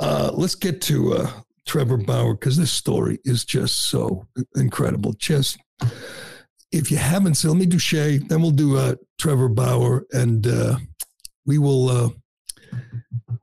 uh, 0.00 0.30
let's 0.34 0.54
get 0.54 0.80
to 0.82 1.14
uh, 1.14 1.30
Trevor 1.68 1.98
Bauer 1.98 2.34
because 2.34 2.56
this 2.56 2.72
story 2.72 3.20
is 3.24 3.44
just 3.44 3.90
so 3.90 4.26
incredible. 4.56 5.12
Just 5.12 5.58
if 6.72 6.90
you 6.90 6.96
haven't 6.96 7.34
seen, 7.34 7.50
let 7.50 7.60
me 7.60 7.66
do 7.66 7.78
Shea, 7.78 8.18
then 8.18 8.42
we'll 8.42 8.50
do 8.50 8.76
uh, 8.76 8.96
Trevor 9.18 9.48
Bauer, 9.48 10.06
and 10.12 10.46
uh, 10.46 10.78
we 11.46 11.58
will 11.58 11.88
uh, 11.88 12.08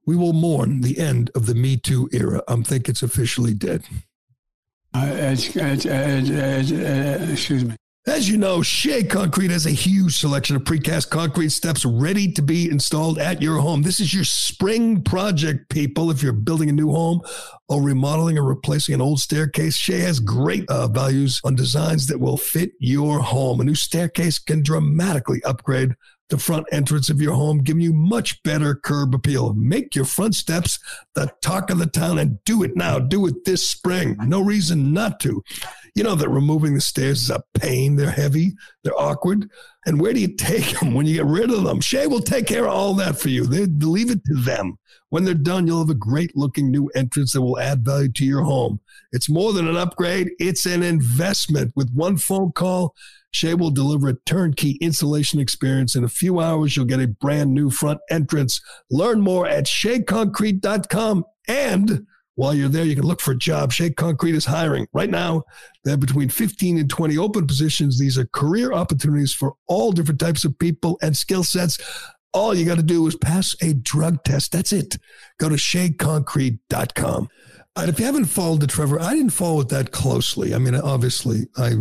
we 0.06 0.16
will 0.16 0.34
mourn 0.34 0.82
the 0.82 1.00
end 1.00 1.32
of 1.36 1.46
the 1.46 1.56
Me 1.56 1.78
Too 1.78 2.10
era. 2.12 2.42
I 2.48 2.56
think 2.58 2.90
it's 2.90 3.04
officially 3.04 3.54
dead. 3.54 3.84
Uh, 4.94 5.36
excuse 7.32 7.64
me. 7.64 7.76
As 8.08 8.30
you 8.30 8.38
know, 8.38 8.62
Shea 8.62 9.04
Concrete 9.04 9.50
has 9.50 9.66
a 9.66 9.72
huge 9.72 10.18
selection 10.18 10.56
of 10.56 10.64
precast 10.64 11.10
concrete 11.10 11.50
steps 11.50 11.84
ready 11.84 12.32
to 12.34 12.44
be 12.44 12.70
installed 12.70 13.18
at 13.18 13.42
your 13.42 13.58
home. 13.58 13.82
This 13.82 14.00
is 14.00 14.14
your 14.14 14.24
spring 14.24 15.02
project, 15.02 15.70
people. 15.70 16.12
If 16.12 16.22
you're 16.22 16.32
building 16.32 16.70
a 16.70 16.72
new 16.72 16.92
home 16.92 17.22
or 17.68 17.82
remodeling 17.82 18.38
or 18.38 18.44
replacing 18.44 18.94
an 18.94 19.02
old 19.02 19.22
staircase, 19.22 19.76
Shea 19.76 20.02
has 20.02 20.20
great 20.20 20.70
uh, 20.70 20.88
values 20.88 21.42
on 21.44 21.56
designs 21.56 22.06
that 22.06 22.20
will 22.20 22.38
fit 22.38 22.74
your 22.78 23.22
home. 23.22 23.60
A 23.60 23.64
new 23.64 23.74
staircase 23.74 24.38
can 24.38 24.62
dramatically 24.62 25.42
upgrade 25.44 25.96
the 26.30 26.38
front 26.38 26.66
entrance 26.72 27.10
of 27.10 27.22
your 27.22 27.34
home, 27.34 27.60
giving 27.60 27.82
you 27.82 27.94
much 27.94 28.42
better 28.44 28.76
curb 28.76 29.14
appeal. 29.14 29.54
Make 29.54 29.96
your 29.96 30.06
front 30.06 30.36
steps 30.36 30.80
the 31.14 31.32
talk 31.42 31.70
of 31.70 31.78
the 31.78 31.86
town 31.86 32.18
and 32.18 32.44
do 32.46 32.64
it 32.64 32.76
now. 32.76 33.00
Do 33.00 33.28
it 33.28 33.46
this 33.46 33.70
spring. 33.70 34.18
No 34.20 34.42
reason 34.42 34.94
not 34.94 35.20
to. 35.22 35.44
You 35.94 36.04
know 36.04 36.16
that 36.16 36.30
removing 36.30 36.74
the 36.74 36.82
stairs 36.82 37.22
is 37.22 37.30
a 37.30 37.44
pain. 37.54 37.96
They're 37.96 38.10
heavy, 38.10 38.54
they're 38.84 39.00
awkward. 39.00 39.50
And 39.86 40.02
where 40.02 40.14
do 40.14 40.20
you 40.20 40.36
take 40.36 40.80
them 40.80 40.94
when 40.94 41.06
you 41.06 41.16
get 41.16 41.26
rid 41.26 41.52
of 41.52 41.64
them? 41.64 41.80
Shea 41.80 42.08
will 42.08 42.22
take 42.22 42.48
care 42.48 42.66
of 42.66 42.74
all 42.74 42.94
that 42.96 43.18
for 43.18 43.30
you. 43.30 43.46
They 43.46 43.66
leave 43.66 44.10
it 44.10 44.26
to 44.26 44.36
them. 44.36 44.78
When 45.10 45.24
they're 45.24 45.36
done, 45.36 45.68
you'll 45.68 45.80
have 45.80 45.90
a 45.90 45.96
great 45.96 46.36
looking 46.36 46.72
new 46.72 46.88
entrance 46.96 47.34
that 47.34 47.42
will 47.42 47.60
add 47.60 47.86
value 47.86 48.12
to 48.14 48.26
your 48.26 48.42
home. 48.42 48.82
It's 49.12 49.30
more 49.30 49.54
than 49.54 49.68
an 49.68 49.78
upgrade, 49.78 50.32
it's 50.40 50.66
an 50.66 50.84
investment. 50.84 51.72
With 51.76 51.94
one 51.94 52.18
phone 52.18 52.52
call, 52.52 52.96
Shea 53.36 53.54
will 53.54 53.72
deliver 53.72 54.10
a 54.10 54.20
turnkey 54.26 54.78
installation 54.82 55.40
experience. 55.40 55.96
In 55.96 56.04
a 56.04 56.10
few 56.10 56.40
hours, 56.40 56.76
you'll 56.76 56.86
get 56.86 57.02
a 57.02 57.08
brand 57.08 57.54
new 57.54 57.70
front 57.70 58.00
entrance. 58.10 58.62
Learn 58.90 59.22
more 59.22 59.48
at 59.48 59.66
sheaconcrete.com 59.66 61.26
and 61.48 62.08
while 62.36 62.54
you're 62.54 62.70
there, 62.70 62.84
you 62.84 62.96
can 62.96 63.06
look 63.06 63.22
for 63.22 63.32
a 63.32 63.38
job. 63.38 63.72
Shea 63.72 63.92
Concrete 63.92 64.36
is 64.36 64.46
hiring. 64.46 64.88
Right 64.94 65.10
now, 65.10 65.44
they 65.84 65.92
have 65.92 66.02
between 66.02 66.28
15 66.28 66.78
and 66.78 66.90
20 66.90 67.18
open 67.18 67.48
positions. 67.48 67.98
These 67.98 68.18
are 68.18 68.26
career 68.26 68.74
opportunities 68.74 69.34
for 69.34 69.54
all 69.68 69.94
different 69.94 70.20
types 70.20 70.44
of 70.44 70.60
people 70.60 70.98
and 71.02 71.16
skill 71.16 71.46
sets. 71.46 71.78
All 72.34 72.54
you 72.54 72.66
got 72.66 72.76
to 72.76 72.84
do 72.84 73.08
is 73.08 73.16
pass 73.16 73.56
a 73.62 73.74
drug 73.74 74.22
test. 74.26 74.52
That's 74.52 74.74
it. 74.74 74.98
Go 75.40 75.48
to 75.48 75.56
sheaconcrete.com. 75.56 77.30
And 77.78 77.90
if 77.90 78.00
you 78.00 78.06
haven't 78.06 78.26
followed 78.26 78.60
the 78.60 78.68
Trevor, 78.68 79.00
I 79.00 79.14
didn't 79.14 79.32
follow 79.32 79.62
it 79.62 79.70
that 79.70 79.92
closely. 79.92 80.54
I 80.54 80.58
mean, 80.58 80.76
obviously, 80.76 81.48
I 81.58 81.76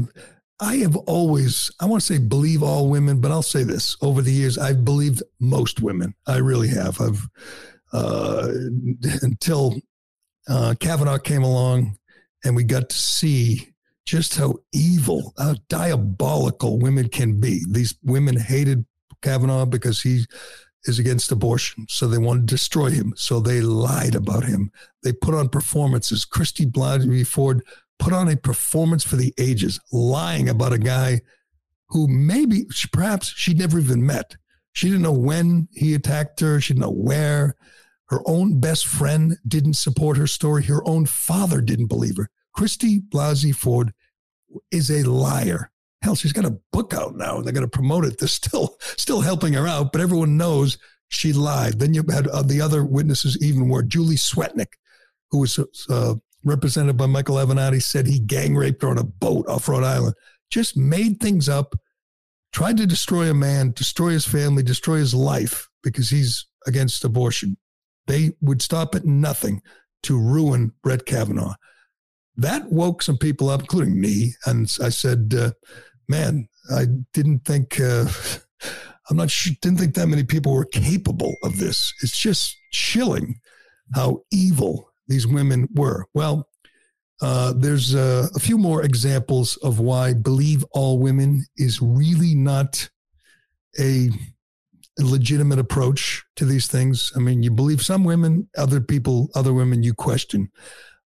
I 0.60 0.76
have 0.76 0.96
always, 0.96 1.70
I 1.80 1.86
want 1.86 2.02
to 2.02 2.06
say 2.14 2.18
believe 2.18 2.62
all 2.62 2.88
women, 2.88 3.20
but 3.20 3.30
I'll 3.30 3.42
say 3.42 3.64
this 3.64 3.96
over 4.00 4.22
the 4.22 4.32
years, 4.32 4.56
I've 4.56 4.84
believed 4.84 5.22
most 5.40 5.80
women. 5.80 6.14
I 6.26 6.36
really 6.36 6.68
have. 6.68 7.00
I've, 7.00 7.28
uh, 7.92 8.48
until 9.22 9.74
uh, 10.48 10.74
Kavanaugh 10.78 11.18
came 11.18 11.42
along 11.42 11.96
and 12.44 12.54
we 12.54 12.64
got 12.64 12.88
to 12.88 12.96
see 12.96 13.74
just 14.06 14.36
how 14.36 14.54
evil, 14.72 15.32
how 15.38 15.54
diabolical 15.68 16.78
women 16.78 17.08
can 17.08 17.40
be. 17.40 17.64
These 17.68 17.96
women 18.02 18.36
hated 18.36 18.84
Kavanaugh 19.22 19.64
because 19.64 20.02
he 20.02 20.24
is 20.84 20.98
against 20.98 21.32
abortion. 21.32 21.86
So 21.88 22.06
they 22.06 22.18
wanted 22.18 22.46
to 22.48 22.54
destroy 22.54 22.90
him. 22.90 23.14
So 23.16 23.40
they 23.40 23.62
lied 23.62 24.14
about 24.14 24.44
him. 24.44 24.70
They 25.02 25.12
put 25.12 25.34
on 25.34 25.48
performances. 25.48 26.24
Christy 26.24 26.66
Blasey 26.66 27.26
Ford 27.26 27.62
put 28.04 28.12
on 28.12 28.28
a 28.28 28.36
performance 28.36 29.02
for 29.02 29.16
the 29.16 29.32
ages, 29.38 29.80
lying 29.90 30.50
about 30.50 30.74
a 30.74 30.78
guy 30.78 31.22
who 31.88 32.06
maybe, 32.06 32.66
perhaps 32.92 33.32
she'd 33.34 33.58
never 33.58 33.78
even 33.78 34.04
met. 34.04 34.36
She 34.74 34.88
didn't 34.88 35.02
know 35.02 35.12
when 35.12 35.68
he 35.72 35.94
attacked 35.94 36.40
her. 36.40 36.60
She 36.60 36.74
didn't 36.74 36.82
know 36.82 36.90
where. 36.90 37.56
Her 38.08 38.20
own 38.26 38.60
best 38.60 38.86
friend 38.86 39.38
didn't 39.48 39.74
support 39.74 40.18
her 40.18 40.26
story. 40.26 40.64
Her 40.64 40.86
own 40.86 41.06
father 41.06 41.62
didn't 41.62 41.86
believe 41.86 42.18
her. 42.18 42.28
Christy 42.52 43.00
Blasey 43.00 43.54
Ford 43.54 43.94
is 44.70 44.90
a 44.90 45.08
liar. 45.08 45.70
Hell, 46.02 46.14
she's 46.14 46.34
got 46.34 46.44
a 46.44 46.58
book 46.72 46.92
out 46.92 47.16
now, 47.16 47.36
and 47.36 47.46
they're 47.46 47.54
going 47.54 47.66
to 47.66 47.78
promote 47.78 48.04
it. 48.04 48.18
They're 48.18 48.28
still 48.28 48.76
still 48.80 49.22
helping 49.22 49.54
her 49.54 49.66
out, 49.66 49.92
but 49.92 50.02
everyone 50.02 50.36
knows 50.36 50.76
she 51.08 51.32
lied. 51.32 51.78
Then 51.78 51.94
you 51.94 52.04
had 52.10 52.28
uh, 52.28 52.42
the 52.42 52.60
other 52.60 52.84
witnesses, 52.84 53.42
even 53.42 53.70
were 53.70 53.82
Julie 53.82 54.16
Swetnick, 54.16 54.74
who 55.30 55.38
was 55.38 55.58
uh, 55.88 56.16
represented 56.44 56.96
by 56.96 57.06
Michael 57.06 57.36
Avenatti, 57.36 57.82
said 57.82 58.06
he 58.06 58.18
gang 58.18 58.54
raped 58.54 58.82
her 58.82 58.88
on 58.88 58.98
a 58.98 59.04
boat 59.04 59.46
off 59.48 59.68
Rhode 59.68 59.84
Island. 59.84 60.14
Just 60.50 60.76
made 60.76 61.20
things 61.20 61.48
up, 61.48 61.74
tried 62.52 62.76
to 62.76 62.86
destroy 62.86 63.30
a 63.30 63.34
man, 63.34 63.72
destroy 63.72 64.10
his 64.10 64.26
family, 64.26 64.62
destroy 64.62 64.96
his 64.96 65.14
life 65.14 65.68
because 65.82 66.10
he's 66.10 66.46
against 66.66 67.04
abortion. 67.04 67.56
They 68.06 68.32
would 68.40 68.62
stop 68.62 68.94
at 68.94 69.04
nothing 69.04 69.62
to 70.04 70.18
ruin 70.18 70.72
Brett 70.82 71.06
Kavanaugh. 71.06 71.54
That 72.36 72.70
woke 72.70 73.02
some 73.02 73.16
people 73.16 73.48
up, 73.48 73.60
including 73.60 74.00
me. 74.00 74.34
And 74.44 74.70
I 74.82 74.90
said, 74.90 75.34
uh, 75.36 75.52
man, 76.08 76.48
I 76.70 76.86
didn't 77.12 77.44
think, 77.44 77.80
uh, 77.80 78.06
I'm 79.10 79.16
not 79.16 79.30
sure, 79.30 79.54
didn't 79.62 79.78
think 79.78 79.94
that 79.94 80.08
many 80.08 80.24
people 80.24 80.52
were 80.52 80.64
capable 80.64 81.36
of 81.42 81.58
this. 81.58 81.92
It's 82.02 82.18
just 82.18 82.56
chilling 82.72 83.40
how 83.94 84.22
evil 84.32 84.90
these 85.08 85.26
women 85.26 85.68
were. 85.74 86.06
Well, 86.14 86.48
uh, 87.20 87.54
there's 87.56 87.94
uh, 87.94 88.28
a 88.34 88.38
few 88.38 88.58
more 88.58 88.82
examples 88.82 89.56
of 89.58 89.78
why 89.78 90.12
believe 90.12 90.64
all 90.72 90.98
women 90.98 91.44
is 91.56 91.80
really 91.80 92.34
not 92.34 92.88
a 93.78 94.10
legitimate 94.98 95.58
approach 95.58 96.24
to 96.36 96.44
these 96.44 96.66
things. 96.66 97.12
I 97.16 97.20
mean, 97.20 97.42
you 97.42 97.50
believe 97.50 97.82
some 97.82 98.04
women, 98.04 98.48
other 98.56 98.80
people, 98.80 99.28
other 99.34 99.52
women 99.52 99.82
you 99.82 99.94
question. 99.94 100.50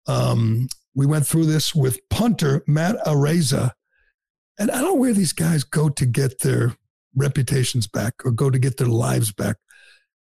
Um, 0.08 0.68
we 0.96 1.06
went 1.06 1.28
through 1.28 1.46
this 1.46 1.76
with 1.76 2.00
punter 2.10 2.64
Matt 2.68 2.98
Araiza. 3.06 3.72
And 4.60 4.72
I 4.72 4.82
don't 4.82 4.96
know 4.96 4.96
where 4.96 5.14
these 5.14 5.34
guys 5.34 5.64
go 5.64 5.90
to 5.90 6.06
get 6.06 6.42
their 6.42 6.76
reputations 7.16 7.88
back 7.88 8.14
or 8.26 8.32
go 8.32 8.50
to 8.50 8.60
get 8.60 8.78
their 8.78 8.88
lives 8.88 9.32
back. 9.32 9.58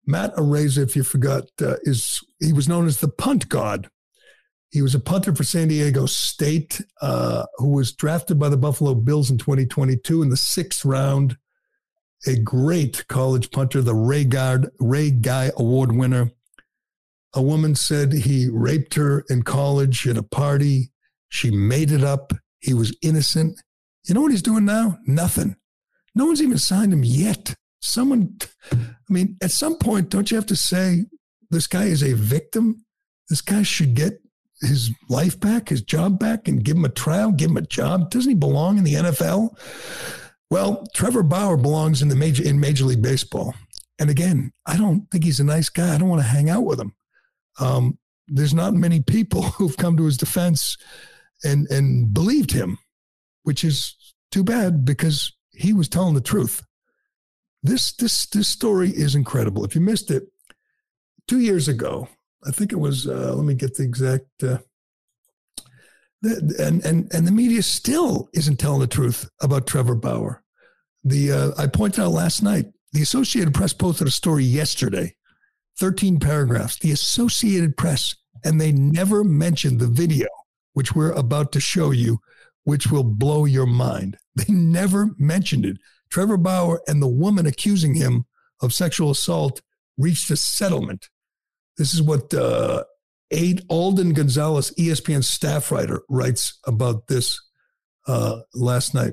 Matt 0.08 0.34
Araiza, 0.36 0.78
if 0.78 0.96
you 0.96 1.04
forgot, 1.04 1.44
uh, 1.62 1.76
is 1.82 2.20
he 2.40 2.52
was 2.52 2.68
known 2.68 2.86
as 2.86 2.98
the 2.98 3.08
punt 3.08 3.48
god. 3.48 3.88
He 4.70 4.82
was 4.82 4.94
a 4.94 5.00
punter 5.00 5.34
for 5.34 5.44
San 5.44 5.68
Diego 5.68 6.06
State, 6.06 6.82
uh, 7.00 7.44
who 7.56 7.68
was 7.68 7.92
drafted 7.92 8.38
by 8.38 8.48
the 8.48 8.56
Buffalo 8.56 8.94
Bills 8.94 9.30
in 9.30 9.38
2022 9.38 10.22
in 10.22 10.28
the 10.28 10.36
sixth 10.36 10.84
round 10.84 11.36
a 12.26 12.36
great 12.38 13.06
college 13.08 13.50
punter, 13.50 13.82
the 13.82 13.94
Ray, 13.94 14.26
Ray 14.80 15.10
Guy 15.10 15.50
Award 15.56 15.92
winner. 15.92 16.32
A 17.34 17.42
woman 17.42 17.74
said 17.74 18.12
he 18.12 18.48
raped 18.50 18.94
her 18.94 19.24
in 19.28 19.42
college 19.42 20.06
at 20.08 20.16
a 20.16 20.22
party. 20.22 20.90
She 21.28 21.50
made 21.50 21.92
it 21.92 22.02
up. 22.02 22.32
He 22.60 22.74
was 22.74 22.96
innocent. 23.02 23.60
You 24.04 24.14
know 24.14 24.22
what 24.22 24.32
he's 24.32 24.42
doing 24.42 24.64
now? 24.64 24.98
Nothing. 25.06 25.56
No 26.14 26.26
one's 26.26 26.42
even 26.42 26.58
signed 26.58 26.92
him 26.92 27.04
yet. 27.04 27.54
Someone, 27.80 28.38
I 29.08 29.12
mean, 29.12 29.36
at 29.42 29.50
some 29.50 29.76
point, 29.76 30.10
don't 30.10 30.30
you 30.30 30.36
have 30.36 30.46
to 30.46 30.56
say 30.56 31.06
this 31.50 31.66
guy 31.66 31.84
is 31.84 32.02
a 32.02 32.14
victim? 32.14 32.84
This 33.28 33.40
guy 33.40 33.62
should 33.62 33.94
get 33.94 34.20
his 34.60 34.90
life 35.08 35.38
back, 35.38 35.68
his 35.68 35.82
job 35.82 36.18
back, 36.18 36.48
and 36.48 36.64
give 36.64 36.76
him 36.76 36.84
a 36.84 36.90
trial, 36.90 37.32
give 37.32 37.50
him 37.50 37.56
a 37.56 37.62
job. 37.62 38.10
Doesn't 38.10 38.30
he 38.30 38.34
belong 38.34 38.78
in 38.78 38.84
the 38.84 38.94
NFL? 38.94 39.56
Well, 40.50 40.86
Trevor 40.94 41.22
Bauer 41.22 41.56
belongs 41.56 42.02
in 42.02 42.08
the 42.08 42.16
major 42.16 42.42
in 42.42 42.60
Major 42.60 42.84
League 42.84 43.02
Baseball. 43.02 43.54
And 43.98 44.10
again, 44.10 44.52
I 44.66 44.76
don't 44.76 45.10
think 45.10 45.24
he's 45.24 45.40
a 45.40 45.44
nice 45.44 45.68
guy. 45.68 45.94
I 45.94 45.98
don't 45.98 46.08
want 46.08 46.22
to 46.22 46.28
hang 46.28 46.48
out 46.48 46.64
with 46.64 46.80
him. 46.80 46.94
Um, 47.58 47.98
there's 48.28 48.54
not 48.54 48.74
many 48.74 49.00
people 49.00 49.42
who've 49.58 49.76
come 49.76 49.96
to 49.96 50.04
his 50.04 50.16
defense 50.16 50.76
and 51.44 51.66
and 51.68 52.12
believed 52.12 52.50
him, 52.50 52.78
which 53.42 53.64
is 53.64 53.96
too 54.30 54.44
bad 54.44 54.84
because 54.84 55.32
he 55.52 55.72
was 55.72 55.88
telling 55.88 56.14
the 56.14 56.20
truth. 56.20 56.62
This 57.62 57.92
this 57.92 58.26
this 58.26 58.48
story 58.48 58.90
is 58.90 59.14
incredible. 59.14 59.64
If 59.64 59.74
you 59.74 59.80
missed 59.80 60.10
it, 60.10 60.24
two 61.26 61.40
years 61.40 61.68
ago, 61.68 62.08
I 62.46 62.50
think 62.50 62.72
it 62.72 62.78
was. 62.78 63.06
Uh, 63.06 63.34
let 63.34 63.44
me 63.44 63.54
get 63.54 63.74
the 63.74 63.82
exact. 63.82 64.26
Uh, 64.42 64.58
the, 66.22 66.54
and 66.58 66.84
and 66.84 67.12
and 67.12 67.26
the 67.26 67.32
media 67.32 67.62
still 67.62 68.28
isn't 68.32 68.58
telling 68.58 68.80
the 68.80 68.86
truth 68.86 69.28
about 69.40 69.66
Trevor 69.66 69.94
Bauer. 69.94 70.42
The 71.04 71.32
uh, 71.32 71.50
I 71.58 71.66
pointed 71.66 72.02
out 72.02 72.12
last 72.12 72.42
night. 72.42 72.66
The 72.92 73.02
Associated 73.02 73.54
Press 73.54 73.72
posted 73.72 74.06
a 74.06 74.10
story 74.10 74.44
yesterday, 74.44 75.14
thirteen 75.78 76.18
paragraphs. 76.20 76.78
The 76.78 76.92
Associated 76.92 77.76
Press, 77.76 78.14
and 78.44 78.60
they 78.60 78.72
never 78.72 79.24
mentioned 79.24 79.80
the 79.80 79.88
video, 79.88 80.28
which 80.72 80.94
we're 80.94 81.12
about 81.12 81.52
to 81.52 81.60
show 81.60 81.90
you, 81.90 82.20
which 82.64 82.86
will 82.86 83.04
blow 83.04 83.44
your 83.44 83.66
mind. 83.66 84.16
They 84.36 84.52
never 84.52 85.10
mentioned 85.18 85.66
it. 85.66 85.78
Trevor 86.10 86.36
Bauer 86.36 86.80
and 86.86 87.02
the 87.02 87.08
woman 87.08 87.46
accusing 87.46 87.94
him 87.94 88.26
of 88.60 88.72
sexual 88.72 89.10
assault 89.10 89.62
reached 89.96 90.30
a 90.30 90.36
settlement. 90.36 91.08
This 91.76 91.94
is 91.94 92.02
what 92.02 92.32
uh, 92.34 92.84
Aid 93.30 93.62
Alden 93.68 94.14
Gonzalez, 94.14 94.72
ESPN 94.78 95.24
staff 95.24 95.70
writer, 95.70 96.02
writes 96.08 96.58
about 96.66 97.06
this 97.08 97.40
uh, 98.06 98.40
last 98.54 98.94
night. 98.94 99.12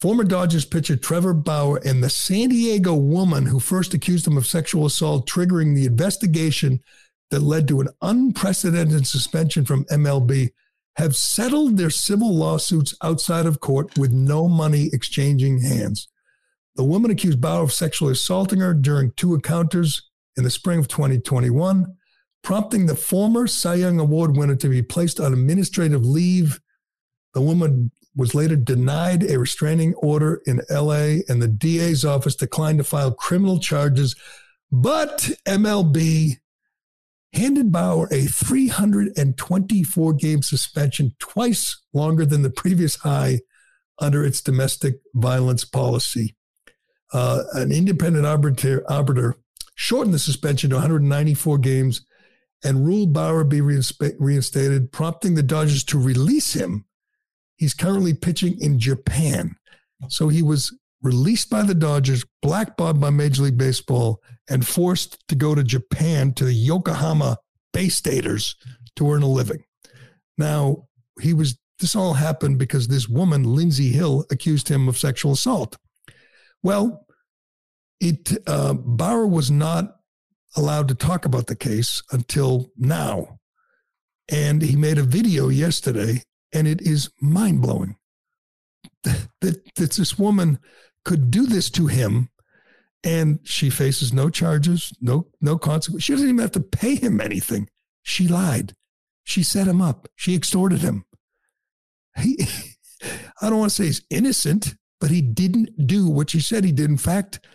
Former 0.00 0.24
Dodgers 0.24 0.64
pitcher 0.64 0.96
Trevor 0.96 1.34
Bauer 1.34 1.80
and 1.84 2.02
the 2.02 2.10
San 2.10 2.50
Diego 2.50 2.94
woman 2.94 3.46
who 3.46 3.58
first 3.58 3.94
accused 3.94 4.26
him 4.26 4.36
of 4.36 4.46
sexual 4.46 4.86
assault, 4.86 5.28
triggering 5.28 5.74
the 5.74 5.86
investigation 5.86 6.80
that 7.30 7.40
led 7.40 7.66
to 7.68 7.80
an 7.80 7.88
unprecedented 8.02 9.06
suspension 9.06 9.64
from 9.64 9.84
MLB, 9.86 10.50
have 10.96 11.16
settled 11.16 11.76
their 11.76 11.90
civil 11.90 12.34
lawsuits 12.34 12.94
outside 13.02 13.46
of 13.46 13.60
court 13.60 13.98
with 13.98 14.12
no 14.12 14.48
money 14.48 14.90
exchanging 14.92 15.60
hands. 15.60 16.08
The 16.76 16.84
woman 16.84 17.10
accused 17.10 17.40
Bauer 17.40 17.62
of 17.62 17.72
sexually 17.72 18.12
assaulting 18.12 18.60
her 18.60 18.74
during 18.74 19.12
two 19.12 19.34
encounters 19.34 20.10
in 20.36 20.44
the 20.44 20.50
spring 20.50 20.78
of 20.78 20.88
2021, 20.88 21.86
prompting 22.42 22.86
the 22.86 22.96
former 22.96 23.46
Cy 23.46 23.74
Young 23.74 24.00
Award 24.00 24.36
winner 24.36 24.56
to 24.56 24.68
be 24.68 24.82
placed 24.82 25.20
on 25.20 25.32
administrative 25.32 26.04
leave. 26.04 26.60
The 27.32 27.40
woman 27.40 27.90
was 28.16 28.34
later 28.34 28.56
denied 28.56 29.24
a 29.24 29.38
restraining 29.38 29.94
order 29.94 30.40
in 30.46 30.60
LA, 30.70 31.18
and 31.28 31.42
the 31.42 31.48
DA's 31.48 32.04
office 32.04 32.36
declined 32.36 32.78
to 32.78 32.84
file 32.84 33.12
criminal 33.12 33.58
charges. 33.58 34.14
But 34.70 35.30
MLB 35.46 36.38
handed 37.34 37.72
Bauer 37.72 38.08
a 38.10 38.24
324 38.26 40.12
game 40.14 40.42
suspension, 40.42 41.14
twice 41.18 41.80
longer 41.92 42.24
than 42.24 42.42
the 42.42 42.50
previous 42.50 42.96
high 42.96 43.40
under 43.98 44.24
its 44.24 44.40
domestic 44.40 45.00
violence 45.14 45.64
policy. 45.64 46.36
Uh, 47.12 47.44
an 47.52 47.70
independent 47.70 48.26
arbiter, 48.26 48.84
arbiter 48.90 49.36
shortened 49.74 50.14
the 50.14 50.18
suspension 50.18 50.70
to 50.70 50.76
194 50.76 51.58
games 51.58 52.06
and 52.64 52.86
ruled 52.86 53.12
Bauer 53.12 53.44
be 53.44 53.60
reinstated, 53.60 54.90
prompting 54.90 55.34
the 55.34 55.42
Dodgers 55.42 55.84
to 55.84 56.00
release 56.00 56.54
him. 56.54 56.86
He's 57.56 57.74
currently 57.74 58.14
pitching 58.14 58.58
in 58.60 58.78
Japan. 58.78 59.56
So 60.08 60.28
he 60.28 60.42
was 60.42 60.76
released 61.04 61.50
by 61.50 61.62
the 61.62 61.74
Dodgers, 61.74 62.24
blackballed 62.42 63.00
by 63.00 63.10
Major 63.10 63.42
League 63.42 63.58
Baseball, 63.58 64.20
and 64.48 64.66
forced 64.66 65.22
to 65.28 65.34
go 65.36 65.54
to 65.54 65.62
Japan 65.62 66.32
to 66.34 66.44
the 66.44 66.54
Yokohama 66.54 67.38
Bay 67.72 67.88
Staters 67.88 68.56
to 68.96 69.12
earn 69.12 69.22
a 69.22 69.28
living. 69.28 69.64
Now, 70.38 70.88
he 71.20 71.34
was 71.34 71.58
this 71.80 71.94
all 71.94 72.14
happened 72.14 72.58
because 72.58 72.88
this 72.88 73.08
woman, 73.08 73.42
Lindsey 73.54 73.90
Hill, 73.90 74.24
accused 74.30 74.68
him 74.68 74.88
of 74.88 74.96
sexual 74.96 75.32
assault. 75.32 75.76
Well, 76.62 77.06
it 78.00 78.32
uh, 78.46 78.74
Bauer 78.74 79.26
was 79.26 79.50
not 79.50 79.96
allowed 80.56 80.88
to 80.88 80.94
talk 80.94 81.24
about 81.24 81.46
the 81.46 81.56
case 81.56 82.02
until 82.12 82.70
now. 82.76 83.40
And 84.30 84.62
he 84.62 84.76
made 84.76 84.98
a 84.98 85.02
video 85.02 85.48
yesterday, 85.48 86.22
and 86.52 86.66
it 86.66 86.80
is 86.80 87.10
mind 87.20 87.60
blowing 87.60 87.96
that, 89.02 89.28
that 89.40 89.92
this 89.92 90.18
woman 90.18 90.58
could 91.04 91.30
do 91.30 91.46
this 91.46 91.70
to 91.70 91.86
him 91.86 92.30
and 93.04 93.38
she 93.44 93.68
faces 93.70 94.12
no 94.12 94.30
charges, 94.30 94.92
no 95.00 95.28
no 95.40 95.58
consequence. 95.58 96.04
She 96.04 96.12
doesn't 96.12 96.28
even 96.28 96.40
have 96.40 96.52
to 96.52 96.60
pay 96.60 96.94
him 96.94 97.20
anything. 97.20 97.68
She 98.02 98.26
lied. 98.26 98.74
She 99.24 99.42
set 99.42 99.68
him 99.68 99.80
up. 99.80 100.08
She 100.16 100.34
extorted 100.34 100.80
him. 100.80 101.04
He, 102.16 102.38
I 103.42 103.50
don't 103.50 103.58
want 103.58 103.70
to 103.70 103.76
say 103.76 103.84
he's 103.86 104.02
innocent, 104.10 104.74
but 105.00 105.10
he 105.10 105.20
didn't 105.20 105.86
do 105.86 106.08
what 106.08 106.30
she 106.30 106.40
said 106.40 106.64
he 106.64 106.72
did. 106.72 106.90
In 106.90 106.96
fact, 106.96 107.46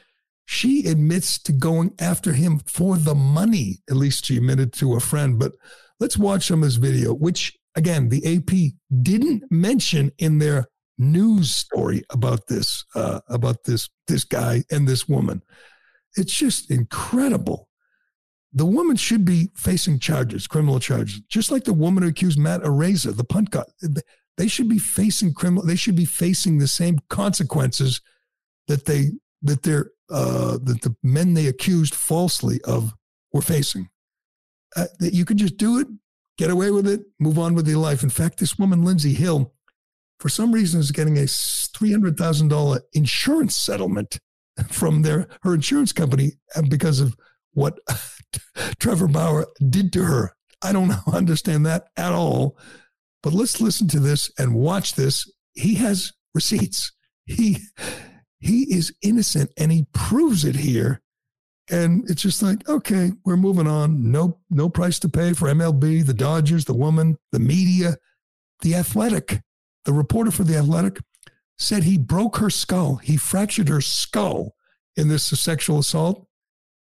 she 0.45 0.87
admits 0.87 1.39
to 1.43 1.51
going 1.51 1.93
after 1.99 2.33
him 2.33 2.59
for 2.65 2.97
the 2.97 3.15
money. 3.15 3.77
At 3.89 3.97
least 3.97 4.25
she 4.25 4.37
admitted 4.37 4.73
to 4.73 4.95
a 4.95 4.99
friend. 4.99 5.39
But 5.39 5.53
let's 5.99 6.17
watch 6.17 6.47
some 6.47 6.61
of 6.61 6.67
his 6.67 6.77
video, 6.77 7.13
which 7.13 7.55
again, 7.75 8.09
the 8.09 8.35
AP 8.35 8.73
didn't 9.01 9.43
mention 9.51 10.11
in 10.17 10.39
their 10.39 10.65
news 10.99 11.55
story 11.55 12.03
about 12.09 12.47
this, 12.47 12.85
uh, 12.93 13.21
about 13.27 13.63
this, 13.63 13.89
this 14.07 14.23
guy 14.23 14.63
and 14.69 14.87
this 14.87 15.07
woman. 15.07 15.41
It's 16.15 16.35
just 16.35 16.69
incredible. 16.69 17.69
The 18.51 18.65
woman 18.65 18.95
should 18.95 19.25
be 19.25 19.49
facing 19.55 19.99
charges, 19.99 20.47
criminal 20.47 20.79
charges, 20.79 21.21
just 21.29 21.51
like 21.51 21.63
the 21.63 21.73
woman 21.73 22.03
who 22.03 22.09
accused 22.09 22.37
Matt 22.37 22.61
Araiza, 22.61 23.15
the 23.15 23.23
punt 23.23 23.51
guy. 23.51 23.63
They 24.37 24.47
should 24.47 24.69
be 24.69 24.79
facing 24.79 25.33
criminal. 25.33 25.65
They 25.65 25.75
should 25.75 25.95
be 25.95 26.05
facing 26.05 26.57
the 26.57 26.67
same 26.67 26.99
consequences 27.09 28.01
that 28.67 28.85
they 28.85 29.11
that 29.41 29.63
they're 29.63 29.91
uh, 30.09 30.57
that 30.63 30.81
the 30.81 30.95
men 31.03 31.33
they 31.33 31.47
accused 31.47 31.93
falsely 31.93 32.59
of 32.63 32.93
were 33.31 33.41
facing. 33.41 33.89
Uh, 34.75 34.85
that 34.99 35.13
you 35.13 35.25
can 35.25 35.37
just 35.37 35.57
do 35.57 35.79
it, 35.79 35.87
get 36.37 36.49
away 36.49 36.71
with 36.71 36.87
it, 36.87 37.01
move 37.19 37.37
on 37.37 37.53
with 37.53 37.67
your 37.67 37.79
life. 37.79 38.01
In 38.01 38.09
fact, 38.09 38.39
this 38.39 38.57
woman, 38.57 38.83
Lindsey 38.83 39.13
Hill, 39.13 39.53
for 40.19 40.29
some 40.29 40.51
reason 40.51 40.79
is 40.79 40.91
getting 40.91 41.17
a 41.17 41.21
$300,000 41.21 42.79
insurance 42.93 43.55
settlement 43.55 44.19
from 44.67 45.01
their 45.01 45.27
her 45.43 45.53
insurance 45.53 45.93
company 45.93 46.33
uh, 46.55 46.61
because 46.69 46.99
of 46.99 47.15
what 47.53 47.79
Trevor 48.79 49.07
Bauer 49.07 49.47
did 49.69 49.93
to 49.93 50.03
her. 50.03 50.35
I 50.61 50.73
don't 50.73 50.91
understand 51.13 51.65
that 51.65 51.85
at 51.97 52.11
all. 52.11 52.57
But 53.21 53.33
let's 53.33 53.59
listen 53.59 53.87
to 53.89 53.99
this 53.99 54.31
and 54.37 54.55
watch 54.55 54.95
this. 54.95 55.29
He 55.53 55.75
has 55.75 56.13
receipts. 56.33 56.91
He 57.25 57.57
he 58.39 58.73
is 58.73 58.93
innocent 59.01 59.51
and 59.57 59.71
he 59.71 59.85
proves 59.93 60.45
it 60.45 60.55
here. 60.55 61.01
And 61.69 62.09
it's 62.09 62.21
just 62.21 62.41
like, 62.41 62.67
okay, 62.67 63.11
we're 63.25 63.37
moving 63.37 63.67
on. 63.67 64.11
No, 64.11 64.39
no 64.49 64.69
price 64.69 64.97
to 64.99 65.09
pay 65.09 65.33
for 65.33 65.49
MLB, 65.49 66.05
the 66.05 66.13
Dodgers, 66.13 66.65
the 66.65 66.73
woman, 66.73 67.17
the 67.31 67.39
media, 67.39 67.97
the 68.61 68.75
athletic. 68.75 69.41
The 69.89 69.95
reporter 69.95 70.29
for 70.29 70.43
the 70.43 70.55
athletic 70.55 70.99
said 71.57 71.81
he 71.81 71.97
broke 71.97 72.37
her 72.37 72.51
skull. 72.51 72.97
He 72.97 73.17
fractured 73.17 73.69
her 73.69 73.81
skull 73.81 74.53
in 74.95 75.07
this 75.07 75.23
sexual 75.23 75.79
assault. 75.79 76.27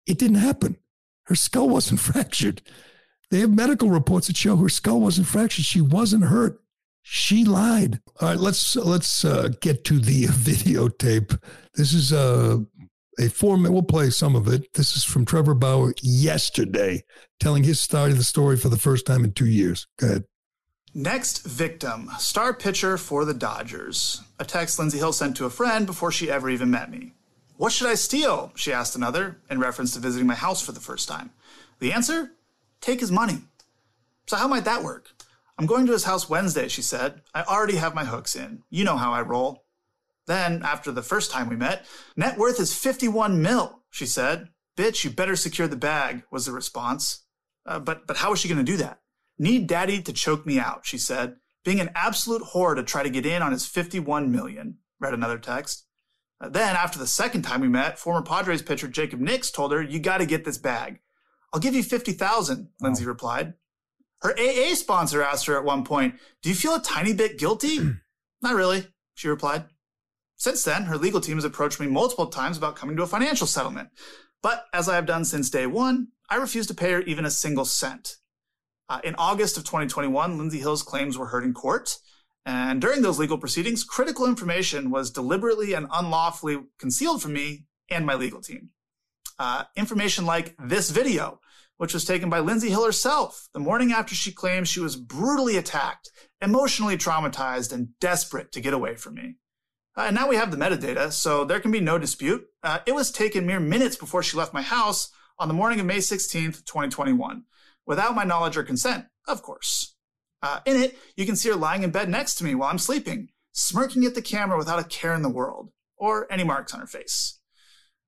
It 0.05 0.19
didn't 0.19 0.39
happen. 0.39 0.75
Her 1.27 1.35
skull 1.35 1.69
wasn't 1.69 1.99
fractured. 2.11 2.61
They 3.31 3.39
have 3.39 3.49
medical 3.49 3.89
reports 3.89 4.27
that 4.27 4.35
show 4.35 4.57
her 4.57 4.67
skull 4.67 4.99
wasn't 4.99 5.27
fractured. 5.27 5.63
She 5.63 5.79
wasn't 5.79 6.25
hurt. 6.25 6.59
She 7.01 7.45
lied. 7.45 8.01
All 8.19 8.27
right, 8.27 8.37
let's 8.37 8.75
let's 8.75 9.23
uh, 9.23 9.51
get 9.61 9.85
to 9.85 9.99
the 9.99 10.25
videotape. 10.25 11.41
This 11.75 11.93
is 11.93 12.11
a 12.11 12.65
a 13.17 13.29
four 13.29 13.55
minute. 13.55 13.71
We'll 13.71 13.83
play 13.83 14.09
some 14.09 14.35
of 14.35 14.49
it. 14.49 14.73
This 14.73 14.97
is 14.97 15.05
from 15.05 15.23
Trevor 15.23 15.53
Bauer 15.53 15.93
yesterday, 16.01 17.05
telling 17.39 17.63
his 17.63 17.79
side 17.79 18.11
of 18.11 18.17
the 18.17 18.25
story 18.25 18.57
for 18.57 18.67
the 18.67 18.75
first 18.75 19.05
time 19.05 19.23
in 19.23 19.31
two 19.31 19.47
years. 19.47 19.87
Go 19.97 20.07
ahead. 20.07 20.25
Next 20.97 21.45
victim, 21.45 22.09
star 22.17 22.55
pitcher 22.55 22.97
for 22.97 23.23
the 23.23 23.35
Dodgers. 23.35 24.23
A 24.39 24.43
text 24.43 24.79
Lindsey 24.79 24.97
Hill 24.97 25.13
sent 25.13 25.37
to 25.37 25.45
a 25.45 25.49
friend 25.51 25.85
before 25.85 26.11
she 26.11 26.31
ever 26.31 26.49
even 26.49 26.71
met 26.71 26.89
me. 26.89 27.13
What 27.57 27.71
should 27.71 27.85
I 27.85 27.93
steal? 27.93 28.51
She 28.55 28.73
asked 28.73 28.95
another, 28.95 29.37
in 29.47 29.59
reference 29.59 29.93
to 29.93 29.99
visiting 29.99 30.25
my 30.25 30.33
house 30.33 30.59
for 30.59 30.71
the 30.71 30.79
first 30.79 31.07
time. 31.07 31.29
The 31.77 31.93
answer? 31.93 32.31
Take 32.81 32.99
his 32.99 33.11
money. 33.11 33.41
So, 34.25 34.37
how 34.37 34.47
might 34.47 34.65
that 34.65 34.81
work? 34.81 35.09
I'm 35.59 35.67
going 35.67 35.85
to 35.85 35.91
his 35.91 36.05
house 36.05 36.31
Wednesday, 36.31 36.67
she 36.67 36.81
said. 36.81 37.21
I 37.31 37.43
already 37.43 37.75
have 37.75 37.93
my 37.93 38.05
hooks 38.05 38.35
in. 38.35 38.63
You 38.71 38.83
know 38.83 38.97
how 38.97 39.13
I 39.13 39.21
roll. 39.21 39.65
Then, 40.25 40.63
after 40.63 40.91
the 40.91 41.03
first 41.03 41.29
time 41.29 41.47
we 41.47 41.55
met, 41.55 41.85
net 42.15 42.39
worth 42.39 42.59
is 42.59 42.73
51 42.73 43.39
mil, 43.39 43.83
she 43.91 44.07
said. 44.07 44.49
Bitch, 44.75 45.03
you 45.03 45.11
better 45.11 45.35
secure 45.35 45.67
the 45.67 45.75
bag, 45.75 46.23
was 46.31 46.47
the 46.47 46.53
response. 46.53 47.19
Uh, 47.67 47.77
but, 47.77 48.07
but 48.07 48.17
how 48.17 48.33
is 48.33 48.39
she 48.39 48.47
going 48.47 48.57
to 48.57 48.63
do 48.63 48.77
that? 48.77 48.99
Need 49.39 49.67
daddy 49.67 50.01
to 50.01 50.13
choke 50.13 50.45
me 50.45 50.59
out, 50.59 50.85
she 50.85 50.97
said, 50.97 51.35
being 51.63 51.79
an 51.79 51.91
absolute 51.95 52.41
whore 52.53 52.75
to 52.75 52.83
try 52.83 53.03
to 53.03 53.09
get 53.09 53.25
in 53.25 53.41
on 53.41 53.51
his 53.51 53.65
51 53.65 54.31
million, 54.31 54.77
read 54.99 55.13
another 55.13 55.37
text. 55.37 55.85
Uh, 56.39 56.49
then, 56.49 56.75
after 56.75 56.97
the 56.97 57.07
second 57.07 57.41
time 57.41 57.61
we 57.61 57.67
met, 57.67 57.99
former 57.99 58.21
Padres 58.21 58.61
pitcher 58.61 58.87
Jacob 58.87 59.19
Nix 59.19 59.51
told 59.51 59.71
her, 59.71 59.81
You 59.81 59.99
got 59.99 60.19
to 60.19 60.25
get 60.25 60.45
this 60.45 60.57
bag. 60.57 60.99
I'll 61.53 61.59
give 61.59 61.75
you 61.75 61.83
50,000, 61.83 62.69
Lindsey 62.79 63.05
replied. 63.05 63.53
Her 64.21 64.33
AA 64.39 64.75
sponsor 64.75 65.21
asked 65.21 65.45
her 65.47 65.57
at 65.57 65.65
one 65.65 65.83
point, 65.83 66.15
Do 66.41 66.49
you 66.49 66.55
feel 66.55 66.75
a 66.75 66.81
tiny 66.81 67.13
bit 67.13 67.37
guilty? 67.37 67.79
Not 68.41 68.55
really, 68.55 68.87
she 69.15 69.27
replied. 69.27 69.65
Since 70.35 70.63
then, 70.63 70.83
her 70.83 70.97
legal 70.97 71.19
team 71.19 71.37
has 71.37 71.43
approached 71.43 71.79
me 71.79 71.87
multiple 71.87 72.27
times 72.27 72.57
about 72.57 72.75
coming 72.75 72.95
to 72.97 73.03
a 73.03 73.07
financial 73.07 73.47
settlement. 73.47 73.89
But 74.43 74.65
as 74.71 74.87
I 74.87 74.95
have 74.95 75.07
done 75.07 75.25
since 75.25 75.49
day 75.49 75.65
one, 75.65 76.09
I 76.29 76.35
refuse 76.35 76.67
to 76.67 76.75
pay 76.75 76.91
her 76.91 77.01
even 77.01 77.25
a 77.25 77.31
single 77.31 77.65
cent. 77.65 78.17
Uh, 78.89 78.99
in 79.03 79.15
August 79.15 79.57
of 79.57 79.63
2021, 79.63 80.37
Lindsey 80.37 80.59
Hill's 80.59 80.83
claims 80.83 81.17
were 81.17 81.27
heard 81.27 81.43
in 81.43 81.53
court. 81.53 81.97
And 82.45 82.79
during 82.79 83.01
those 83.01 83.19
legal 83.19 83.37
proceedings, 83.37 83.83
critical 83.83 84.25
information 84.25 84.89
was 84.89 85.11
deliberately 85.11 85.73
and 85.73 85.87
unlawfully 85.91 86.59
concealed 86.79 87.21
from 87.21 87.33
me 87.33 87.65
and 87.89 88.05
my 88.05 88.15
legal 88.15 88.41
team. 88.41 88.69
Uh, 89.37 89.65
information 89.75 90.25
like 90.25 90.55
this 90.57 90.89
video, 90.89 91.41
which 91.75 91.93
was 91.93 92.05
taken 92.05 92.29
by 92.29 92.39
Lindsey 92.39 92.69
Hill 92.69 92.85
herself 92.85 93.49
the 93.53 93.59
morning 93.59 93.91
after 93.91 94.15
she 94.15 94.31
claimed 94.31 94.67
she 94.67 94.79
was 94.79 94.95
brutally 94.95 95.57
attacked, 95.57 96.09
emotionally 96.41 96.97
traumatized, 96.97 97.73
and 97.73 97.89
desperate 97.99 98.51
to 98.53 98.61
get 98.61 98.73
away 98.73 98.95
from 98.95 99.15
me. 99.15 99.35
Uh, 99.97 100.05
and 100.07 100.15
now 100.15 100.27
we 100.27 100.37
have 100.37 100.51
the 100.51 100.57
metadata, 100.57 101.11
so 101.11 101.43
there 101.43 101.59
can 101.59 101.71
be 101.71 101.81
no 101.81 101.97
dispute. 101.97 102.45
Uh, 102.63 102.79
it 102.85 102.95
was 102.95 103.11
taken 103.11 103.45
mere 103.45 103.59
minutes 103.59 103.95
before 103.95 104.23
she 104.23 104.37
left 104.37 104.53
my 104.53 104.61
house 104.61 105.09
on 105.37 105.47
the 105.47 105.53
morning 105.53 105.79
of 105.79 105.85
May 105.85 105.97
16th, 105.97 106.63
2021, 106.65 107.43
without 107.87 108.13
my 108.13 108.23
knowledge 108.23 108.57
or 108.57 108.63
consent, 108.63 109.05
of 109.27 109.41
course. 109.41 109.95
Uh, 110.43 110.59
in 110.65 110.75
it, 110.75 110.97
you 111.15 111.25
can 111.25 111.35
see 111.35 111.49
her 111.49 111.55
lying 111.55 111.81
in 111.81 111.89
bed 111.89 112.09
next 112.09 112.35
to 112.35 112.43
me 112.43 112.53
while 112.53 112.69
I'm 112.69 112.77
sleeping, 112.77 113.29
smirking 113.53 114.05
at 114.05 114.13
the 114.13 114.21
camera 114.21 114.57
without 114.57 114.79
a 114.79 114.83
care 114.83 115.15
in 115.15 115.23
the 115.23 115.29
world, 115.29 115.71
or 115.95 116.31
any 116.31 116.43
marks 116.43 116.73
on 116.73 116.79
her 116.79 116.85
face. 116.85 117.39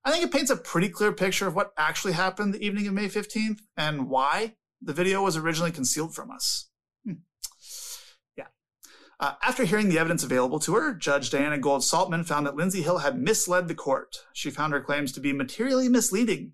I 0.05 0.11
think 0.11 0.23
it 0.23 0.31
paints 0.31 0.51
a 0.51 0.55
pretty 0.55 0.89
clear 0.89 1.11
picture 1.11 1.47
of 1.47 1.55
what 1.55 1.73
actually 1.77 2.13
happened 2.13 2.53
the 2.53 2.63
evening 2.63 2.87
of 2.87 2.93
May 2.93 3.07
15th 3.07 3.59
and 3.75 4.09
why 4.09 4.55
the 4.81 4.93
video 4.93 5.23
was 5.23 5.35
originally 5.35 5.71
concealed 5.71 6.15
from 6.15 6.31
us. 6.31 6.69
Hmm. 7.03 7.13
Yeah. 8.37 8.47
Uh, 9.19 9.33
after 9.43 9.65
hearing 9.65 9.89
the 9.89 9.99
evidence 9.99 10.23
available 10.23 10.59
to 10.59 10.75
her, 10.75 10.93
Judge 10.93 11.29
Dianna 11.29 11.59
Gould 11.59 11.81
Saltman 11.81 12.25
found 12.25 12.45
that 12.45 12.55
Lindsey 12.55 12.81
Hill 12.81 12.99
had 12.99 13.19
misled 13.19 13.67
the 13.67 13.75
court. 13.75 14.23
She 14.33 14.51
found 14.51 14.71
her 14.71 14.81
claims 14.81 15.11
to 15.13 15.19
be 15.19 15.33
materially 15.33 15.89
misleading. 15.89 16.53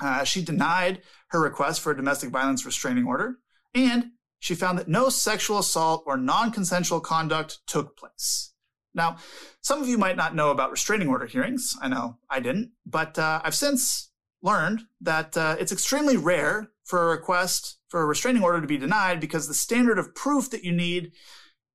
Uh, 0.00 0.24
she 0.24 0.42
denied 0.42 1.02
her 1.28 1.40
request 1.40 1.80
for 1.80 1.92
a 1.92 1.96
domestic 1.96 2.30
violence 2.30 2.64
restraining 2.64 3.06
order, 3.06 3.38
and 3.74 4.12
she 4.38 4.54
found 4.54 4.78
that 4.78 4.88
no 4.88 5.08
sexual 5.08 5.58
assault 5.58 6.04
or 6.06 6.16
non 6.16 6.50
consensual 6.50 7.00
conduct 7.00 7.60
took 7.66 7.96
place. 7.96 8.52
Now, 8.94 9.16
some 9.60 9.82
of 9.82 9.88
you 9.88 9.98
might 9.98 10.16
not 10.16 10.34
know 10.34 10.50
about 10.50 10.70
restraining 10.70 11.08
order 11.08 11.26
hearings. 11.26 11.76
I 11.82 11.88
know 11.88 12.18
I 12.30 12.40
didn't, 12.40 12.72
but 12.86 13.18
uh, 13.18 13.40
I've 13.44 13.54
since 13.54 14.10
learned 14.42 14.82
that 15.00 15.36
uh, 15.36 15.56
it's 15.58 15.72
extremely 15.72 16.16
rare 16.16 16.70
for 16.84 17.02
a 17.02 17.16
request 17.16 17.78
for 17.88 18.00
a 18.00 18.06
restraining 18.06 18.42
order 18.42 18.60
to 18.60 18.66
be 18.66 18.78
denied 18.78 19.20
because 19.20 19.48
the 19.48 19.54
standard 19.54 19.98
of 19.98 20.14
proof 20.14 20.50
that 20.50 20.64
you 20.64 20.72
need 20.72 21.12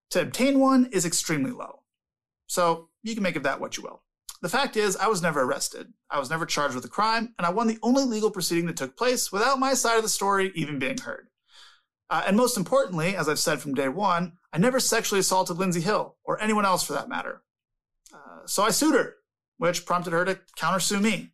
to 0.09 0.21
obtain 0.21 0.59
one 0.59 0.89
is 0.91 1.05
extremely 1.05 1.51
low. 1.51 1.83
So 2.47 2.89
you 3.03 3.13
can 3.13 3.23
make 3.23 3.35
of 3.35 3.43
that 3.43 3.59
what 3.59 3.77
you 3.77 3.83
will. 3.83 4.03
The 4.41 4.49
fact 4.49 4.75
is, 4.75 4.97
I 4.97 5.07
was 5.07 5.21
never 5.21 5.41
arrested. 5.41 5.93
I 6.09 6.17
was 6.17 6.31
never 6.31 6.47
charged 6.47 6.73
with 6.73 6.85
a 6.85 6.89
crime, 6.89 7.35
and 7.37 7.45
I 7.45 7.51
won 7.51 7.67
the 7.67 7.77
only 7.83 8.03
legal 8.03 8.31
proceeding 8.31 8.65
that 8.65 8.77
took 8.77 8.97
place 8.97 9.31
without 9.31 9.59
my 9.59 9.75
side 9.75 9.97
of 9.97 10.03
the 10.03 10.09
story 10.09 10.51
even 10.55 10.79
being 10.79 10.97
heard. 10.97 11.27
Uh, 12.09 12.23
and 12.25 12.35
most 12.35 12.57
importantly, 12.57 13.15
as 13.15 13.29
I've 13.29 13.39
said 13.39 13.59
from 13.61 13.75
day 13.75 13.87
one, 13.87 14.33
I 14.51 14.57
never 14.57 14.79
sexually 14.79 15.19
assaulted 15.19 15.57
Lindsey 15.57 15.81
Hill 15.81 16.17
or 16.23 16.41
anyone 16.41 16.65
else 16.65 16.83
for 16.83 16.93
that 16.93 17.07
matter. 17.07 17.43
Uh, 18.13 18.45
so 18.45 18.63
I 18.63 18.71
sued 18.71 18.95
her, 18.95 19.15
which 19.57 19.85
prompted 19.85 20.11
her 20.11 20.25
to 20.25 20.39
countersue 20.57 21.01
me. 21.01 21.31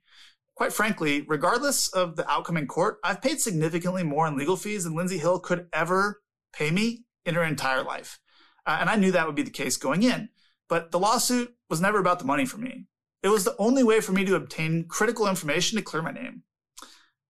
Quite 0.54 0.74
frankly, 0.74 1.22
regardless 1.22 1.88
of 1.88 2.16
the 2.16 2.30
outcome 2.30 2.58
in 2.58 2.68
court, 2.68 2.98
I've 3.04 3.22
paid 3.22 3.40
significantly 3.40 4.04
more 4.04 4.28
in 4.28 4.36
legal 4.38 4.58
fees 4.58 4.84
than 4.84 4.96
Lindsey 4.96 5.18
Hill 5.18 5.40
could 5.40 5.68
ever 5.72 6.22
pay 6.52 6.72
me 6.72 7.06
in 7.26 7.36
her 7.36 7.44
entire 7.44 7.84
life. 7.84 8.20
Uh, 8.66 8.78
and 8.80 8.90
I 8.90 8.98
knew 8.98 9.12
that 9.12 9.26
would 9.28 9.36
be 9.36 9.44
the 9.44 9.50
case 9.50 9.78
going 9.78 10.04
in. 10.04 10.30
But 10.68 10.92
the 10.92 11.00
lawsuit 11.00 11.56
was 11.70 11.80
never 11.80 12.00
about 12.00 12.20
the 12.20 12.26
money 12.26 12.46
for 12.46 12.58
me. 12.58 12.86
It 13.24 13.30
was 13.30 13.44
the 13.44 13.56
only 13.58 13.84
way 13.84 14.00
for 14.00 14.12
me 14.12 14.26
to 14.26 14.36
obtain 14.36 14.86
critical 14.88 15.28
information 15.28 15.78
to 15.78 15.84
clear 15.84 16.02
my 16.02 16.12
name. 16.12 16.44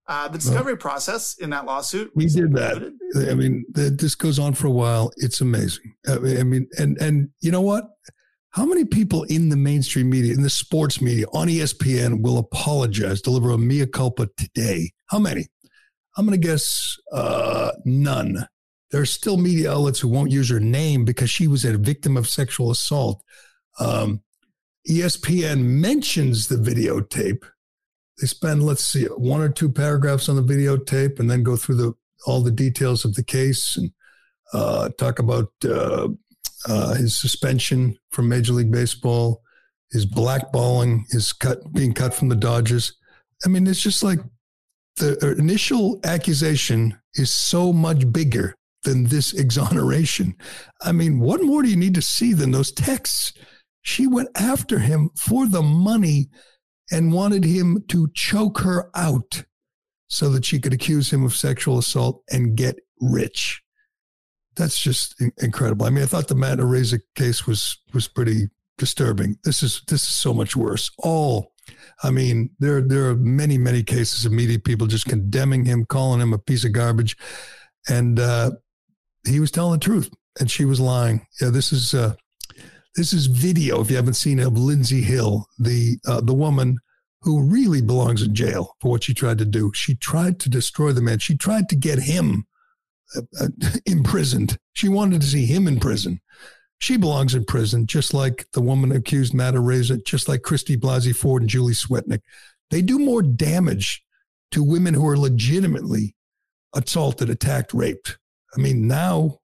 Uh, 0.10 0.30
the 0.30 0.38
discovery 0.38 0.74
well, 0.74 0.80
process 0.80 1.38
in 1.38 1.50
that 1.50 1.66
lawsuit. 1.66 2.12
We 2.16 2.28
did 2.28 2.54
that. 2.54 2.78
I 3.30 3.34
mean, 3.34 3.66
the, 3.72 3.90
this 3.90 4.16
goes 4.16 4.40
on 4.40 4.54
for 4.54 4.68
a 4.68 4.72
while. 4.72 5.12
It's 5.18 5.42
amazing. 5.42 5.96
I 6.08 6.44
mean, 6.44 6.68
and 6.78 6.98
and 7.02 7.30
you 7.42 7.52
know 7.52 7.62
what? 7.62 7.84
How 8.52 8.66
many 8.66 8.86
people 8.86 9.24
in 9.24 9.50
the 9.50 9.58
mainstream 9.58 10.10
media, 10.10 10.34
in 10.34 10.44
the 10.44 10.50
sports 10.50 11.02
media, 11.02 11.26
on 11.34 11.48
ESPN, 11.48 12.22
will 12.22 12.38
apologize, 12.38 13.22
deliver 13.22 13.52
a 13.52 13.58
mea 13.58 13.86
culpa 13.86 14.30
today? 14.38 14.92
How 15.08 15.20
many? 15.20 15.48
I'm 16.18 16.26
going 16.26 16.40
to 16.40 16.48
guess 16.48 16.98
uh, 17.14 17.74
none. 17.86 18.48
There 18.90 19.02
are 19.02 19.06
still 19.06 19.38
media 19.38 19.74
outlets 19.74 20.00
who 20.00 20.08
won't 20.08 20.32
use 20.32 20.50
her 20.50 20.60
name 20.60 21.06
because 21.06 21.30
she 21.30 21.48
was 21.48 21.66
a 21.66 21.78
victim 21.78 22.18
of 22.18 22.28
sexual 22.28 22.72
assault. 22.72 23.22
Um, 23.80 24.22
ESPN 24.90 25.64
mentions 25.64 26.48
the 26.48 26.56
videotape 26.56 27.44
they 28.20 28.28
spend 28.28 28.64
let's 28.64 28.84
see 28.84 29.06
one 29.06 29.42
or 29.42 29.50
two 29.50 29.72
paragraphs 29.72 30.28
on 30.28 30.36
the 30.36 30.54
videotape 30.54 31.20
and 31.20 31.30
then 31.30 31.44
go 31.44 31.56
through 31.56 31.76
the 31.76 31.94
all 32.26 32.42
the 32.42 32.52
details 32.52 33.06
of 33.06 33.14
the 33.16 33.24
case 33.24 33.78
and 33.78 33.92
uh, 34.54 34.90
talk 34.98 35.20
about 35.20 35.52
uh, 35.66 36.08
uh, 36.68 36.94
his 36.96 37.20
suspension 37.20 37.98
from 38.10 38.28
Major 38.28 38.54
League 38.54 38.72
Baseball, 38.72 39.42
his 39.92 40.06
blackballing, 40.06 41.02
his 41.12 41.32
cut 41.32 41.60
being 41.74 41.94
cut 41.94 42.14
from 42.14 42.30
the 42.30 42.36
Dodgers. 42.36 42.94
I 43.46 43.50
mean, 43.50 43.68
it's 43.68 43.82
just 43.82 44.04
like 44.04 44.20
the 44.96 45.36
initial 45.38 46.00
accusation 46.04 46.98
is 47.14 47.34
so 47.34 47.72
much 47.72 48.12
bigger 48.12 48.56
than 48.84 49.06
this 49.06 49.34
exoneration. 49.40 50.36
I 50.82 50.92
mean, 50.92 51.20
what 51.20 51.44
more 51.44 51.62
do 51.62 51.70
you 51.70 51.76
need 51.76 51.94
to 51.96 52.02
see 52.02 52.34
than 52.34 52.52
those 52.52 52.72
texts? 52.72 53.34
She 53.88 54.06
went 54.06 54.28
after 54.36 54.80
him 54.80 55.12
for 55.16 55.48
the 55.48 55.62
money 55.62 56.28
and 56.92 57.14
wanted 57.14 57.46
him 57.46 57.86
to 57.88 58.10
choke 58.14 58.60
her 58.60 58.92
out 58.94 59.46
so 60.10 60.30
that 60.32 60.44
she 60.44 60.60
could 60.60 60.74
accuse 60.74 61.12
him 61.14 61.24
of 61.24 61.38
sexual 61.38 61.78
assault 61.78 62.22
and 62.30 62.58
get 62.58 62.76
rich. 63.00 63.64
That's 64.58 64.78
just 64.78 65.16
incredible. 65.38 65.86
I 65.86 65.90
mean, 65.90 66.04
I 66.04 66.06
thought 66.06 66.28
the 66.28 66.36
Matt 66.36 66.58
Araiza 66.58 67.00
case 67.16 67.48
was 67.48 67.82
was 67.94 68.10
pretty 68.10 68.50
disturbing. 68.78 69.38
This 69.46 69.64
is 69.64 69.82
this 69.88 70.04
is 70.04 70.16
so 70.16 70.34
much 70.34 70.54
worse. 70.54 70.92
All, 70.98 71.54
I 72.04 72.12
mean, 72.12 72.50
there 72.60 72.82
there 72.82 73.10
are 73.10 73.16
many 73.16 73.58
many 73.58 73.84
cases 73.84 74.26
of 74.26 74.34
media 74.34 74.60
people 74.60 74.88
just 74.88 75.06
condemning 75.06 75.64
him, 75.64 75.86
calling 75.86 76.20
him 76.20 76.34
a 76.34 76.40
piece 76.40 76.66
of 76.66 76.74
garbage, 76.74 77.16
and 77.88 78.20
uh, 78.20 78.52
he 79.26 79.40
was 79.40 79.50
telling 79.50 79.80
the 79.80 79.86
truth, 79.86 80.10
and 80.42 80.52
she 80.52 80.66
was 80.66 80.82
lying. 80.82 81.26
Yeah, 81.40 81.52
this 81.52 81.72
is 81.72 81.94
uh, 81.94 82.16
this 82.98 83.14
is 83.14 83.28
video, 83.28 83.80
if 83.80 83.91
you 83.91 83.95
haven't 83.95 84.16
seen 84.16 84.39
it, 84.39 84.48
of 84.48 84.58
Lindsey 84.58 85.04
Hill, 85.04 85.45
the 85.60 85.98
uh, 86.06 86.20
the 86.20 86.34
woman 86.34 86.80
who 87.22 87.43
really 87.43 87.82
belongs 87.82 88.24
in 88.24 88.34
jail 88.34 88.76
for 88.82 88.91
what 88.91 89.04
she 89.04 89.14
tried 89.14 89.38
to 89.38 89.45
do. 89.45 89.72
She 89.74 89.95
tried 89.95 90.39
to 90.39 90.50
destroy 90.50 90.91
the 90.91 91.02
man. 91.02 91.20
She 91.20 91.38
tried 91.38 91.70
to 91.70 91.76
get 91.76 92.00
him 92.00 92.48
uh, 93.16 93.22
uh, 93.39 93.48
imprisoned. 93.86 94.58
She 94.74 94.89
wanted 94.89 95.22
to 95.22 95.28
see 95.28 95.45
him 95.45 95.68
in 95.68 95.80
prison. 95.80 96.22
She 96.80 96.98
belongs 96.98 97.34
in 97.34 97.45
prison, 97.45 97.86
just 97.88 98.14
like 98.14 98.48
the 98.54 98.62
woman 98.62 98.91
accused 98.91 99.34
Matt 99.34 99.54
Araiza, 99.54 100.04
just 100.06 100.28
like 100.28 100.41
Christy 100.41 100.78
Blasey 100.78 101.16
Ford 101.16 101.43
and 101.43 101.50
Julie 101.50 101.74
Swetnick. 101.74 102.22
They 102.70 102.82
do 102.82 103.00
more 103.00 103.22
damage 103.22 104.04
to 104.52 104.64
women 104.64 104.93
who 104.93 105.08
are 105.08 105.18
legitimately 105.18 106.16
assaulted, 106.74 107.30
attacked, 107.30 107.74
raped. 107.74 108.18
I 108.56 108.62
mean, 108.62 108.88
now, 108.88 109.39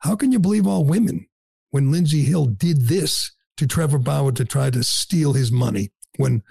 how 0.00 0.16
can 0.16 0.32
you 0.32 0.38
believe 0.38 0.66
all 0.66 0.84
women? 0.84 1.27
When 1.70 1.90
Lindsey 1.90 2.22
Hill 2.22 2.46
did 2.46 2.88
this 2.88 3.32
to 3.56 3.66
Trevor 3.66 3.98
Bauer 3.98 4.32
to 4.32 4.44
try 4.44 4.70
to 4.70 4.82
steal 4.82 5.32
his 5.32 5.52
money, 5.52 5.90
when 6.16 6.42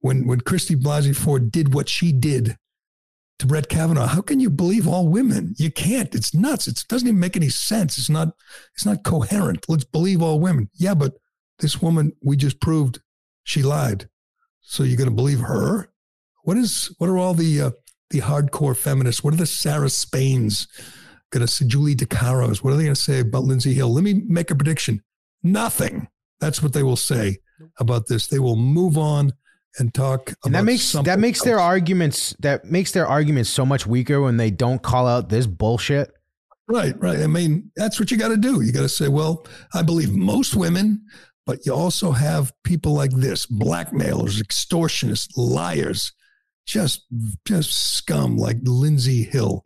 when 0.00 0.26
when 0.26 0.40
Christy 0.40 0.76
Blasey 0.76 1.14
Ford 1.14 1.50
did 1.50 1.74
what 1.74 1.88
she 1.88 2.12
did 2.12 2.56
to 3.38 3.46
Brett 3.46 3.68
Kavanaugh, 3.68 4.06
how 4.06 4.20
can 4.20 4.40
you 4.40 4.50
believe 4.50 4.86
all 4.86 5.08
women? 5.08 5.54
You 5.58 5.70
can't. 5.70 6.14
It's 6.14 6.34
nuts. 6.34 6.66
It 6.66 6.84
doesn't 6.88 7.06
even 7.06 7.20
make 7.20 7.36
any 7.36 7.48
sense. 7.48 7.98
It's 7.98 8.10
not 8.10 8.28
it's 8.74 8.86
not 8.86 9.04
coherent. 9.04 9.66
Let's 9.68 9.84
believe 9.84 10.22
all 10.22 10.40
women. 10.40 10.70
Yeah, 10.74 10.94
but 10.94 11.14
this 11.58 11.80
woman 11.80 12.12
we 12.22 12.36
just 12.36 12.60
proved 12.60 13.00
she 13.44 13.62
lied. 13.62 14.08
So 14.60 14.82
you're 14.82 14.98
going 14.98 15.08
to 15.08 15.14
believe 15.14 15.40
her? 15.40 15.88
What 16.42 16.58
is 16.58 16.94
what 16.98 17.08
are 17.08 17.18
all 17.18 17.34
the 17.34 17.60
uh, 17.60 17.70
the 18.10 18.20
hardcore 18.20 18.76
feminists? 18.76 19.24
What 19.24 19.34
are 19.34 19.38
the 19.38 19.46
Sarah 19.46 19.90
Spains? 19.90 20.68
Going 21.30 21.46
to 21.46 21.52
say 21.52 21.66
Julie 21.66 21.94
DiCaros. 21.94 22.62
What 22.62 22.72
are 22.72 22.76
they 22.76 22.84
going 22.84 22.94
to 22.94 23.00
say 23.00 23.20
about 23.20 23.44
Lindsey 23.44 23.74
Hill? 23.74 23.92
Let 23.92 24.04
me 24.04 24.22
make 24.26 24.50
a 24.50 24.54
prediction. 24.54 25.02
Nothing. 25.42 26.08
That's 26.40 26.62
what 26.62 26.72
they 26.72 26.82
will 26.82 26.96
say 26.96 27.38
about 27.78 28.06
this. 28.06 28.28
They 28.28 28.38
will 28.38 28.56
move 28.56 28.96
on 28.96 29.32
and 29.78 29.92
talk 29.92 30.32
and 30.44 30.54
that 30.54 30.64
makes 30.64 30.92
that 30.92 31.18
makes 31.18 31.40
else. 31.40 31.44
their 31.44 31.60
arguments 31.60 32.34
that 32.40 32.64
makes 32.64 32.92
their 32.92 33.06
arguments 33.06 33.50
so 33.50 33.66
much 33.66 33.86
weaker 33.86 34.20
when 34.20 34.36
they 34.36 34.50
don't 34.50 34.82
call 34.82 35.06
out 35.06 35.28
this 35.28 35.46
bullshit. 35.46 36.10
Right, 36.68 36.94
right. 37.00 37.20
I 37.20 37.26
mean, 37.26 37.70
that's 37.76 37.98
what 37.98 38.10
you 38.10 38.16
got 38.16 38.28
to 38.28 38.36
do. 38.36 38.60
You 38.60 38.72
got 38.72 38.82
to 38.82 38.88
say, 38.88 39.08
well, 39.08 39.46
I 39.72 39.82
believe 39.82 40.14
most 40.14 40.54
women, 40.54 41.02
but 41.46 41.64
you 41.64 41.72
also 41.72 42.12
have 42.12 42.52
people 42.62 42.92
like 42.92 43.10
this, 43.12 43.46
blackmailers, 43.46 44.42
extortionists, 44.42 45.28
liars, 45.36 46.12
just 46.66 47.06
just 47.46 47.96
scum 47.96 48.36
like 48.36 48.58
Lindsey 48.62 49.22
Hill. 49.22 49.64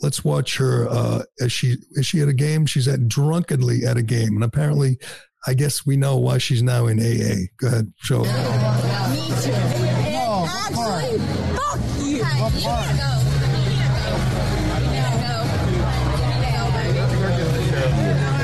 Let's 0.00 0.24
watch 0.24 0.56
her. 0.58 0.88
Uh, 0.88 1.22
is 1.38 1.52
she 1.52 1.76
is 1.92 2.06
she 2.06 2.20
at 2.20 2.28
a 2.28 2.32
game? 2.32 2.66
She's 2.66 2.88
at 2.88 3.08
drunkenly 3.08 3.84
at 3.86 3.96
a 3.96 4.02
game, 4.02 4.34
and 4.34 4.44
apparently, 4.44 4.98
I 5.46 5.54
guess 5.54 5.86
we 5.86 5.96
know 5.96 6.16
why 6.18 6.38
she's 6.38 6.62
now 6.62 6.86
in 6.86 6.98
AA. 6.98 7.46
Go 7.58 7.68
ahead, 7.68 7.92
show. 7.96 8.18
Me 8.22 8.26
too. 8.26 9.52
No, 9.52 10.46
actually, 10.48 11.18
fuck 11.54 11.80
you. 12.02 12.24
What 12.24 12.52
part? 12.62 13.00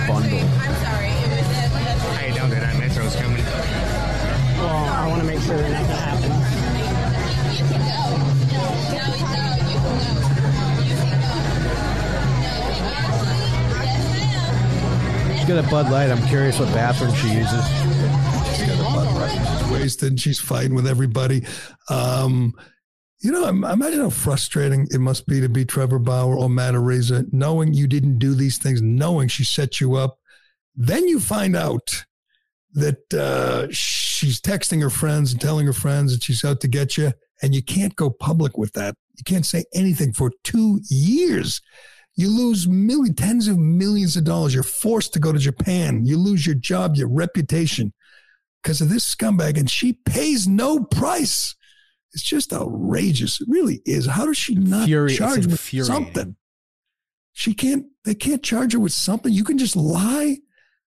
Bundle. 0.08 0.38
I'm. 0.38 0.74
Hey, 2.16 2.32
don't 2.34 2.50
do 2.50 2.56
that. 2.56 2.76
Metro's 2.78 3.16
coming. 3.16 3.44
Well, 3.44 4.68
I 4.68 5.06
want 5.08 5.20
to 5.22 5.26
make 5.26 5.40
sure 5.40 5.56
got 15.54 15.64
a 15.64 15.68
Bud 15.68 15.90
Light. 15.90 16.10
I'm 16.10 16.24
curious 16.28 16.60
what 16.60 16.68
bathroom 16.68 17.12
she 17.14 17.26
uses. 17.26 17.64
She's 18.56 18.68
got 18.68 18.78
a 18.78 18.94
Bud 18.94 19.14
Light. 19.16 19.58
She's 19.58 19.70
wasted. 19.72 20.20
She's 20.20 20.38
fighting 20.38 20.76
with 20.76 20.86
everybody. 20.86 21.42
Um, 21.88 22.54
you 23.20 23.32
know, 23.32 23.48
im- 23.48 23.64
imagine 23.64 23.98
how 23.98 24.10
frustrating 24.10 24.86
it 24.92 25.00
must 25.00 25.26
be 25.26 25.40
to 25.40 25.48
be 25.48 25.64
Trevor 25.64 25.98
Bauer 25.98 26.36
or 26.36 26.48
Matt 26.48 26.74
Araiza, 26.74 27.32
knowing 27.32 27.74
you 27.74 27.88
didn't 27.88 28.18
do 28.18 28.34
these 28.34 28.58
things, 28.58 28.80
knowing 28.80 29.26
she 29.26 29.42
set 29.42 29.80
you 29.80 29.96
up. 29.96 30.18
Then 30.76 31.08
you 31.08 31.18
find 31.18 31.56
out 31.56 32.04
that 32.74 33.12
uh, 33.12 33.66
she's 33.72 34.40
texting 34.40 34.80
her 34.82 34.90
friends 34.90 35.32
and 35.32 35.40
telling 35.40 35.66
her 35.66 35.72
friends 35.72 36.12
that 36.12 36.22
she's 36.22 36.44
out 36.44 36.60
to 36.60 36.68
get 36.68 36.96
you, 36.96 37.12
and 37.42 37.56
you 37.56 37.62
can't 37.62 37.96
go 37.96 38.08
public 38.08 38.56
with 38.56 38.72
that. 38.74 38.94
You 39.16 39.24
can't 39.24 39.46
say 39.46 39.64
anything 39.74 40.12
for 40.12 40.30
two 40.44 40.80
years. 40.88 41.60
You 42.20 42.28
lose 42.28 42.68
millions, 42.68 43.16
tens 43.16 43.48
of 43.48 43.56
millions 43.56 44.14
of 44.14 44.24
dollars. 44.24 44.52
You're 44.52 44.62
forced 44.62 45.14
to 45.14 45.18
go 45.18 45.32
to 45.32 45.38
Japan. 45.38 46.04
You 46.04 46.18
lose 46.18 46.44
your 46.44 46.54
job, 46.54 46.94
your 46.94 47.08
reputation 47.08 47.94
because 48.62 48.82
of 48.82 48.90
this 48.90 49.14
scumbag, 49.14 49.58
and 49.58 49.70
she 49.70 49.94
pays 49.94 50.46
no 50.46 50.84
price. 50.84 51.54
It's 52.12 52.22
just 52.22 52.52
outrageous. 52.52 53.40
It 53.40 53.48
really 53.48 53.80
is. 53.86 54.04
How 54.04 54.26
does 54.26 54.36
she 54.36 54.54
not 54.54 54.86
it's 54.86 55.16
charge 55.16 55.46
with 55.46 55.60
something? 55.86 56.36
She 57.32 57.54
can't. 57.54 57.86
They 58.04 58.14
can't 58.14 58.42
charge 58.42 58.74
her 58.74 58.80
with 58.80 58.92
something. 58.92 59.32
You 59.32 59.44
can 59.44 59.56
just 59.56 59.74
lie 59.74 60.40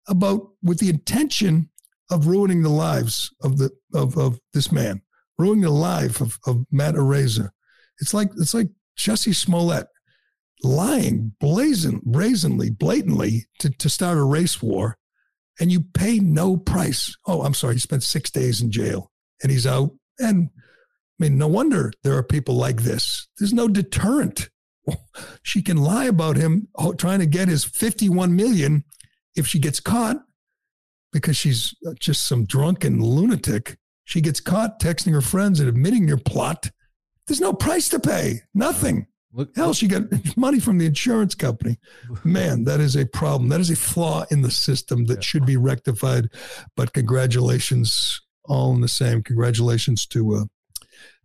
about 0.07 0.51
with 0.63 0.79
the 0.79 0.89
intention 0.89 1.69
of 2.09 2.27
ruining 2.27 2.63
the 2.63 2.69
lives 2.69 3.33
of 3.43 3.57
the 3.57 3.71
of 3.93 4.17
of 4.17 4.39
this 4.53 4.71
man, 4.71 5.01
ruining 5.37 5.65
the 5.65 5.71
life 5.71 6.21
of 6.21 6.39
of 6.47 6.63
Matt 6.71 6.95
Araiza. 6.95 7.49
It's 7.99 8.13
like 8.13 8.29
it's 8.37 8.53
like 8.53 8.69
Jussie 8.97 9.35
Smollett 9.35 9.87
lying 10.63 11.33
blazing, 11.39 12.01
brazenly, 12.03 12.69
blatantly 12.69 13.45
to, 13.59 13.69
to 13.69 13.89
start 13.89 14.17
a 14.17 14.23
race 14.23 14.61
war, 14.61 14.97
and 15.59 15.71
you 15.71 15.81
pay 15.81 16.19
no 16.19 16.57
price. 16.57 17.15
Oh, 17.25 17.43
I'm 17.43 17.53
sorry, 17.53 17.75
he 17.75 17.79
spent 17.79 18.03
six 18.03 18.29
days 18.29 18.61
in 18.61 18.71
jail 18.71 19.11
and 19.41 19.51
he's 19.51 19.67
out. 19.67 19.91
And 20.19 20.49
I 21.19 21.23
mean, 21.23 21.37
no 21.37 21.47
wonder 21.47 21.91
there 22.03 22.15
are 22.15 22.23
people 22.23 22.55
like 22.55 22.83
this. 22.83 23.27
There's 23.37 23.53
no 23.53 23.67
deterrent. 23.67 24.49
She 25.43 25.61
can 25.61 25.77
lie 25.77 26.05
about 26.05 26.37
him 26.37 26.67
oh, 26.75 26.93
trying 26.93 27.19
to 27.19 27.25
get 27.25 27.47
his 27.47 27.65
51 27.65 28.35
million 28.35 28.83
if 29.35 29.47
she 29.47 29.59
gets 29.59 29.79
caught 29.79 30.17
because 31.11 31.35
she's 31.35 31.73
uh, 31.85 31.93
just 31.99 32.27
some 32.27 32.45
drunken 32.45 33.01
lunatic. 33.01 33.77
She 34.05 34.21
gets 34.21 34.39
caught 34.39 34.79
texting 34.79 35.11
her 35.13 35.21
friends 35.21 35.59
and 35.59 35.67
admitting 35.67 36.07
your 36.07 36.17
plot. 36.17 36.71
There's 37.25 37.41
no 37.41 37.53
price 37.53 37.89
to 37.89 37.99
pay. 37.99 38.41
Nothing. 38.53 39.07
Hell, 39.55 39.73
she 39.73 39.87
got 39.87 40.03
money 40.37 40.59
from 40.59 40.77
the 40.77 40.85
insurance 40.85 41.35
company. 41.35 41.77
Man, 42.23 42.63
that 42.65 42.79
is 42.79 42.95
a 42.95 43.05
problem. 43.05 43.49
That 43.49 43.59
is 43.59 43.69
a 43.69 43.75
flaw 43.75 44.25
in 44.31 44.41
the 44.41 44.51
system 44.51 45.05
that 45.05 45.23
should 45.23 45.45
be 45.45 45.57
rectified. 45.57 46.29
But 46.75 46.93
congratulations, 46.93 48.21
all 48.45 48.73
in 48.73 48.81
the 48.81 48.87
same. 48.87 49.21
Congratulations 49.23 50.05
to 50.07 50.35
uh, 50.35 50.43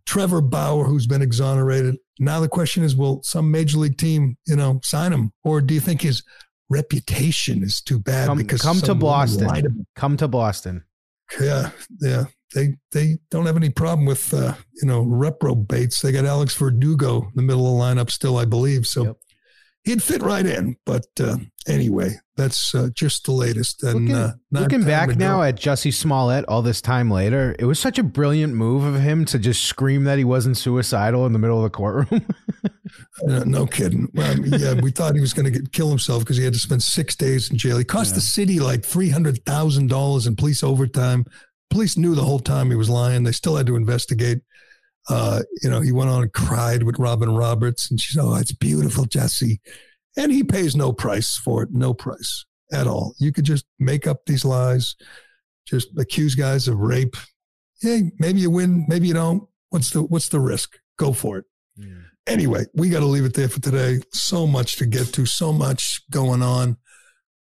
Trevor 0.05 0.41
Bauer, 0.41 0.85
who's 0.85 1.07
been 1.07 1.21
exonerated. 1.21 1.97
Now 2.19 2.39
the 2.39 2.49
question 2.49 2.83
is, 2.83 2.95
will 2.95 3.23
some 3.23 3.49
major 3.49 3.77
league 3.79 3.97
team, 3.97 4.37
you 4.45 4.55
know, 4.55 4.79
sign 4.83 5.11
him, 5.11 5.31
or 5.43 5.61
do 5.61 5.73
you 5.73 5.79
think 5.79 6.01
his 6.01 6.23
reputation 6.69 7.63
is 7.63 7.81
too 7.81 7.99
bad 7.99 8.27
Come, 8.27 8.37
because 8.37 8.61
come 8.61 8.79
to 8.81 8.95
Boston. 8.95 9.85
Come 9.95 10.17
to 10.17 10.27
Boston. 10.27 10.83
yeah, 11.41 11.71
yeah. 11.99 12.25
They 12.53 12.75
they 12.91 13.17
don't 13.31 13.45
have 13.45 13.57
any 13.57 13.69
problem 13.69 14.05
with 14.05 14.33
uh, 14.33 14.53
you 14.81 14.87
know 14.87 15.01
reprobates. 15.01 16.01
They 16.01 16.11
got 16.11 16.25
Alex 16.25 16.55
Verdugo 16.55 17.21
in 17.21 17.31
the 17.35 17.41
middle 17.41 17.65
of 17.65 17.95
the 17.95 18.01
lineup 18.01 18.11
still, 18.11 18.37
I 18.37 18.45
believe. 18.45 18.85
So 18.87 19.17
he'd 19.83 20.03
fit 20.03 20.21
right 20.21 20.45
in. 20.45 20.75
But 20.85 21.05
uh, 21.19 21.37
anyway, 21.67 22.19
that's 22.37 22.73
uh, 22.75 22.89
just 22.93 23.25
the 23.25 23.31
latest. 23.31 23.83
And 23.83 24.07
Looking, 24.07 24.15
uh, 24.15 24.33
not 24.51 24.63
looking 24.63 24.83
back 24.83 25.15
now 25.15 25.41
at 25.43 25.55
Jussie 25.55 25.93
Smollett 25.93 26.45
all 26.47 26.61
this 26.61 26.81
time 26.81 27.09
later, 27.11 27.55
it 27.59 27.65
was 27.65 27.79
such 27.79 27.97
a 27.99 28.03
brilliant 28.03 28.53
move 28.53 28.83
of 28.83 29.01
him 29.01 29.25
to 29.25 29.39
just 29.39 29.63
scream 29.65 30.03
that 30.05 30.17
he 30.17 30.23
wasn't 30.23 30.57
suicidal 30.57 31.25
in 31.25 31.33
the 31.33 31.39
middle 31.39 31.57
of 31.57 31.63
the 31.63 31.69
courtroom. 31.69 32.25
No 33.25 33.65
kidding. 33.65 34.09
Well, 34.13 34.37
yeah, 34.39 34.73
we 34.73 34.91
thought 34.91 35.15
he 35.15 35.21
was 35.21 35.33
going 35.33 35.51
to 35.51 35.63
kill 35.71 35.89
himself 35.89 36.23
because 36.23 36.37
he 36.37 36.43
had 36.43 36.53
to 36.53 36.59
spend 36.59 36.83
six 36.83 37.15
days 37.15 37.49
in 37.49 37.57
jail. 37.57 37.77
He 37.77 37.83
cost 37.83 38.15
the 38.15 38.21
city 38.21 38.59
like 38.59 38.83
three 38.83 39.09
hundred 39.09 39.43
thousand 39.45 39.87
dollars 39.89 40.27
in 40.27 40.35
police 40.35 40.63
overtime. 40.63 41.25
Police 41.73 41.97
knew 41.97 42.13
the 42.13 42.23
whole 42.23 42.39
time 42.39 42.69
he 42.69 42.75
was 42.75 42.87
lying. 42.89 43.23
They 43.23 43.31
still 43.31 43.55
had 43.55 43.65
to 43.65 43.75
investigate. 43.75 44.41
Uh, 45.09 45.41
you 45.63 45.69
know, 45.71 45.81
he 45.81 45.91
went 45.91 46.11
on 46.11 46.21
and 46.21 46.31
cried 46.31 46.83
with 46.83 46.99
Robin 46.99 47.33
Roberts, 47.33 47.89
and 47.89 47.99
she's, 47.99 48.15
"Oh, 48.15 48.35
it's 48.35 48.51
beautiful, 48.51 49.05
Jussie," 49.05 49.57
and 50.15 50.31
he 50.31 50.43
pays 50.43 50.75
no 50.75 50.93
price 50.93 51.35
for 51.35 51.63
it. 51.63 51.69
No 51.71 51.95
price 51.95 52.45
at 52.71 52.85
all. 52.85 53.15
You 53.17 53.31
could 53.31 53.45
just 53.45 53.65
make 53.79 54.05
up 54.05 54.19
these 54.27 54.45
lies, 54.45 54.95
just 55.67 55.87
accuse 55.97 56.35
guys 56.35 56.67
of 56.67 56.77
rape. 56.77 57.15
Hey, 57.81 58.11
maybe 58.19 58.41
you 58.41 58.51
win, 58.51 58.85
maybe 58.87 59.07
you 59.07 59.15
don't. 59.15 59.43
What's 59.71 59.89
the 59.89 60.03
what's 60.03 60.29
the 60.29 60.39
risk? 60.39 60.77
Go 60.99 61.11
for 61.11 61.39
it. 61.39 61.45
Anyway, 62.27 62.65
we 62.75 62.89
got 62.89 62.99
to 62.99 63.07
leave 63.07 63.25
it 63.25 63.33
there 63.33 63.49
for 63.49 63.59
today. 63.59 63.99
So 64.13 64.45
much 64.45 64.75
to 64.77 64.85
get 64.85 65.07
to, 65.13 65.25
so 65.25 65.51
much 65.51 66.03
going 66.11 66.43
on. 66.43 66.77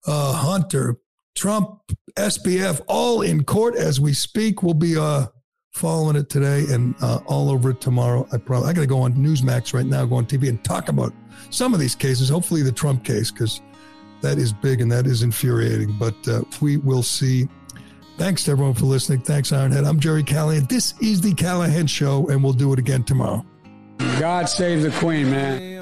Uh, 0.05 0.34
Hunter, 0.34 0.97
Trump, 1.38 1.79
SBF, 2.15 2.81
all 2.88 3.21
in 3.21 3.43
court 3.43 3.75
as 3.75 4.01
we 4.01 4.11
speak. 4.11 4.63
We'll 4.63 4.73
be 4.73 4.97
uh, 4.97 5.27
following 5.71 6.15
it 6.15 6.29
today 6.29 6.65
and 6.73 6.95
uh, 6.99 7.19
all 7.27 7.51
over 7.51 7.69
it 7.69 7.79
tomorrow. 7.79 8.27
I 8.33 8.38
probably 8.38 8.69
I 8.69 8.73
got 8.73 8.81
to 8.81 8.88
go 8.88 9.01
on 9.01 9.13
Newsmax 9.13 9.71
right 9.71 9.85
now, 9.85 10.03
go 10.05 10.15
on 10.15 10.25
TV 10.25 10.49
and 10.49 10.61
talk 10.63 10.89
about 10.89 11.13
some 11.51 11.75
of 11.75 11.79
these 11.79 11.93
cases. 11.93 12.27
Hopefully, 12.27 12.63
the 12.63 12.71
Trump 12.71 13.05
case 13.05 13.29
because 13.29 13.61
that 14.21 14.39
is 14.39 14.51
big 14.51 14.81
and 14.81 14.91
that 14.91 15.05
is 15.05 15.21
infuriating. 15.21 15.95
But 15.99 16.15
uh, 16.27 16.41
we 16.59 16.77
will 16.77 17.03
see. 17.03 17.47
Thanks 18.17 18.43
to 18.45 18.51
everyone 18.51 18.73
for 18.73 18.85
listening. 18.85 19.21
Thanks, 19.21 19.51
Ironhead. 19.51 19.88
I'm 19.88 19.99
Gerry 19.99 20.23
Callahan. 20.23 20.65
This 20.65 20.95
is 21.01 21.21
the 21.21 21.35
Callahan 21.35 21.85
Show, 21.85 22.29
and 22.29 22.43
we'll 22.43 22.53
do 22.53 22.73
it 22.73 22.79
again 22.79 23.03
tomorrow. 23.03 23.45
God 24.19 24.49
save 24.49 24.81
the 24.81 24.89
Queen, 24.89 25.29
man. 25.29 25.77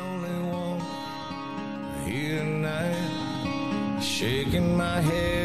shaking 4.05 4.77
my 4.77 5.01
head 5.01 5.44